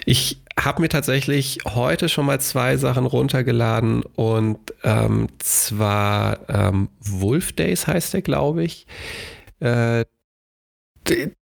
Ich 0.04 0.42
habe 0.58 0.82
mir 0.82 0.88
tatsächlich 0.88 1.60
heute 1.64 2.08
schon 2.08 2.26
mal 2.26 2.40
zwei 2.40 2.76
Sachen 2.76 3.06
runtergeladen 3.06 4.02
und 4.02 4.58
ähm, 4.82 5.28
zwar 5.38 6.40
ähm, 6.48 6.88
Wolf 7.00 7.52
Days 7.52 7.86
heißt 7.86 8.14
der, 8.14 8.22
glaube 8.22 8.64
ich. 8.64 8.86
Äh, 9.60 10.04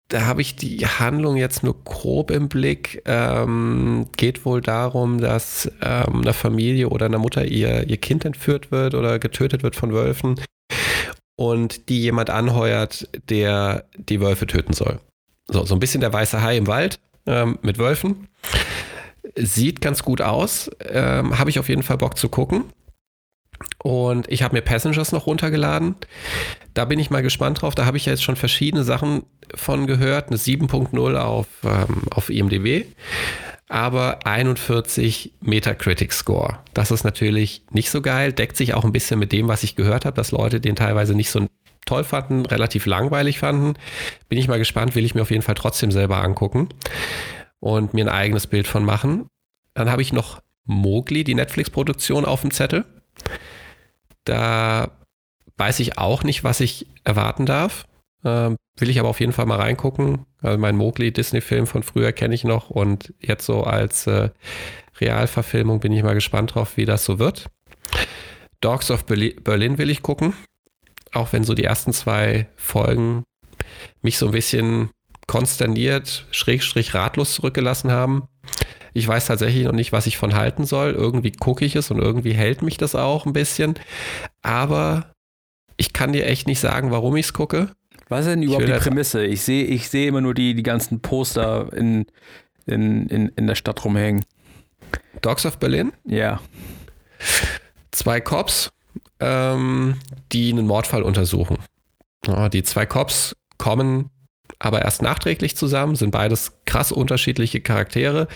da 0.09 0.25
habe 0.25 0.41
ich 0.41 0.55
die 0.55 0.85
Handlung 0.85 1.35
jetzt 1.35 1.63
nur 1.63 1.83
grob 1.83 2.29
im 2.31 2.47
Blick. 2.47 3.01
Ähm, 3.05 4.07
geht 4.17 4.45
wohl 4.45 4.61
darum, 4.61 5.19
dass 5.19 5.71
ähm, 5.81 6.21
einer 6.21 6.33
Familie 6.33 6.89
oder 6.89 7.07
einer 7.07 7.17
Mutter 7.17 7.45
ihr, 7.45 7.87
ihr 7.87 7.97
Kind 7.97 8.23
entführt 8.23 8.71
wird 8.71 8.93
oder 8.93 9.17
getötet 9.19 9.63
wird 9.63 9.75
von 9.75 9.93
Wölfen 9.93 10.39
und 11.35 11.89
die 11.89 12.01
jemand 12.01 12.29
anheuert, 12.29 13.09
der 13.29 13.85
die 13.97 14.21
Wölfe 14.21 14.47
töten 14.47 14.73
soll. 14.73 14.99
So, 15.47 15.65
so 15.65 15.75
ein 15.75 15.79
bisschen 15.79 16.01
der 16.01 16.13
weiße 16.13 16.41
Hai 16.41 16.57
im 16.57 16.67
Wald 16.67 16.99
ähm, 17.25 17.59
mit 17.61 17.77
Wölfen. 17.77 18.27
Sieht 19.35 19.81
ganz 19.81 20.03
gut 20.03 20.21
aus. 20.21 20.69
Ähm, 20.79 21.37
habe 21.37 21.49
ich 21.49 21.59
auf 21.59 21.67
jeden 21.67 21.83
Fall 21.83 21.97
Bock 21.97 22.17
zu 22.17 22.29
gucken. 22.29 22.65
Und 23.83 24.29
ich 24.31 24.43
habe 24.43 24.55
mir 24.55 24.61
Passengers 24.61 25.11
noch 25.11 25.27
runtergeladen. 25.27 25.95
Da 26.73 26.85
bin 26.85 26.99
ich 26.99 27.09
mal 27.09 27.21
gespannt 27.21 27.61
drauf. 27.61 27.75
Da 27.75 27.85
habe 27.85 27.97
ich 27.97 28.05
ja 28.05 28.11
jetzt 28.11 28.23
schon 28.23 28.35
verschiedene 28.35 28.83
Sachen 28.83 29.23
von 29.53 29.87
gehört. 29.87 30.29
Eine 30.29 30.37
7.0 30.37 31.15
auf, 31.15 31.47
ähm, 31.63 32.03
auf 32.11 32.29
IMDb, 32.29 32.85
aber 33.69 34.25
41 34.25 35.33
Metacritic 35.41 36.13
Score. 36.13 36.59
Das 36.73 36.91
ist 36.91 37.03
natürlich 37.03 37.63
nicht 37.71 37.89
so 37.89 38.01
geil. 38.01 38.33
Deckt 38.33 38.57
sich 38.57 38.73
auch 38.73 38.85
ein 38.85 38.91
bisschen 38.91 39.19
mit 39.19 39.31
dem, 39.31 39.47
was 39.47 39.63
ich 39.63 39.75
gehört 39.75 40.05
habe, 40.05 40.15
dass 40.15 40.31
Leute 40.31 40.59
den 40.59 40.75
teilweise 40.75 41.15
nicht 41.15 41.29
so 41.29 41.47
toll 41.85 42.03
fanden, 42.03 42.45
relativ 42.45 42.85
langweilig 42.85 43.39
fanden. 43.39 43.73
Bin 44.27 44.39
ich 44.39 44.47
mal 44.47 44.59
gespannt, 44.59 44.95
will 44.95 45.05
ich 45.05 45.15
mir 45.15 45.21
auf 45.21 45.31
jeden 45.31 45.43
Fall 45.43 45.55
trotzdem 45.55 45.91
selber 45.91 46.17
angucken 46.17 46.69
und 47.59 47.93
mir 47.93 48.05
ein 48.05 48.09
eigenes 48.09 48.47
Bild 48.47 48.67
von 48.67 48.83
machen. 48.83 49.27
Dann 49.73 49.91
habe 49.91 50.01
ich 50.01 50.11
noch 50.13 50.41
Mowgli, 50.65 51.23
die 51.23 51.35
Netflix-Produktion, 51.35 52.25
auf 52.25 52.41
dem 52.41 52.51
Zettel. 52.51 52.85
Da 54.23 54.91
weiß 55.57 55.79
ich 55.79 55.97
auch 55.97 56.23
nicht, 56.23 56.43
was 56.43 56.59
ich 56.59 56.87
erwarten 57.03 57.45
darf. 57.45 57.85
Ähm, 58.23 58.57
will 58.77 58.89
ich 58.89 58.99
aber 58.99 59.09
auf 59.09 59.19
jeden 59.19 59.33
Fall 59.33 59.45
mal 59.45 59.59
reingucken. 59.59 60.25
Also 60.41 60.57
mein 60.57 60.75
Mowgli-Disney-Film 60.75 61.67
von 61.67 61.83
früher 61.83 62.11
kenne 62.11 62.35
ich 62.35 62.43
noch 62.43 62.69
und 62.69 63.13
jetzt 63.19 63.45
so 63.45 63.63
als 63.63 64.07
äh, 64.07 64.29
Realverfilmung 64.99 65.79
bin 65.79 65.91
ich 65.91 66.03
mal 66.03 66.13
gespannt 66.13 66.55
drauf, 66.55 66.77
wie 66.77 66.85
das 66.85 67.05
so 67.05 67.19
wird. 67.19 67.47
Dogs 68.61 68.91
of 68.91 69.05
Berlin 69.05 69.77
will 69.77 69.89
ich 69.89 70.01
gucken. 70.01 70.33
Auch 71.13 71.33
wenn 71.33 71.43
so 71.43 71.53
die 71.53 71.63
ersten 71.63 71.93
zwei 71.93 72.47
Folgen 72.55 73.23
mich 74.01 74.17
so 74.17 74.27
ein 74.27 74.31
bisschen 74.31 74.89
konsterniert, 75.27 76.25
schrägstrich 76.31 76.93
ratlos 76.93 77.35
zurückgelassen 77.35 77.91
haben. 77.91 78.27
Ich 78.95 79.05
weiß 79.05 79.25
tatsächlich 79.25 79.65
noch 79.65 79.73
nicht, 79.73 79.91
was 79.91 80.07
ich 80.07 80.17
von 80.17 80.35
halten 80.35 80.65
soll. 80.65 80.91
Irgendwie 80.91 81.33
gucke 81.33 81.65
ich 81.65 81.75
es 81.75 81.91
und 81.91 81.99
irgendwie 81.99 82.33
hält 82.33 82.61
mich 82.61 82.77
das 82.77 82.95
auch 82.95 83.25
ein 83.25 83.33
bisschen. 83.33 83.75
Aber 84.41 85.11
ich 85.75 85.91
kann 85.91 86.13
dir 86.13 86.25
echt 86.25 86.47
nicht 86.47 86.61
sagen, 86.61 86.91
warum 86.91 87.17
ich 87.17 87.25
es 87.25 87.33
gucke. 87.33 87.71
Was 88.07 88.21
ist 88.21 88.31
denn 88.31 88.41
überhaupt 88.41 88.69
die 88.69 88.71
Prämisse? 88.71 89.25
Ich 89.25 89.41
sehe 89.41 89.65
ich 89.65 89.89
seh 89.89 90.07
immer 90.07 90.21
nur 90.21 90.33
die, 90.33 90.55
die 90.55 90.63
ganzen 90.63 91.01
Poster 91.01 91.73
in, 91.73 92.05
in, 92.65 93.07
in, 93.07 93.27
in 93.35 93.47
der 93.47 93.55
Stadt 93.55 93.83
rumhängen. 93.83 94.23
Dogs 95.21 95.45
of 95.45 95.57
Berlin? 95.57 95.91
Ja. 96.05 96.39
Zwei 97.91 98.21
Cops, 98.21 98.71
ähm, 99.19 99.97
die 100.31 100.53
einen 100.53 100.67
Mordfall 100.67 101.03
untersuchen. 101.03 101.57
Ja, 102.25 102.47
die 102.47 102.63
zwei 102.63 102.85
Cops 102.85 103.35
kommen 103.57 104.09
aber 104.57 104.83
erst 104.83 105.01
nachträglich 105.01 105.57
zusammen, 105.57 105.95
sind 105.95 106.11
beides 106.11 106.53
krass 106.65 106.93
unterschiedliche 106.93 107.59
Charaktere. 107.59 108.29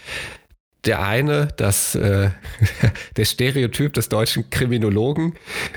Der 0.86 1.06
eine, 1.06 1.50
das, 1.58 1.96
äh, 1.96 2.30
der 3.18 3.26
Stereotyp 3.26 3.94
des 3.94 4.10
deutschen 4.10 4.50
Kriminologen 4.50 5.36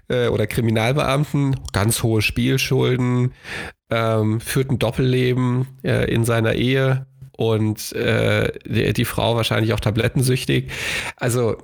äh, 0.08 0.28
oder 0.28 0.46
Kriminalbeamten, 0.46 1.56
ganz 1.72 2.02
hohe 2.02 2.22
Spielschulden, 2.22 3.32
ähm, 3.90 4.40
führt 4.40 4.70
ein 4.70 4.78
Doppelleben 4.78 5.66
äh, 5.82 6.12
in 6.12 6.24
seiner 6.24 6.54
Ehe 6.54 7.06
und 7.36 7.92
äh, 7.92 8.52
die, 8.64 8.92
die, 8.92 9.04
Frau 9.04 9.36
wahrscheinlich 9.36 9.72
auch 9.72 9.80
tablettensüchtig. 9.80 10.70
Also 11.16 11.56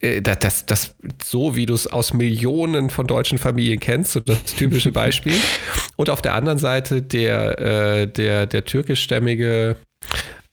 äh, 0.00 0.20
das, 0.22 0.38
das, 0.38 0.66
das, 0.66 0.94
so 1.22 1.56
wie 1.56 1.66
du 1.66 1.74
es 1.74 1.86
aus 1.86 2.12
Millionen 2.12 2.90
von 2.90 3.06
deutschen 3.06 3.38
Familien 3.38 3.80
kennst, 3.80 4.12
so 4.12 4.20
das 4.20 4.44
typische 4.44 4.92
Beispiel. 4.92 5.34
Und 5.96 6.10
auf 6.10 6.22
der 6.22 6.34
anderen 6.34 6.58
Seite 6.58 7.02
der, 7.02 7.58
äh, 7.58 8.06
der, 8.06 8.46
der 8.46 8.64
türkischstämmige 8.64 9.76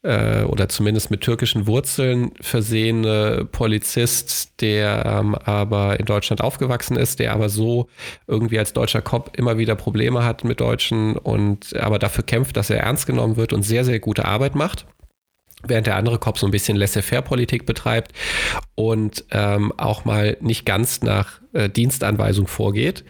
äh, 0.04 0.44
oder 0.44 0.70
zumindest 0.70 1.12
mit 1.12 1.22
türkischen 1.22 1.66
Wurzeln 1.66 2.32
versehene 2.42 3.48
Polizist, 3.52 4.62
der 4.62 5.06
ähm, 5.06 5.36
aber 5.36 6.00
in 6.00 6.06
Deutschland 6.06 6.42
aufgewachsen 6.42 6.98
ist, 6.98 7.20
der 7.20 7.34
aber 7.34 7.50
so 7.50 7.88
irgendwie 8.28 8.60
als 8.60 8.74
deutscher 8.74 9.02
Cop 9.02 9.32
immer 9.38 9.58
wieder 9.58 9.76
Probleme 9.76 10.24
hat 10.24 10.44
mit 10.44 10.60
Deutschen 10.60 11.18
und 11.18 11.76
aber 11.78 12.00
dafür 12.00 12.24
kämpft, 12.24 12.58
dass 12.58 12.70
er 12.70 12.80
ernst 12.80 13.08
genommen 13.08 13.38
wird 13.38 13.54
und 13.54 13.64
sehr, 13.64 13.86
sehr 13.86 14.00
gute 14.00 14.26
Arbeit 14.26 14.56
macht 14.56 14.86
während 15.66 15.88
der 15.88 15.96
andere 15.96 16.20
Cop 16.20 16.38
so 16.38 16.46
ein 16.46 16.52
bisschen 16.52 16.76
Laissez-faire-Politik 16.76 17.66
betreibt 17.66 18.12
und 18.76 19.24
ähm, 19.32 19.72
auch 19.78 20.04
mal 20.04 20.36
nicht 20.42 20.66
ganz 20.66 21.02
nach 21.02 21.40
äh, 21.54 21.70
Dienstanweisung 21.70 22.48
vorgeht. 22.48 23.06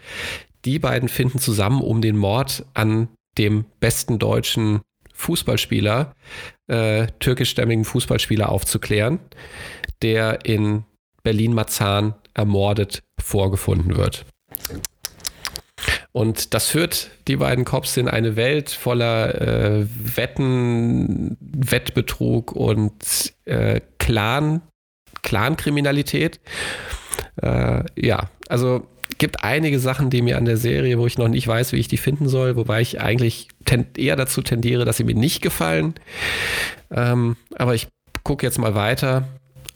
Die 0.64 0.78
beiden 0.78 1.08
finden 1.08 1.40
zusammen, 1.40 1.82
um 1.82 2.00
den 2.00 2.16
Mord 2.16 2.64
an 2.74 3.08
dem 3.38 3.64
besten 3.80 4.20
deutschen 4.20 4.82
Fußballspieler, 5.14 6.14
äh, 6.66 7.06
türkischstämmigen 7.18 7.84
Fußballspieler 7.84 8.48
aufzuklären, 8.48 9.20
der 10.02 10.44
in 10.44 10.84
Berlin-Marzahn 11.22 12.14
ermordet 12.34 13.02
vorgefunden 13.20 13.96
wird. 13.96 14.24
Und 16.12 16.54
das 16.54 16.68
führt 16.68 17.10
die 17.26 17.36
beiden 17.36 17.64
Cops 17.64 17.96
in 17.96 18.08
eine 18.08 18.36
Welt 18.36 18.70
voller 18.70 19.40
äh, 19.40 19.86
Wetten, 20.16 21.36
Wettbetrug 21.40 22.52
und 22.52 23.34
äh, 23.46 23.80
Clan, 23.98 24.62
Clan-Kriminalität. 25.22 26.38
Äh, 27.42 27.82
ja, 27.96 28.30
also 28.48 28.86
gibt 29.24 29.42
einige 29.42 29.78
Sachen, 29.78 30.10
die 30.10 30.20
mir 30.20 30.36
an 30.36 30.44
der 30.44 30.58
Serie, 30.58 30.98
wo 30.98 31.06
ich 31.06 31.16
noch 31.16 31.28
nicht 31.28 31.48
weiß, 31.48 31.72
wie 31.72 31.78
ich 31.78 31.88
die 31.88 31.96
finden 31.96 32.28
soll, 32.28 32.56
wobei 32.56 32.82
ich 32.82 33.00
eigentlich 33.00 33.48
eher 33.96 34.16
dazu 34.16 34.42
tendiere, 34.42 34.84
dass 34.84 34.98
sie 34.98 35.04
mir 35.04 35.14
nicht 35.14 35.40
gefallen. 35.40 35.94
Ähm, 36.90 37.38
aber 37.54 37.74
ich 37.74 37.88
gucke 38.22 38.44
jetzt 38.44 38.58
mal 38.58 38.74
weiter 38.74 39.26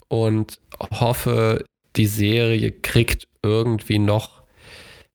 und 0.09 0.59
hoffe, 0.91 1.65
die 1.97 2.05
Serie 2.05 2.73
kriegt 2.73 3.27
irgendwie 3.43 3.99
noch, 3.99 4.43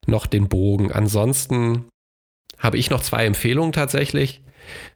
noch 0.08 0.26
den 0.26 0.50
Bogen. 0.50 0.92
Ansonsten 0.92 1.86
habe 2.58 2.80
ich 2.80 2.90
noch 2.90 3.04
zwei 3.04 3.28
Empfehlungen 3.28 3.72
tatsächlich, 3.72 4.42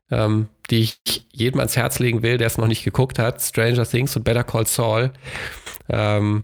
ähm, 0.10 0.48
die 0.72 0.80
ich 0.80 0.98
jedem 1.32 1.60
ans 1.60 1.78
Herz 1.78 2.00
legen 2.00 2.24
will, 2.24 2.40
der 2.40 2.48
es 2.48 2.58
noch 2.58 2.66
nicht 2.66 2.84
geguckt 2.84 3.20
hat. 3.20 3.40
Stranger 3.40 3.86
Things 3.86 4.16
und 4.16 4.24
Better 4.24 4.44
Call 4.44 4.66
Saul. 4.66 5.12
Ähm, 5.90 6.44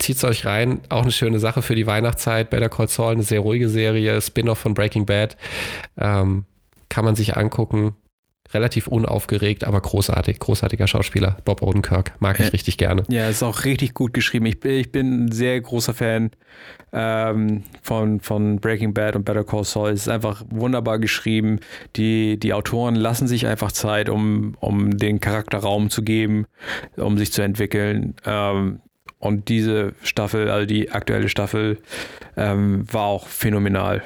zieht 0.00 0.16
es 0.16 0.24
euch 0.24 0.44
rein. 0.46 0.80
Auch 0.88 1.02
eine 1.02 1.12
schöne 1.12 1.38
Sache 1.38 1.62
für 1.62 1.74
die 1.74 1.86
Weihnachtszeit. 1.86 2.50
Better 2.50 2.68
Call 2.68 2.88
Saul, 2.88 3.12
eine 3.12 3.22
sehr 3.22 3.40
ruhige 3.40 3.68
Serie, 3.68 4.20
Spin-off 4.20 4.58
von 4.58 4.74
Breaking 4.74 5.06
Bad. 5.06 5.36
Ähm, 5.96 6.44
kann 6.88 7.04
man 7.04 7.14
sich 7.14 7.36
angucken. 7.36 7.94
Relativ 8.52 8.88
unaufgeregt, 8.88 9.62
aber 9.62 9.80
großartig. 9.80 10.40
Großartiger 10.40 10.88
Schauspieler. 10.88 11.36
Bob 11.44 11.62
Odenkirk. 11.62 12.14
Mag 12.18 12.40
ich 12.40 12.46
ja. 12.46 12.50
richtig 12.50 12.78
gerne. 12.78 13.04
Ja, 13.08 13.28
ist 13.28 13.44
auch 13.44 13.64
richtig 13.64 13.94
gut 13.94 14.12
geschrieben. 14.12 14.46
Ich 14.46 14.58
bin, 14.58 14.72
ich 14.72 14.90
bin 14.90 15.26
ein 15.26 15.32
sehr 15.32 15.60
großer 15.60 15.94
Fan 15.94 16.32
ähm, 16.92 17.62
von, 17.80 18.18
von 18.18 18.58
Breaking 18.58 18.92
Bad 18.92 19.14
und 19.14 19.24
Better 19.24 19.44
Call 19.44 19.62
Saul. 19.62 19.90
Es 19.90 20.02
ist 20.02 20.08
einfach 20.08 20.42
wunderbar 20.50 20.98
geschrieben. 20.98 21.60
Die, 21.94 22.40
die 22.40 22.52
Autoren 22.52 22.96
lassen 22.96 23.28
sich 23.28 23.46
einfach 23.46 23.70
Zeit, 23.70 24.08
um, 24.08 24.56
um 24.58 24.96
den 24.96 25.20
Charakter 25.20 25.58
Raum 25.58 25.88
zu 25.88 26.02
geben, 26.02 26.46
um 26.96 27.18
sich 27.18 27.32
zu 27.32 27.42
entwickeln. 27.42 28.16
Ähm, 28.26 28.80
und 29.20 29.48
diese 29.48 29.92
Staffel, 30.02 30.50
also 30.50 30.66
die 30.66 30.90
aktuelle 30.90 31.28
Staffel, 31.28 31.78
ähm, 32.36 32.90
war 32.90 33.04
auch 33.04 33.28
phänomenal, 33.28 34.02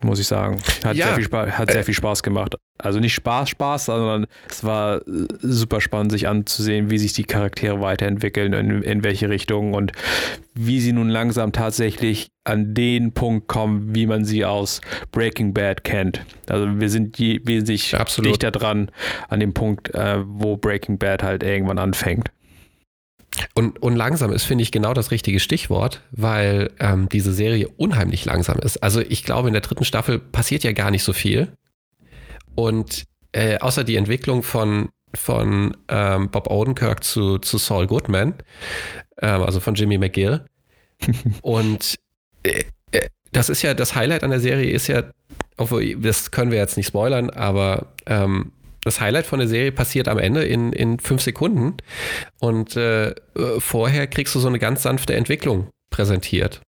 muss 0.00 0.20
ich 0.20 0.28
sagen. 0.28 0.60
Hat, 0.84 0.96
ja. 0.96 1.06
sehr, 1.06 1.14
viel 1.16 1.24
Spaß, 1.24 1.58
hat 1.58 1.72
sehr 1.72 1.84
viel 1.84 1.94
Spaß 1.94 2.22
gemacht. 2.22 2.54
Also 2.78 3.00
nicht 3.00 3.14
Spaß, 3.14 3.50
Spaß, 3.50 3.86
sondern 3.86 4.26
es 4.48 4.62
war 4.62 5.00
super 5.06 5.80
spannend, 5.80 6.12
sich 6.12 6.28
anzusehen, 6.28 6.88
wie 6.90 6.98
sich 6.98 7.14
die 7.14 7.24
Charaktere 7.24 7.80
weiterentwickeln, 7.80 8.52
in, 8.52 8.82
in 8.82 9.02
welche 9.02 9.28
Richtung 9.28 9.74
und 9.74 9.92
wie 10.54 10.80
sie 10.80 10.92
nun 10.92 11.08
langsam 11.08 11.50
tatsächlich 11.50 12.28
an 12.44 12.74
den 12.74 13.12
Punkt 13.12 13.48
kommen, 13.48 13.94
wie 13.94 14.06
man 14.06 14.24
sie 14.24 14.44
aus 14.44 14.80
Breaking 15.10 15.52
Bad 15.52 15.82
kennt. 15.82 16.24
Also 16.48 16.78
wir 16.78 16.90
sind 16.90 17.18
je, 17.18 17.40
wesentlich 17.44 17.96
Absolut. 17.96 18.30
dichter 18.30 18.52
dran 18.52 18.90
an 19.28 19.40
dem 19.40 19.52
Punkt, 19.52 19.92
äh, 19.94 20.18
wo 20.24 20.56
Breaking 20.56 20.98
Bad 20.98 21.24
halt 21.24 21.42
irgendwann 21.42 21.78
anfängt. 21.78 22.30
Und, 23.54 23.82
und 23.82 23.96
langsam 23.96 24.32
ist, 24.32 24.44
finde 24.44 24.62
ich, 24.62 24.70
genau 24.70 24.94
das 24.94 25.10
richtige 25.10 25.40
Stichwort, 25.40 26.02
weil 26.10 26.70
ähm, 26.78 27.08
diese 27.08 27.32
Serie 27.32 27.68
unheimlich 27.76 28.24
langsam 28.24 28.58
ist. 28.58 28.82
Also 28.82 29.00
ich 29.00 29.24
glaube, 29.24 29.48
in 29.48 29.54
der 29.54 29.62
dritten 29.62 29.84
Staffel 29.84 30.18
passiert 30.18 30.62
ja 30.64 30.72
gar 30.72 30.90
nicht 30.90 31.02
so 31.02 31.12
viel. 31.12 31.52
Und 32.54 33.04
äh, 33.32 33.58
außer 33.58 33.82
die 33.82 33.96
Entwicklung 33.96 34.42
von, 34.42 34.90
von 35.14 35.76
ähm, 35.88 36.30
Bob 36.30 36.50
Odenkirk 36.50 37.02
zu, 37.02 37.38
zu 37.38 37.58
Saul 37.58 37.86
Goodman, 37.86 38.34
ähm, 39.20 39.42
also 39.42 39.58
von 39.58 39.74
Jimmy 39.74 39.98
McGill. 39.98 40.44
und 41.42 41.96
äh, 42.44 42.64
äh, 42.92 43.08
das 43.32 43.48
ist 43.48 43.62
ja, 43.62 43.74
das 43.74 43.96
Highlight 43.96 44.22
an 44.22 44.30
der 44.30 44.40
Serie 44.40 44.70
ist 44.70 44.86
ja 44.86 45.02
obwohl, 45.56 45.96
das 45.96 46.30
können 46.30 46.50
wir 46.50 46.58
jetzt 46.58 46.76
nicht 46.76 46.88
spoilern, 46.88 47.30
aber 47.30 47.86
ähm, 48.06 48.52
das 48.84 49.00
Highlight 49.00 49.26
von 49.26 49.38
der 49.38 49.48
Serie 49.48 49.72
passiert 49.72 50.08
am 50.08 50.18
Ende 50.18 50.44
in, 50.44 50.72
in 50.72 50.98
fünf 50.98 51.22
Sekunden 51.22 51.76
und 52.38 52.76
äh, 52.76 53.14
vorher 53.58 54.06
kriegst 54.06 54.34
du 54.34 54.40
so 54.40 54.48
eine 54.48 54.58
ganz 54.58 54.82
sanfte 54.82 55.14
Entwicklung 55.14 55.68
präsentiert. 55.90 56.60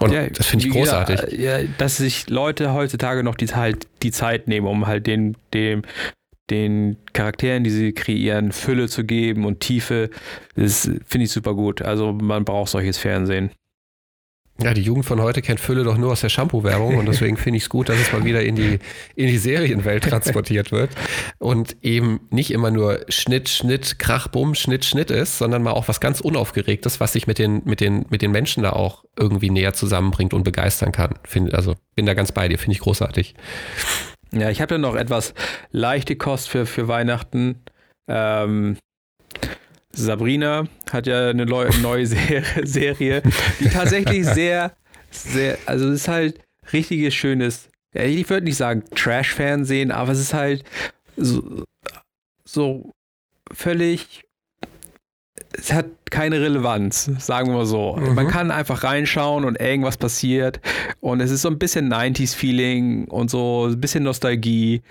Und 0.00 0.12
ja, 0.12 0.28
das 0.28 0.46
finde 0.46 0.66
ich 0.66 0.72
großartig. 0.72 1.38
Ja, 1.38 1.62
dass 1.78 1.96
sich 1.96 2.30
Leute 2.30 2.72
heutzutage 2.72 3.24
noch 3.24 3.34
die, 3.34 3.48
halt 3.48 3.88
die 4.02 4.12
Zeit 4.12 4.46
nehmen, 4.46 4.66
um 4.66 4.86
halt 4.86 5.06
den, 5.06 5.36
dem, 5.52 5.82
den 6.50 6.96
Charakteren, 7.12 7.64
die 7.64 7.70
sie 7.70 7.92
kreieren, 7.92 8.52
Fülle 8.52 8.88
zu 8.88 9.04
geben 9.04 9.44
und 9.44 9.60
Tiefe, 9.60 10.10
das 10.54 10.90
finde 11.04 11.24
ich 11.24 11.32
super 11.32 11.54
gut. 11.54 11.82
Also 11.82 12.12
man 12.12 12.44
braucht 12.44 12.70
solches 12.70 12.98
Fernsehen. 12.98 13.50
Ja, 14.60 14.74
die 14.74 14.82
Jugend 14.82 15.06
von 15.06 15.22
heute 15.22 15.40
kennt 15.40 15.60
Fülle 15.60 15.84
doch 15.84 15.96
nur 15.96 16.10
aus 16.10 16.20
der 16.20 16.30
Shampoo-Werbung 16.30 16.96
und 16.96 17.06
deswegen 17.06 17.36
finde 17.36 17.58
ich 17.58 17.62
es 17.64 17.68
gut, 17.68 17.88
dass 17.88 17.96
es 17.96 18.12
mal 18.12 18.24
wieder 18.24 18.42
in 18.42 18.56
die, 18.56 18.80
in 19.14 19.28
die 19.28 19.38
Serienwelt 19.38 20.02
transportiert 20.02 20.72
wird 20.72 20.90
und 21.38 21.76
eben 21.82 22.20
nicht 22.30 22.50
immer 22.50 22.72
nur 22.72 23.04
Schnitt, 23.08 23.48
Schnitt, 23.48 24.00
Krach, 24.00 24.26
Bumm, 24.26 24.56
Schnitt, 24.56 24.84
Schnitt 24.84 25.12
ist, 25.12 25.38
sondern 25.38 25.62
mal 25.62 25.70
auch 25.70 25.86
was 25.86 26.00
ganz 26.00 26.20
Unaufgeregtes, 26.20 26.98
was 26.98 27.12
sich 27.12 27.28
mit 27.28 27.38
den, 27.38 27.62
mit 27.66 27.80
den, 27.80 28.06
mit 28.10 28.20
den 28.20 28.32
Menschen 28.32 28.64
da 28.64 28.70
auch 28.70 29.04
irgendwie 29.16 29.50
näher 29.50 29.74
zusammenbringt 29.74 30.34
und 30.34 30.42
begeistern 30.42 30.90
kann. 30.90 31.14
Find, 31.22 31.54
also 31.54 31.76
bin 31.94 32.06
da 32.06 32.14
ganz 32.14 32.32
bei 32.32 32.48
dir, 32.48 32.58
finde 32.58 32.72
ich 32.72 32.80
großartig. 32.80 33.36
Ja, 34.32 34.50
ich 34.50 34.60
habe 34.60 34.74
da 34.74 34.78
noch 34.78 34.96
etwas 34.96 35.34
leichte 35.70 36.16
Kost 36.16 36.48
für, 36.48 36.66
für 36.66 36.88
Weihnachten. 36.88 37.62
Ähm, 38.08 38.76
Sabrina 40.04 40.64
hat 40.90 41.06
ja 41.06 41.30
eine 41.30 41.46
neue 41.46 42.06
Serie, 42.06 43.22
die 43.60 43.68
tatsächlich 43.68 44.26
sehr, 44.26 44.72
sehr, 45.10 45.58
also 45.66 45.88
es 45.88 46.02
ist 46.02 46.08
halt 46.08 46.40
richtiges 46.72 47.14
schönes, 47.14 47.68
ich 47.92 48.28
würde 48.28 48.44
nicht 48.44 48.56
sagen 48.56 48.84
Trash-Fernsehen, 48.94 49.90
aber 49.90 50.12
es 50.12 50.20
ist 50.20 50.34
halt 50.34 50.64
so, 51.16 51.64
so 52.44 52.92
völlig, 53.52 54.24
es 55.52 55.72
hat 55.72 55.86
keine 56.10 56.40
Relevanz, 56.40 57.10
sagen 57.18 57.52
wir 57.52 57.66
so. 57.66 57.96
Mhm. 57.96 58.14
Man 58.14 58.28
kann 58.28 58.50
einfach 58.50 58.82
reinschauen 58.82 59.44
und 59.44 59.60
irgendwas 59.60 59.96
passiert 59.96 60.60
und 61.00 61.20
es 61.20 61.30
ist 61.30 61.42
so 61.42 61.48
ein 61.48 61.58
bisschen 61.58 61.92
90s-Feeling 61.92 63.06
und 63.08 63.30
so 63.30 63.66
ein 63.66 63.80
bisschen 63.80 64.04
Nostalgie, 64.04 64.82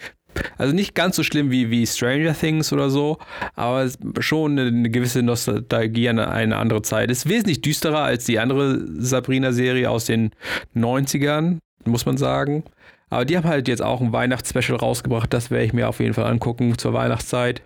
also 0.58 0.74
nicht 0.74 0.96
ganz 0.96 1.16
so 1.16 1.24
schlimm 1.24 1.52
wie, 1.52 1.70
wie 1.70 1.86
Stranger 1.86 2.34
Things 2.34 2.74
oder 2.74 2.90
so, 2.90 3.18
aber 3.56 3.90
schon 4.20 4.60
eine, 4.60 4.68
eine 4.68 4.90
gewisse 4.90 5.24
Nostalgie 5.24 6.10
an 6.10 6.20
eine 6.20 6.58
andere 6.58 6.82
Zeit. 6.82 7.12
Ist 7.12 7.30
wesentlich 7.30 7.62
düsterer 7.62 8.02
als 8.02 8.26
die 8.26 8.40
andere 8.40 8.80
Sabrina-Serie 9.00 9.90
aus 9.90 10.06
den 10.06 10.32
90ern, 10.76 11.60
muss 11.86 12.06
man 12.06 12.18
sagen. 12.18 12.64
Aber 13.10 13.26
die 13.26 13.38
haben 13.38 13.48
halt 13.48 13.68
jetzt 13.68 13.82
auch 13.82 14.02
ein 14.02 14.12
Weihnachtsspecial 14.12 14.78
rausgebracht. 14.78 15.32
Das 15.34 15.50
werde 15.50 15.66
ich 15.66 15.74
mir 15.74 15.88
auf 15.88 16.00
jeden 16.00 16.14
Fall 16.14 16.26
angucken 16.26 16.78
zur 16.78 16.94
Weihnachtszeit. 16.94 17.62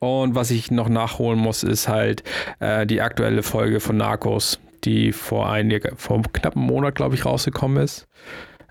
Und 0.00 0.34
was 0.34 0.50
ich 0.50 0.70
noch 0.70 0.88
nachholen 0.88 1.38
muss, 1.38 1.62
ist 1.62 1.88
halt 1.88 2.22
äh, 2.60 2.86
die 2.86 3.00
aktuelle 3.00 3.42
Folge 3.42 3.80
von 3.80 3.96
Narcos, 3.96 4.60
die 4.84 5.12
vor, 5.12 5.50
einige, 5.50 5.94
vor 5.96 6.22
knapp 6.32 6.56
einem 6.56 6.66
Monat, 6.66 6.94
glaube 6.94 7.14
ich, 7.14 7.24
rausgekommen 7.24 7.82
ist. 7.82 8.06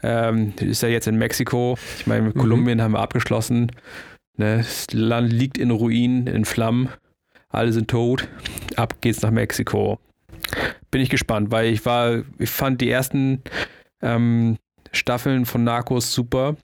Ähm, 0.07 0.53
ist 0.61 0.83
ja 0.83 0.89
jetzt 0.89 1.07
in 1.07 1.17
Mexiko. 1.17 1.79
Ich 1.97 2.05
meine, 2.05 2.27
mit 2.27 2.35
mhm. 2.35 2.39
Kolumbien 2.41 2.79
haben 2.79 2.91
wir 2.91 2.99
abgeschlossen. 2.99 3.71
Ne? 4.37 4.57
Das 4.57 4.93
Land 4.93 5.33
liegt 5.33 5.57
in 5.57 5.71
Ruinen, 5.71 6.27
in 6.27 6.45
Flammen. 6.45 6.89
Alle 7.49 7.73
sind 7.73 7.89
tot. 7.89 8.27
Ab 8.75 9.01
geht's 9.01 9.23
nach 9.23 9.31
Mexiko. 9.31 9.99
Bin 10.91 11.01
ich 11.01 11.09
gespannt, 11.09 11.49
weil 11.49 11.73
ich 11.73 11.85
war, 11.87 12.21
ich 12.37 12.51
fand 12.51 12.81
die 12.81 12.89
ersten 12.91 13.41
ähm, 14.03 14.57
Staffeln 14.91 15.47
von 15.47 15.63
Narcos 15.63 16.13
super. 16.13 16.55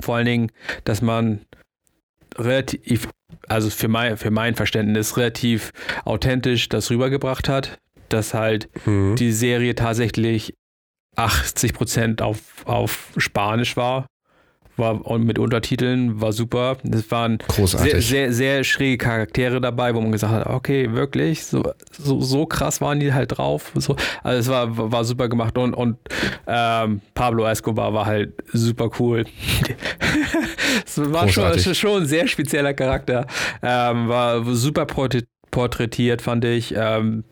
Vor 0.00 0.14
allen 0.14 0.26
Dingen, 0.26 0.52
dass 0.84 1.02
man 1.02 1.40
relativ, 2.36 3.08
also 3.48 3.70
für 3.70 3.88
mein, 3.88 4.16
für 4.18 4.30
mein 4.30 4.54
Verständnis, 4.54 5.16
relativ 5.16 5.72
authentisch 6.04 6.68
das 6.68 6.90
rübergebracht 6.90 7.48
hat, 7.48 7.80
dass 8.08 8.34
halt 8.34 8.68
mhm. 8.86 9.16
die 9.16 9.32
Serie 9.32 9.74
tatsächlich 9.74 10.54
80 11.16 11.72
Prozent 11.74 12.22
auf, 12.22 12.38
auf 12.64 13.08
Spanisch 13.16 13.76
war. 13.76 14.06
War 14.78 15.06
und 15.06 15.24
mit 15.24 15.38
Untertiteln, 15.38 16.20
war 16.20 16.34
super. 16.34 16.76
Es 16.92 17.10
waren 17.10 17.38
sehr, 17.48 18.02
sehr, 18.02 18.32
sehr 18.32 18.62
schräge 18.62 18.98
Charaktere 18.98 19.58
dabei, 19.58 19.94
wo 19.94 20.02
man 20.02 20.12
gesagt 20.12 20.34
hat, 20.34 20.46
okay, 20.48 20.92
wirklich, 20.92 21.46
so, 21.46 21.62
so, 21.90 22.20
so 22.20 22.44
krass 22.44 22.82
waren 22.82 23.00
die 23.00 23.14
halt 23.14 23.38
drauf. 23.38 23.72
So, 23.74 23.96
also 24.22 24.38
es 24.38 24.48
war, 24.48 24.92
war 24.92 25.04
super 25.04 25.30
gemacht 25.30 25.56
und, 25.56 25.72
und 25.72 25.96
ähm, 26.46 27.00
Pablo 27.14 27.46
Escobar 27.46 27.94
war 27.94 28.04
halt 28.04 28.34
super 28.52 28.90
cool. 28.98 29.24
es 30.84 30.98
war 31.10 31.26
schon, 31.28 31.58
schon 31.74 32.02
ein 32.02 32.06
sehr 32.06 32.28
spezieller 32.28 32.74
Charakter. 32.74 33.26
Ähm, 33.62 34.08
war 34.08 34.44
super 34.44 34.84
porträtiert, 34.84 36.20
fand 36.20 36.44
ich. 36.44 36.74
Ähm, 36.76 37.24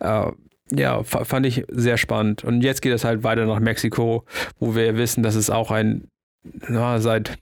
äh, 0.00 0.32
ja, 0.78 1.02
fand 1.02 1.46
ich 1.46 1.64
sehr 1.68 1.96
spannend. 1.96 2.44
Und 2.44 2.62
jetzt 2.62 2.82
geht 2.82 2.92
es 2.92 3.04
halt 3.04 3.22
weiter 3.22 3.46
nach 3.46 3.60
Mexiko, 3.60 4.24
wo 4.58 4.74
wir 4.74 4.96
wissen, 4.96 5.22
dass 5.22 5.34
es 5.34 5.50
auch 5.50 5.70
ein, 5.70 6.08
na, 6.68 6.98
seit, 7.00 7.38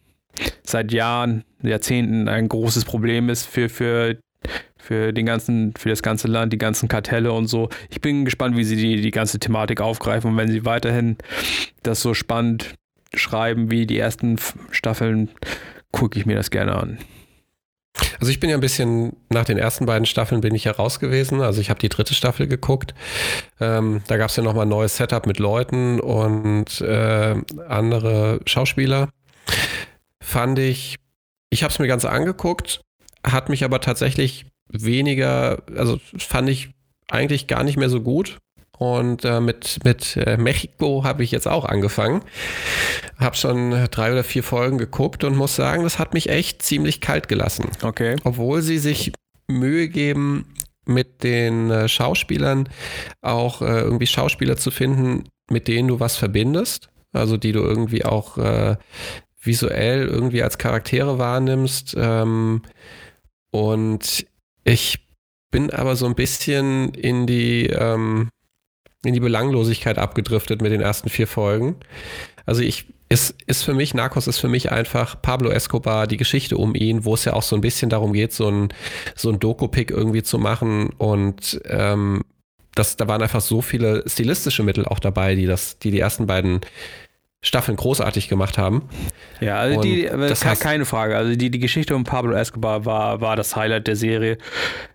seit 0.62 0.93
Jahren, 0.93 1.45
Jahrzehnten 1.62 2.28
ein 2.28 2.49
großes 2.49 2.85
Problem 2.85 3.28
ist 3.28 3.47
für, 3.47 3.68
für, 3.68 4.16
für, 4.76 5.12
den 5.12 5.26
ganzen, 5.26 5.74
für 5.76 5.89
das 5.89 6.03
ganze 6.03 6.28
Land, 6.28 6.53
die 6.53 6.59
ganzen 6.59 6.89
Kartelle 6.89 7.33
und 7.33 7.47
so. 7.47 7.68
Ich 7.91 8.01
bin 8.01 8.24
gespannt, 8.24 8.57
wie 8.57 8.64
sie 8.64 8.76
die, 8.76 9.01
die 9.01 9.11
ganze 9.11 9.39
Thematik 9.39 9.80
aufgreifen 9.80 10.30
und 10.30 10.37
wenn 10.37 10.51
sie 10.51 10.64
weiterhin 10.64 11.16
das 11.83 12.03
so 12.03 12.14
spannend 12.14 12.74
schreiben 13.14 13.70
wie 13.70 13.87
die 13.87 13.99
ersten 13.99 14.39
Staffeln, 14.70 15.28
gucke 15.93 16.18
ich 16.18 16.26
mir 16.26 16.37
das 16.37 16.51
gerne 16.51 16.74
an. 16.74 16.99
Also 18.23 18.31
ich 18.31 18.39
bin 18.39 18.51
ja 18.51 18.57
ein 18.57 18.61
bisschen, 18.61 19.16
nach 19.31 19.45
den 19.45 19.59
ersten 19.59 19.85
beiden 19.85 20.07
Staffeln 20.07 20.43
bin 20.43 20.55
ich 20.55 20.62
ja 20.62 20.70
raus 20.70 21.01
gewesen. 21.01 21.41
Also 21.41 21.61
ich 21.61 21.70
habe 21.70 21.81
die 21.81 21.89
dritte 21.89 22.14
Staffel 22.14 22.47
geguckt. 22.47 22.95
Ähm, 23.61 24.01
da 24.07 24.16
gab 24.16 24.31
es 24.31 24.37
ja 24.37 24.45
nochmal 24.45 24.64
ein 24.64 24.68
neues 24.68 24.97
Setup 24.97 25.27
mit 25.27 25.41
Leuten 25.41 25.99
und 25.99 26.81
äh, 26.83 27.35
andere 27.68 28.39
Schauspieler. 28.47 29.09
Fand 30.23 30.61
ich, 30.61 30.95
ich 31.51 31.64
habe 31.64 31.73
es 31.73 31.81
mir 31.81 31.89
ganz 31.89 32.05
angeguckt, 32.05 32.83
hat 33.27 33.49
mich 33.49 33.64
aber 33.64 33.81
tatsächlich 33.81 34.47
weniger, 34.68 35.64
also 35.77 35.99
fand 36.16 36.49
ich 36.49 36.70
eigentlich 37.11 37.49
gar 37.49 37.64
nicht 37.64 37.77
mehr 37.77 37.91
so 37.91 38.03
gut. 38.03 38.39
Und 38.79 39.25
äh, 39.25 39.41
mit, 39.41 39.81
mit 39.83 40.16
äh, 40.16 40.37
Mexiko 40.37 41.03
habe 41.03 41.25
ich 41.25 41.33
jetzt 41.33 41.49
auch 41.49 41.64
angefangen. 41.64 42.23
Habe 43.19 43.37
schon 43.37 43.71
drei 43.91 44.13
oder 44.13 44.25
vier 44.25 44.43
Folgen 44.43 44.79
geguckt 44.79 45.25
und 45.25 45.37
muss 45.37 45.55
sagen, 45.55 45.83
das 45.83 45.99
hat 45.99 46.15
mich 46.15 46.29
echt 46.29 46.63
ziemlich 46.63 47.01
kalt 47.01 47.29
gelassen. 47.29 47.71
Okay. 47.83 48.17
Obwohl 48.25 48.63
sie 48.63 48.79
sich 48.79 49.13
Mühe 49.49 49.89
geben, 49.89 50.47
mit 50.85 51.23
den 51.23 51.71
äh, 51.71 51.89
Schauspielern 51.89 52.69
auch 53.21 53.63
äh, 53.63 53.81
irgendwie 53.81 54.07
Schauspieler 54.07 54.57
zu 54.57 54.71
finden, 54.71 55.29
mit 55.51 55.69
denen 55.69 55.89
du 55.89 56.01
was 56.01 56.17
verbindest. 56.17 56.89
Also 57.13 57.37
die 57.37 57.53
du 57.53 57.61
irgendwie 57.61 58.05
auch 58.05 58.39
äh, 58.39 58.77
visuell 59.41 60.07
irgendwie 60.07 60.43
als 60.43 60.59
Charaktere 60.59 61.19
wahrnimmst. 61.19 61.95
Ähm, 61.99 62.63
und 63.51 64.27
ich 64.65 65.07
bin 65.51 65.71
aber 65.71 65.97
so 65.97 66.07
ein 66.07 66.15
bisschen 66.15 66.95
in 66.95 67.27
die, 67.27 67.67
ähm, 67.67 68.31
in 69.05 69.13
die 69.13 69.21
Belanglosigkeit 69.21 69.99
abgedriftet 69.99 70.63
mit 70.63 70.73
den 70.73 70.81
ersten 70.81 71.11
vier 71.11 71.27
Folgen. 71.27 71.77
Also 72.47 72.63
ich 72.63 72.87
ist, 73.13 73.35
ist 73.47 73.63
für 73.63 73.75
mich, 73.75 73.95
Narcos 73.95 74.27
ist 74.27 74.39
für 74.39 74.49
mich 74.49 74.73
einfach 74.73 75.21
Pablo 75.21 75.51
Escobar, 75.51 76.07
die 76.07 76.17
Geschichte 76.17 76.57
um 76.57 76.75
ihn, 76.75 77.05
wo 77.05 77.15
es 77.15 77.25
ja 77.25 77.35
auch 77.35 77.43
so 77.43 77.55
ein 77.55 77.61
bisschen 77.61 77.91
darum 77.91 78.13
geht, 78.13 78.33
so 78.33 78.49
ein, 78.49 78.73
so 79.15 79.31
ein 79.31 79.39
Doku-Pick 79.39 79.91
irgendwie 79.91 80.23
zu 80.23 80.39
machen. 80.39 80.91
Und 80.97 81.61
ähm, 81.67 82.23
das, 82.75 82.97
da 82.97 83.09
waren 83.09 83.23
einfach 83.23 83.43
so 83.43 83.61
viele 83.61 84.03
stilistische 84.07 84.63
Mittel 84.63 84.87
auch 84.87 84.99
dabei, 84.99 85.35
die 85.35 85.47
das, 85.47 85.79
die, 85.79 85.91
die 85.91 86.01
ersten 86.01 86.27
beiden 86.27 86.61
Staffeln 87.45 87.77
großartig 87.77 88.29
gemacht 88.29 88.57
haben. 88.57 88.89
Ja, 89.41 89.57
also 89.57 89.81
die, 89.81 90.05
das 90.05 90.45
heißt, 90.45 90.63
keine 90.63 90.85
Frage. 90.85 91.17
Also 91.17 91.37
die, 91.37 91.51
die 91.51 91.59
Geschichte 91.59 91.95
um 91.95 92.05
Pablo 92.05 92.33
Escobar 92.33 92.87
war, 92.87 93.21
war 93.21 93.37
das 93.37 93.57
Highlight 93.57 93.89
der 93.89 93.97
Serie. 93.97 94.39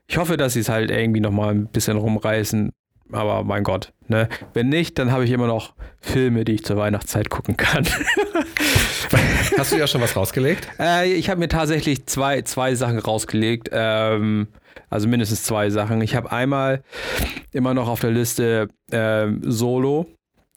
Ich 0.07 0.18
hoffe, 0.18 0.38
dass 0.38 0.53
sie 0.53 0.61
es 0.61 0.70
halt 0.70 0.89
irgendwie 0.89 1.20
nochmal 1.20 1.53
ein 1.53 1.68
bisschen 1.68 1.97
rumreißen 1.97 2.72
aber 3.12 3.43
mein 3.43 3.64
Gott, 3.64 3.93
ne? 4.08 4.30
Wenn 4.53 4.70
nicht, 4.70 4.97
dann 4.99 5.12
habe 5.12 5.24
ich 5.24 5.32
immer 5.32 5.47
noch 5.47 5.74
Filme, 5.99 6.45
die 6.45 6.53
ich 6.53 6.66
zur 6.66 6.78
Weihnachtszeit 6.78 7.30
gucken 7.30 7.58
kann. 7.58 7.86
Hast 9.58 9.72
du 9.72 9.78
ja 9.78 9.88
schon 9.88 10.01
was 10.01 10.16
rausgelegt? 10.16 10.68
Äh, 10.80 11.14
ich 11.14 11.30
habe 11.30 11.39
mir 11.39 11.47
tatsächlich 11.47 12.05
zwei, 12.05 12.41
zwei 12.41 12.76
Sachen 12.76 12.99
rausgelegt. 12.99 13.70
Ähm, 13.72 14.47
also 14.89 15.08
mindestens 15.08 15.43
zwei 15.43 15.70
Sachen. 15.70 16.01
Ich 16.01 16.16
habe 16.16 16.32
einmal 16.32 16.84
immer 17.51 17.74
noch 17.74 17.88
auf 17.88 17.99
der 17.99 18.12
Liste 18.12 18.68
äh, 18.91 19.28
Solo, 19.41 20.08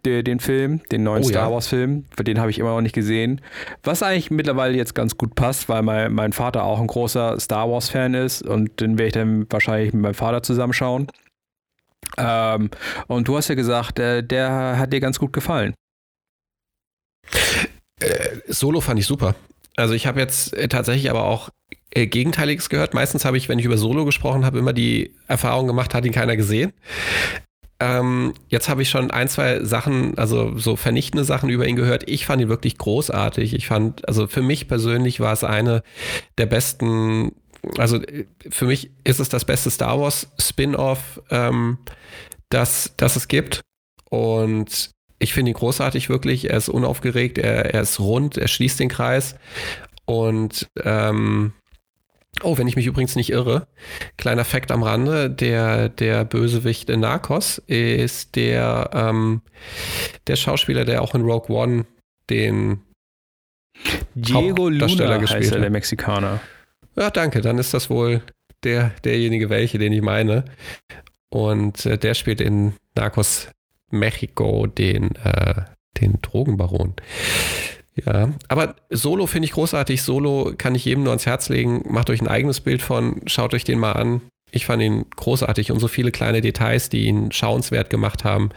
de, 0.04 0.22
den 0.22 0.40
Film, 0.40 0.80
den 0.90 1.02
neuen 1.02 1.24
oh, 1.24 1.28
Star 1.28 1.52
Wars-Film. 1.52 2.04
Den 2.22 2.38
habe 2.38 2.50
ich 2.50 2.58
immer 2.58 2.70
noch 2.70 2.80
nicht 2.80 2.94
gesehen. 2.94 3.40
Was 3.82 4.02
eigentlich 4.02 4.30
mittlerweile 4.30 4.76
jetzt 4.76 4.94
ganz 4.94 5.16
gut 5.16 5.34
passt, 5.34 5.68
weil 5.68 5.82
mein, 5.82 6.12
mein 6.12 6.32
Vater 6.32 6.64
auch 6.64 6.80
ein 6.80 6.86
großer 6.86 7.38
Star 7.40 7.70
Wars-Fan 7.70 8.14
ist 8.14 8.42
und 8.42 8.80
den 8.80 8.98
werde 8.98 9.06
ich 9.06 9.14
dann 9.14 9.46
wahrscheinlich 9.50 9.92
mit 9.92 10.02
meinem 10.02 10.14
Vater 10.14 10.42
zusammenschauen. 10.42 11.08
Ähm, 12.16 12.70
und 13.06 13.28
du 13.28 13.36
hast 13.36 13.48
ja 13.48 13.54
gesagt, 13.54 13.98
der, 13.98 14.22
der 14.22 14.78
hat 14.78 14.92
dir 14.92 15.00
ganz 15.00 15.18
gut 15.18 15.32
gefallen. 15.32 15.74
Äh, 18.00 18.36
Solo 18.48 18.80
fand 18.80 18.98
ich 18.98 19.06
super. 19.06 19.34
Also 19.76 19.94
ich 19.94 20.06
habe 20.06 20.20
jetzt 20.20 20.54
äh, 20.54 20.68
tatsächlich 20.68 21.10
aber 21.10 21.24
auch 21.24 21.50
äh, 21.90 22.06
Gegenteiliges 22.06 22.68
gehört. 22.68 22.94
Meistens 22.94 23.24
habe 23.24 23.36
ich, 23.36 23.48
wenn 23.48 23.58
ich 23.58 23.64
über 23.64 23.78
Solo 23.78 24.04
gesprochen 24.04 24.44
habe, 24.44 24.58
immer 24.58 24.72
die 24.72 25.14
Erfahrung 25.26 25.66
gemacht, 25.66 25.94
hat 25.94 26.04
ihn 26.04 26.12
keiner 26.12 26.36
gesehen. 26.36 26.72
Ähm, 27.82 28.34
jetzt 28.48 28.68
habe 28.68 28.82
ich 28.82 28.90
schon 28.90 29.10
ein, 29.10 29.28
zwei 29.28 29.64
Sachen, 29.64 30.18
also 30.18 30.56
so 30.58 30.76
vernichtende 30.76 31.24
Sachen 31.24 31.48
über 31.48 31.66
ihn 31.66 31.76
gehört. 31.76 32.08
Ich 32.08 32.26
fand 32.26 32.42
ihn 32.42 32.50
wirklich 32.50 32.76
großartig. 32.76 33.54
Ich 33.54 33.66
fand, 33.66 34.06
also 34.06 34.26
für 34.26 34.42
mich 34.42 34.68
persönlich 34.68 35.18
war 35.18 35.32
es 35.32 35.44
eine 35.44 35.82
der 36.36 36.46
besten, 36.46 37.32
also 37.78 37.96
äh, 38.02 38.26
für 38.48 38.66
mich 38.66 38.90
ist 39.04 39.20
es 39.20 39.28
das 39.28 39.44
beste 39.44 39.70
Star 39.70 40.00
Wars 40.00 40.28
Spin-off, 40.38 41.20
ähm, 41.30 41.78
das, 42.48 42.94
das 42.96 43.16
es 43.16 43.28
gibt. 43.28 43.60
Und 44.10 44.90
ich 45.18 45.32
finde 45.32 45.50
ihn 45.50 45.56
großartig 45.56 46.08
wirklich. 46.08 46.50
Er 46.50 46.56
ist 46.56 46.68
unaufgeregt, 46.68 47.38
er, 47.38 47.74
er 47.74 47.82
ist 47.82 48.00
rund, 48.00 48.36
er 48.36 48.48
schließt 48.48 48.80
den 48.80 48.88
Kreis. 48.88 49.36
Und 50.06 50.66
ähm, 50.82 51.52
Oh, 52.42 52.56
wenn 52.56 52.68
ich 52.68 52.76
mich 52.76 52.86
übrigens 52.86 53.16
nicht 53.16 53.30
irre, 53.30 53.66
kleiner 54.16 54.44
Fakt 54.44 54.70
am 54.70 54.82
Rande, 54.82 55.28
der, 55.28 55.88
der 55.88 56.24
Bösewicht 56.24 56.88
in 56.88 57.00
Narcos 57.00 57.58
ist 57.66 58.36
der, 58.36 58.90
ähm, 58.94 59.42
der 60.26 60.36
Schauspieler, 60.36 60.84
der 60.84 61.02
auch 61.02 61.14
in 61.14 61.22
Rogue 61.22 61.54
One 61.54 61.84
den 62.30 62.80
Diego 64.14 64.68
Luna 64.68 65.18
gespielt 65.18 65.42
heißt 65.42 65.50
er, 65.52 65.56
hat. 65.56 65.62
der 65.62 65.70
Mexikaner. 65.70 66.40
Ja, 66.96 67.10
danke, 67.10 67.40
dann 67.40 67.58
ist 67.58 67.74
das 67.74 67.90
wohl 67.90 68.22
der, 68.64 68.92
derjenige 69.04 69.50
welche, 69.50 69.78
den 69.78 69.92
ich 69.92 70.02
meine. 70.02 70.44
Und 71.30 71.86
äh, 71.86 71.96
der 71.96 72.14
spielt 72.14 72.40
in 72.40 72.74
Narcos 72.94 73.48
Mexico 73.90 74.66
den, 74.66 75.14
äh, 75.16 75.62
den 76.00 76.20
Drogenbaron. 76.22 76.94
Ja, 77.94 78.30
aber 78.48 78.76
Solo 78.90 79.26
finde 79.26 79.46
ich 79.46 79.52
großartig. 79.52 80.02
Solo 80.02 80.52
kann 80.56 80.74
ich 80.74 80.84
jedem 80.84 81.02
nur 81.02 81.12
ans 81.12 81.26
Herz 81.26 81.48
legen. 81.48 81.82
Macht 81.88 82.10
euch 82.10 82.20
ein 82.20 82.28
eigenes 82.28 82.60
Bild 82.60 82.82
von, 82.82 83.20
schaut 83.26 83.54
euch 83.54 83.64
den 83.64 83.78
mal 83.78 83.92
an. 83.92 84.22
Ich 84.52 84.66
fand 84.66 84.82
ihn 84.82 85.04
großartig 85.14 85.70
und 85.70 85.78
so 85.78 85.86
viele 85.86 86.10
kleine 86.10 86.40
Details, 86.40 86.88
die 86.88 87.04
ihn 87.06 87.30
schauenswert 87.30 87.88
gemacht 87.88 88.24
haben, 88.24 88.50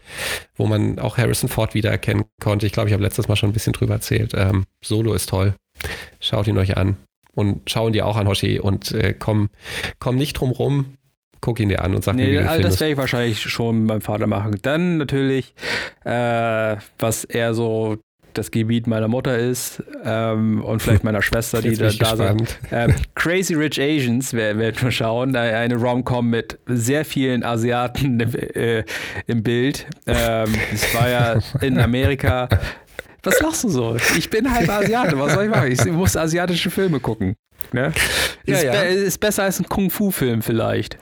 wo 0.55 0.65
man 0.65 0.97
auch 0.97 1.17
Harrison 1.17 1.49
Ford 1.49 1.75
wiedererkennen 1.75 2.25
konnte. 2.41 2.65
Ich 2.65 2.73
glaube, 2.73 2.89
ich 2.89 2.93
habe 2.93 3.03
letztes 3.03 3.27
Mal 3.27 3.36
schon 3.36 3.49
ein 3.49 3.53
bisschen 3.53 3.73
drüber 3.73 3.95
erzählt. 3.95 4.34
Ähm, 4.36 4.65
Solo 4.84 5.13
ist 5.13 5.29
toll. 5.29 5.53
Schaut 6.19 6.47
ihn 6.47 6.57
euch 6.57 6.77
an. 6.77 6.97
Und 7.36 7.69
schauen 7.69 7.93
die 7.93 8.01
auch 8.01 8.15
an, 8.15 8.27
Hoshi. 8.27 8.59
Und 8.59 8.91
äh, 8.91 9.13
komm, 9.17 9.49
komm 9.99 10.15
nicht 10.15 10.34
drum 10.34 10.51
rum. 10.51 10.97
Guck 11.41 11.59
ihn 11.59 11.67
dir 11.67 11.81
an 11.84 11.93
und 11.93 12.03
sag 12.03 12.15
mir, 12.15 12.27
wie 12.27 12.38
Nee, 12.38 12.57
du 12.57 12.61
das 12.61 12.79
werde 12.79 12.93
ich 12.93 12.97
wahrscheinlich 12.97 13.41
schon 13.41 13.79
mit 13.79 13.88
meinem 13.88 14.01
Vater 14.01 14.27
machen. 14.27 14.55
Dann 14.61 14.97
natürlich, 14.97 15.53
äh, 16.05 16.77
was 16.99 17.25
eher 17.25 17.53
so 17.53 17.97
das 18.34 18.51
Gebiet 18.51 18.88
meiner 18.88 19.07
Mutter 19.07 19.38
ist 19.38 19.84
ähm, 20.03 20.63
und 20.63 20.81
vielleicht 20.81 21.03
meiner 21.03 21.21
Schwester, 21.21 21.61
die 21.61 21.75
da, 21.75 21.89
da 21.89 22.15
sind. 22.15 22.57
Ähm, 22.71 22.95
Crazy 23.15 23.53
Rich 23.53 23.79
Asians 23.79 24.34
werden 24.34 24.59
wir 24.59 24.73
mal 24.81 24.91
schauen. 24.91 25.36
Eine 25.36 25.75
Rom-Com 25.75 26.29
mit 26.29 26.59
sehr 26.65 27.05
vielen 27.05 27.43
Asiaten 27.43 28.19
im, 28.19 28.36
äh, 28.36 28.84
im 29.27 29.43
Bild. 29.43 29.86
Ähm, 30.07 30.53
Es 30.73 30.93
war 30.95 31.09
ja 31.09 31.39
in 31.61 31.79
Amerika. 31.79 32.47
Was 33.24 33.39
lachst 33.41 33.63
du 33.63 33.69
so? 33.69 33.95
Ich 34.17 34.30
bin 34.30 34.51
halb 34.53 34.69
Asiate. 34.69 35.17
Was 35.17 35.34
soll 35.34 35.45
ich 35.45 35.49
machen? 35.49 35.71
Ich 35.71 35.84
muss 35.86 36.15
asiatische 36.17 36.69
Filme 36.69 36.99
gucken. 36.99 37.36
Ne? 37.71 37.91
Ja, 38.45 38.55
ist, 38.55 38.63
ja. 38.63 38.71
be- 38.74 38.78
ist 38.88 39.19
besser 39.19 39.43
als 39.43 39.59
ein 39.59 39.67
Kung-Fu-Film 39.69 40.41
vielleicht. 40.41 40.97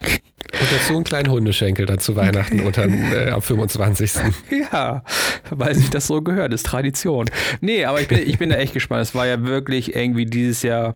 Und 0.00 0.70
dazu 0.72 0.94
einen 0.94 1.04
kleinen 1.04 1.30
Hundeschenkel 1.30 1.86
dann 1.86 1.98
zu 1.98 2.14
Weihnachten 2.14 2.60
unter, 2.60 2.86
äh, 2.86 3.30
am 3.30 3.42
25. 3.42 4.12
Ja, 4.72 5.02
weil 5.50 5.74
sich 5.74 5.90
das 5.90 6.06
so 6.06 6.22
gehört, 6.22 6.52
ist 6.52 6.66
Tradition. 6.66 7.28
Nee, 7.60 7.84
aber 7.84 8.00
ich 8.00 8.08
bin, 8.08 8.18
ich 8.18 8.38
bin 8.38 8.50
da 8.50 8.56
echt 8.56 8.74
gespannt. 8.74 9.02
Es 9.02 9.14
war 9.14 9.26
ja 9.26 9.42
wirklich 9.44 9.96
irgendwie 9.96 10.24
dieses 10.26 10.62
Jahr, 10.62 10.94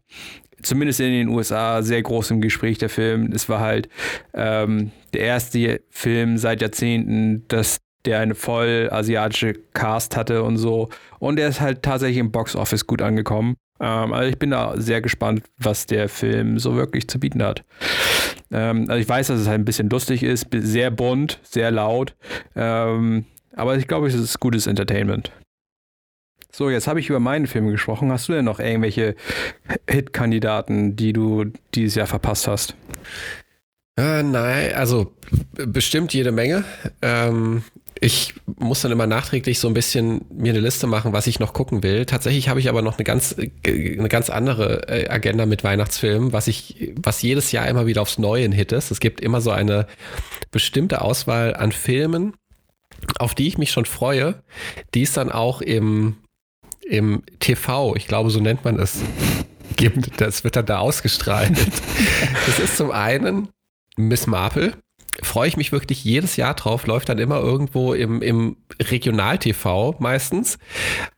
zumindest 0.63 1.01
in 1.01 1.11
den 1.11 1.29
USA, 1.29 1.83
sehr 1.83 2.03
groß 2.03 2.31
im 2.33 2.41
Gespräch 2.41 2.79
der 2.79 2.89
Film. 2.91 3.33
Es 3.33 3.49
war 3.49 3.61
halt 3.61 3.89
ähm, 4.35 4.93
der 5.15 5.23
erste 5.23 5.81
Film 5.91 6.39
seit 6.39 6.61
Jahrzehnten, 6.61 7.45
dass 7.49 7.79
der 8.07 8.21
eine 8.21 8.35
voll 8.35 8.89
asiatische 8.91 9.55
Cast 9.75 10.17
hatte 10.17 10.43
und 10.43 10.57
so. 10.57 10.89
Und 11.19 11.39
er 11.39 11.49
ist 11.49 11.61
halt 11.61 11.83
tatsächlich 11.83 12.19
im 12.19 12.31
Box 12.31 12.57
Office 12.57 12.87
gut 12.87 13.03
angekommen. 13.03 13.57
Ähm, 13.81 14.13
also 14.13 14.29
ich 14.29 14.39
bin 14.39 14.51
da 14.51 14.75
sehr 14.77 15.01
gespannt, 15.01 15.43
was 15.59 15.87
der 15.87 16.09
Film 16.09 16.59
so 16.59 16.77
wirklich 16.77 17.09
zu 17.09 17.21
bieten 17.21 17.43
hat. 17.43 17.65
Ähm, 18.51 18.87
also 18.89 19.01
ich 19.01 19.09
weiß, 19.09 19.27
dass 19.29 19.41
es 19.41 19.49
halt 19.49 19.61
ein 19.61 19.65
bisschen 19.65 19.91
lustig 19.91 20.23
ist, 20.23 20.47
sehr 20.53 20.91
bunt, 20.91 21.41
sehr 21.43 21.71
laut. 21.71 22.15
Ähm, 22.55 23.27
aber 23.55 23.77
ich 23.77 23.89
glaube, 23.89 24.07
es 24.07 24.15
ist 24.15 24.41
gutes 24.41 24.67
Entertainment. 24.67 25.33
So, 26.53 26.71
jetzt 26.71 26.89
habe 26.89 27.01
ich 27.01 27.11
über 27.11 27.21
meine 27.21 27.47
Filme 27.47 27.71
gesprochen. 27.71 28.11
Hast 28.11 28.29
du 28.29 28.33
denn 28.33 28.45
noch 28.47 28.61
irgendwelche 28.61 29.15
Hit-Kandidaten, 29.91 30.97
die 30.97 31.13
du 31.13 31.47
dieses 31.75 31.97
Jahr 31.97 32.07
verpasst 32.07 32.49
hast? 32.49 32.75
Äh, 33.99 34.23
nein, 34.23 34.73
also 34.75 35.13
bestimmt 35.53 36.15
jede 36.15 36.33
Menge. 36.33 36.65
Ähm, 37.03 37.63
ich 38.01 38.35
muss 38.59 38.83
dann 38.83 38.93
immer 38.93 39.07
nachträglich 39.07 39.59
so 39.59 39.69
ein 39.69 39.75
bisschen 39.75 40.25
mir 40.31 40.53
eine 40.53 40.61
Liste 40.61 40.87
machen, 40.87 41.13
was 41.13 41.27
ich 41.27 41.41
noch 41.41 41.53
gucken 41.53 41.83
will. 41.83 42.05
Tatsächlich 42.07 42.49
habe 42.49 42.61
ich 42.61 42.69
aber 42.69 42.83
noch 42.83 42.99
eine 42.99 43.05
ganz, 43.05 43.35
eine 43.65 44.09
ganz 44.09 44.29
andere 44.31 44.89
äh, 44.89 45.09
Agenda 45.09 45.47
mit 45.47 45.65
Weihnachtsfilmen, 45.65 46.33
was 46.33 46.47
ich, 46.47 46.93
was 46.97 47.23
jedes 47.23 47.53
Jahr 47.53 47.67
immer 47.69 47.87
wieder 47.87 48.03
aufs 48.03 48.19
Neue 48.19 48.45
ein 48.45 48.53
Hit 48.53 48.73
ist. 48.73 48.91
Es 48.91 49.01
gibt 49.01 49.21
immer 49.21 49.41
so 49.41 49.51
eine 49.51 49.87
bestimmte 50.51 51.01
Auswahl 51.01 51.57
an 51.57 51.73
Filmen, 51.73 52.35
auf 53.19 53.35
die 53.35 53.47
ich 53.47 53.59
mich 53.59 53.71
schon 53.71 53.87
freue, 53.87 54.43
die 54.95 55.03
es 55.03 55.13
dann 55.13 55.33
auch 55.33 55.63
im, 55.63 56.17
im 56.87 57.23
TV, 57.41 57.97
ich 57.97 58.09
glaube, 58.09 58.31
so 58.31 58.41
nennt 58.41 58.65
man 58.65 58.79
es, 58.79 59.01
gibt. 59.77 60.21
Das 60.21 60.45
wird 60.45 60.57
dann 60.57 60.67
da 60.67 60.79
ausgestrahlt. 60.79 61.53
Das 62.47 62.59
ist 62.61 62.77
zum 62.77 62.91
einen 62.93 63.49
Miss 63.97 64.27
Marple. 64.27 64.75
Freue 65.23 65.49
ich 65.49 65.57
mich 65.57 65.73
wirklich 65.73 66.05
jedes 66.05 66.37
Jahr 66.37 66.55
drauf, 66.55 66.87
läuft 66.87 67.09
dann 67.09 67.19
immer 67.19 67.39
irgendwo 67.39 67.95
im, 67.95 68.21
im 68.21 68.57
Regional-TV 68.81 69.97
meistens 69.99 70.59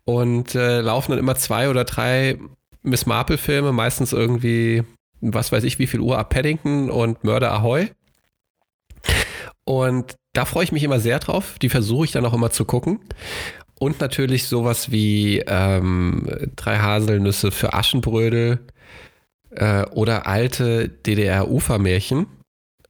und 0.05 0.55
äh, 0.55 0.81
laufen 0.81 1.13
dann 1.13 1.19
immer 1.19 1.35
zwei 1.35 1.69
oder 1.69 1.85
drei 1.85 2.39
Miss 2.83 3.07
Marple-Filme, 3.07 3.73
meistens 3.73 4.13
irgendwie, 4.13 4.85
was 5.21 5.51
weiß 5.51 5.65
ich, 5.65 5.79
wie 5.79 5.87
viel 5.87 6.01
Uhr 6.01 6.19
ab 6.19 6.31
Paddington 6.31 6.91
und 6.91 7.25
Murder 7.25 7.53
Ahoy. 7.53 7.91
Und 9.65 10.17
da 10.33 10.45
freue 10.45 10.65
ich 10.65 10.73
mich 10.73 10.85
immer 10.85 11.01
sehr 11.01 11.19
drauf. 11.19 11.57
Die 11.61 11.69
versuche 11.69 12.07
ich 12.07 12.13
dann 12.13 12.25
auch 12.25 12.33
immer 12.33 12.51
zu 12.51 12.65
gucken. 12.65 13.01
Und 13.79 14.01
natürlich 14.01 14.47
sowas 14.47 14.91
wie 14.91 15.41
ähm, 15.47 16.27
drei 16.57 16.79
Haselnüsse 16.79 17.51
für 17.51 17.75
Aschenbrödel 17.75 18.61
äh, 19.51 19.85
oder 19.87 20.27
alte 20.27 20.89
DDR-Ufermärchen, 20.89 22.27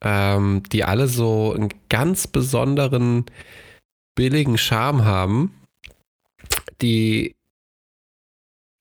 ähm, 0.03 0.63
die 0.73 0.85
alle 0.85 1.09
so 1.09 1.53
einen 1.53 1.71
ganz 1.89 2.27
besonderen 2.27 3.27
billigen 4.15 4.59
Charme 4.59 5.05
haben, 5.05 5.55
die 6.81 7.35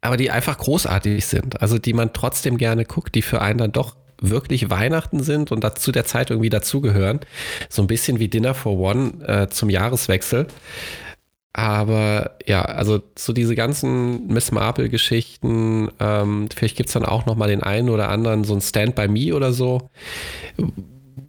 aber 0.02 0.18
die 0.18 0.32
einfach 0.32 0.58
großartig 0.58 1.26
sind, 1.26 1.62
also 1.62 1.80
die 1.80 1.94
man 1.94 2.14
trotzdem 2.14 2.58
gerne 2.58 2.86
guckt, 2.86 3.16
die 3.16 3.22
für 3.22 3.42
einen 3.42 3.58
dann 3.58 3.72
doch 3.72 3.96
wirklich 4.22 4.70
Weihnachten 4.70 5.22
sind 5.22 5.52
und 5.52 5.64
dazu 5.64 5.92
der 5.92 6.06
Zeit 6.06 6.30
irgendwie 6.30 6.50
dazugehören. 6.50 7.20
So 7.70 7.82
ein 7.82 7.88
bisschen 7.88 8.20
wie 8.20 8.28
Dinner 8.28 8.54
for 8.54 8.78
One 8.78 9.24
äh, 9.28 9.48
zum 9.50 9.70
Jahreswechsel. 9.70 10.48
Aber 11.54 12.38
ja, 12.46 12.62
also 12.62 13.02
so 13.18 13.34
diese 13.34 13.56
ganzen 13.56 14.28
Miss 14.28 14.52
Marple-Geschichten, 14.52 15.90
ähm, 16.00 16.50
vielleicht 16.56 16.78
gibt 16.78 16.90
es 16.90 16.94
dann 16.94 17.06
auch 17.06 17.26
noch 17.26 17.36
mal 17.36 17.48
den 17.48 17.64
einen 17.64 17.90
oder 17.90 18.10
anderen, 18.10 18.44
so 18.44 18.54
ein 18.54 18.62
Stand 18.62 18.94
by 18.94 19.08
Me 19.08 19.36
oder 19.36 19.52
so, 19.52 19.90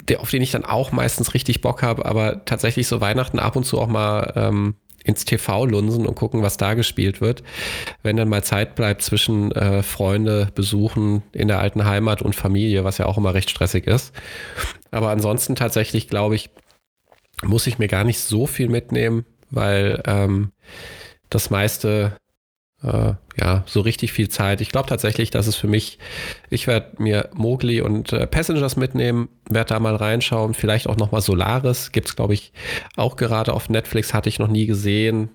der, 0.08 0.20
auf 0.20 0.30
den 0.30 0.42
ich 0.42 0.50
dann 0.50 0.64
auch 0.64 0.92
meistens 0.92 1.34
richtig 1.34 1.60
Bock 1.60 1.82
habe, 1.82 2.06
aber 2.06 2.44
tatsächlich 2.44 2.86
so 2.88 3.00
Weihnachten 3.00 3.38
ab 3.38 3.56
und 3.56 3.64
zu 3.64 3.80
auch 3.80 3.86
mal 3.86 4.32
ähm, 4.36 4.74
ins 5.04 5.24
TV 5.24 5.64
lunsen 5.64 6.06
und 6.06 6.14
gucken, 6.14 6.42
was 6.42 6.56
da 6.56 6.74
gespielt 6.74 7.20
wird. 7.20 7.42
Wenn 8.02 8.16
dann 8.16 8.28
mal 8.28 8.44
Zeit 8.44 8.74
bleibt 8.74 9.02
zwischen 9.02 9.52
äh, 9.52 9.82
Freunde 9.82 10.50
besuchen 10.54 11.22
in 11.32 11.48
der 11.48 11.60
alten 11.60 11.84
Heimat 11.86 12.20
und 12.20 12.36
Familie, 12.36 12.84
was 12.84 12.98
ja 12.98 13.06
auch 13.06 13.16
immer 13.16 13.34
recht 13.34 13.50
stressig 13.50 13.86
ist. 13.86 14.12
Aber 14.90 15.10
ansonsten 15.10 15.56
tatsächlich, 15.56 16.08
glaube 16.08 16.34
ich, 16.34 16.50
muss 17.42 17.66
ich 17.66 17.78
mir 17.78 17.88
gar 17.88 18.04
nicht 18.04 18.20
so 18.20 18.46
viel 18.46 18.68
mitnehmen, 18.68 19.24
weil 19.50 20.02
ähm, 20.06 20.50
das 21.30 21.50
meiste, 21.50 22.16
äh, 22.82 23.14
ja, 23.36 23.64
so 23.66 23.80
richtig 23.80 24.12
viel 24.12 24.28
Zeit. 24.28 24.60
Ich 24.60 24.70
glaube 24.70 24.88
tatsächlich, 24.88 25.30
dass 25.30 25.46
es 25.46 25.56
für 25.56 25.66
mich, 25.66 25.98
ich 26.50 26.66
werde 26.66 27.02
mir 27.02 27.28
Mowgli 27.34 27.80
und 27.80 28.12
äh, 28.12 28.26
Passengers 28.26 28.76
mitnehmen, 28.76 29.28
werde 29.48 29.70
da 29.70 29.80
mal 29.80 29.96
reinschauen, 29.96 30.54
vielleicht 30.54 30.88
auch 30.88 30.96
nochmal 30.96 31.20
Solaris, 31.20 31.92
gibt 31.92 32.08
es, 32.08 32.16
glaube 32.16 32.34
ich, 32.34 32.52
auch 32.96 33.16
gerade 33.16 33.52
auf 33.52 33.68
Netflix, 33.68 34.14
hatte 34.14 34.28
ich 34.28 34.38
noch 34.38 34.48
nie 34.48 34.66
gesehen. 34.66 35.30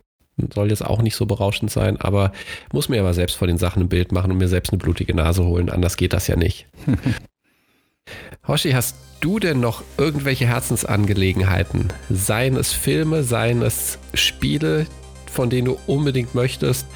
Soll 0.55 0.69
jetzt 0.69 0.83
auch 0.83 1.01
nicht 1.01 1.15
so 1.15 1.27
berauschend 1.27 1.69
sein, 1.69 1.97
aber 2.01 2.31
muss 2.71 2.89
mir 2.89 2.99
aber 2.99 3.13
selbst 3.13 3.35
vor 3.35 3.47
den 3.47 3.59
Sachen 3.59 3.83
ein 3.83 3.89
Bild 3.89 4.11
machen 4.11 4.31
und 4.31 4.37
mir 4.37 4.47
selbst 4.47 4.71
eine 4.71 4.79
blutige 4.79 5.13
Nase 5.13 5.43
holen. 5.43 5.69
Anders 5.69 5.95
geht 5.95 6.13
das 6.13 6.27
ja 6.27 6.35
nicht. 6.35 6.65
Hoshi, 8.47 8.71
hast 8.71 8.95
du 9.21 9.39
denn 9.39 9.59
noch 9.59 9.83
irgendwelche 9.97 10.47
Herzensangelegenheiten? 10.47 11.93
Seien 12.09 12.57
es 12.57 12.73
Filme, 12.73 13.23
seien 13.23 13.61
es 13.61 13.99
Spiele, 14.15 14.87
von 15.33 15.49
denen 15.49 15.65
du 15.65 15.77
unbedingt 15.87 16.35
möchtest, 16.35 16.87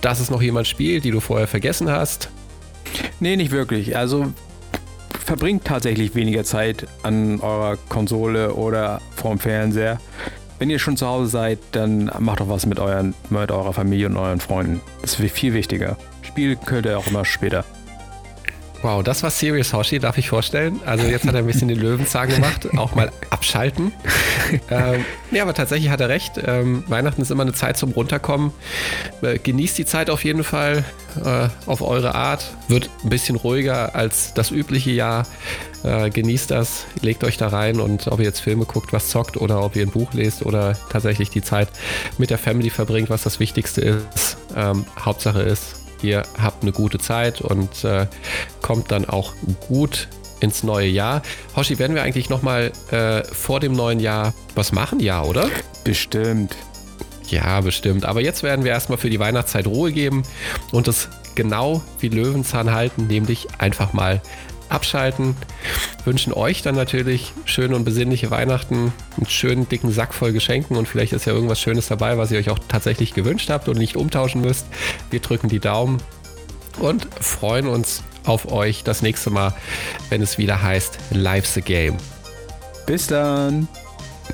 dass 0.00 0.20
es 0.20 0.30
noch 0.30 0.40
jemand 0.40 0.66
spielt, 0.66 1.04
die 1.04 1.10
du 1.10 1.20
vorher 1.20 1.46
vergessen 1.46 1.90
hast? 1.90 2.30
Nee, 3.20 3.36
nicht 3.36 3.50
wirklich. 3.50 3.96
Also 3.96 4.32
verbringt 5.24 5.64
tatsächlich 5.64 6.14
weniger 6.14 6.44
Zeit 6.44 6.86
an 7.02 7.40
eurer 7.40 7.76
Konsole 7.88 8.54
oder 8.54 9.00
vorm 9.16 9.38
Fernseher. 9.38 10.00
Wenn 10.58 10.70
ihr 10.70 10.78
schon 10.78 10.96
zu 10.96 11.06
Hause 11.06 11.30
seid, 11.30 11.58
dann 11.72 12.10
macht 12.20 12.40
doch 12.40 12.48
was 12.48 12.66
mit, 12.66 12.78
euren, 12.78 13.14
mit 13.30 13.50
eurer 13.50 13.72
Familie 13.72 14.06
und 14.06 14.16
euren 14.16 14.40
Freunden. 14.40 14.80
Das 15.00 15.18
ist 15.18 15.32
viel 15.32 15.54
wichtiger. 15.54 15.96
Spielen 16.22 16.58
könnt 16.64 16.86
ihr 16.86 16.98
auch 16.98 17.06
immer 17.06 17.24
später. 17.24 17.64
Wow, 18.82 19.04
das 19.04 19.22
war 19.22 19.30
Serious 19.30 19.72
Hoshi, 19.72 20.00
darf 20.00 20.18
ich 20.18 20.28
vorstellen. 20.28 20.80
Also 20.84 21.06
jetzt 21.06 21.24
hat 21.24 21.34
er 21.34 21.38
ein 21.38 21.46
bisschen 21.46 21.68
den 21.68 21.78
Löwenzahn 21.78 22.28
gemacht, 22.28 22.68
auch 22.76 22.96
mal 22.96 23.12
abschalten. 23.30 23.92
ähm, 24.70 25.04
nee, 25.30 25.40
aber 25.40 25.54
tatsächlich 25.54 25.88
hat 25.90 26.00
er 26.00 26.08
recht. 26.08 26.32
Ähm, 26.44 26.82
Weihnachten 26.88 27.22
ist 27.22 27.30
immer 27.30 27.44
eine 27.44 27.52
Zeit 27.52 27.76
zum 27.76 27.92
Runterkommen. 27.92 28.52
Äh, 29.22 29.38
genießt 29.38 29.78
die 29.78 29.84
Zeit 29.84 30.10
auf 30.10 30.24
jeden 30.24 30.42
Fall 30.42 30.84
äh, 31.24 31.48
auf 31.66 31.80
eure 31.80 32.16
Art. 32.16 32.56
Wird 32.66 32.90
ein 33.04 33.08
bisschen 33.08 33.36
ruhiger 33.36 33.94
als 33.94 34.34
das 34.34 34.50
übliche 34.50 34.90
Jahr. 34.90 35.26
Äh, 35.84 36.10
genießt 36.10 36.50
das, 36.50 36.84
legt 37.02 37.22
euch 37.22 37.36
da 37.36 37.48
rein 37.48 37.78
und 37.78 38.08
ob 38.08 38.18
ihr 38.18 38.24
jetzt 38.24 38.40
Filme 38.40 38.64
guckt, 38.64 38.92
was 38.92 39.10
zockt 39.10 39.36
oder 39.36 39.64
ob 39.64 39.76
ihr 39.76 39.82
ein 39.82 39.90
Buch 39.90 40.12
lest 40.12 40.44
oder 40.44 40.76
tatsächlich 40.90 41.30
die 41.30 41.42
Zeit 41.42 41.68
mit 42.18 42.30
der 42.30 42.38
Family 42.38 42.70
verbringt, 42.70 43.10
was 43.10 43.22
das 43.22 43.38
Wichtigste 43.38 43.80
ist. 43.80 44.38
Ähm, 44.56 44.84
Hauptsache 44.98 45.42
ist, 45.42 45.81
ihr 46.04 46.24
habt 46.40 46.62
eine 46.62 46.72
gute 46.72 46.98
Zeit 46.98 47.40
und 47.40 47.84
äh, 47.84 48.06
kommt 48.60 48.90
dann 48.90 49.04
auch 49.04 49.34
gut 49.68 50.08
ins 50.40 50.62
neue 50.62 50.88
Jahr. 50.88 51.22
Hoshi, 51.56 51.78
werden 51.78 51.94
wir 51.94 52.02
eigentlich 52.02 52.28
nochmal 52.28 52.72
äh, 52.90 53.22
vor 53.24 53.60
dem 53.60 53.72
neuen 53.72 54.00
Jahr 54.00 54.34
was 54.54 54.72
machen? 54.72 55.00
Ja, 55.00 55.22
oder? 55.22 55.48
Bestimmt. 55.84 56.56
Ja, 57.28 57.60
bestimmt. 57.60 58.04
Aber 58.04 58.20
jetzt 58.20 58.42
werden 58.42 58.64
wir 58.64 58.72
erstmal 58.72 58.98
für 58.98 59.08
die 59.08 59.20
Weihnachtszeit 59.20 59.66
Ruhe 59.66 59.92
geben 59.92 60.22
und 60.70 60.88
es 60.88 61.08
genau 61.34 61.82
wie 62.00 62.08
Löwenzahn 62.08 62.72
halten, 62.72 63.06
nämlich 63.06 63.48
einfach 63.58 63.92
mal 63.92 64.20
abschalten. 64.72 65.36
Wünschen 66.04 66.32
euch 66.32 66.62
dann 66.62 66.74
natürlich 66.74 67.32
schöne 67.44 67.76
und 67.76 67.84
besinnliche 67.84 68.30
Weihnachten, 68.30 68.92
einen 69.16 69.26
schönen 69.28 69.68
dicken 69.68 69.92
Sack 69.92 70.14
voll 70.14 70.32
Geschenken 70.32 70.76
und 70.76 70.88
vielleicht 70.88 71.12
ist 71.12 71.26
ja 71.26 71.32
irgendwas 71.32 71.60
Schönes 71.60 71.88
dabei, 71.88 72.18
was 72.18 72.30
ihr 72.30 72.38
euch 72.38 72.50
auch 72.50 72.58
tatsächlich 72.68 73.14
gewünscht 73.14 73.50
habt 73.50 73.68
und 73.68 73.78
nicht 73.78 73.96
umtauschen 73.96 74.40
müsst. 74.40 74.66
Wir 75.10 75.20
drücken 75.20 75.48
die 75.48 75.60
Daumen 75.60 76.02
und 76.80 77.06
freuen 77.20 77.66
uns 77.66 78.02
auf 78.24 78.50
euch 78.50 78.84
das 78.84 79.02
nächste 79.02 79.30
Mal, 79.30 79.54
wenn 80.10 80.22
es 80.22 80.38
wieder 80.38 80.62
heißt 80.62 80.98
Life's 81.10 81.56
a 81.56 81.60
Game. 81.60 81.96
Bis 82.86 83.06
dann. 83.06 83.68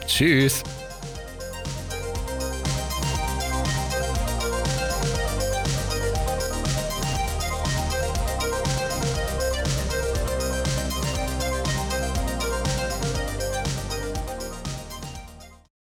Tschüss. 0.06 0.62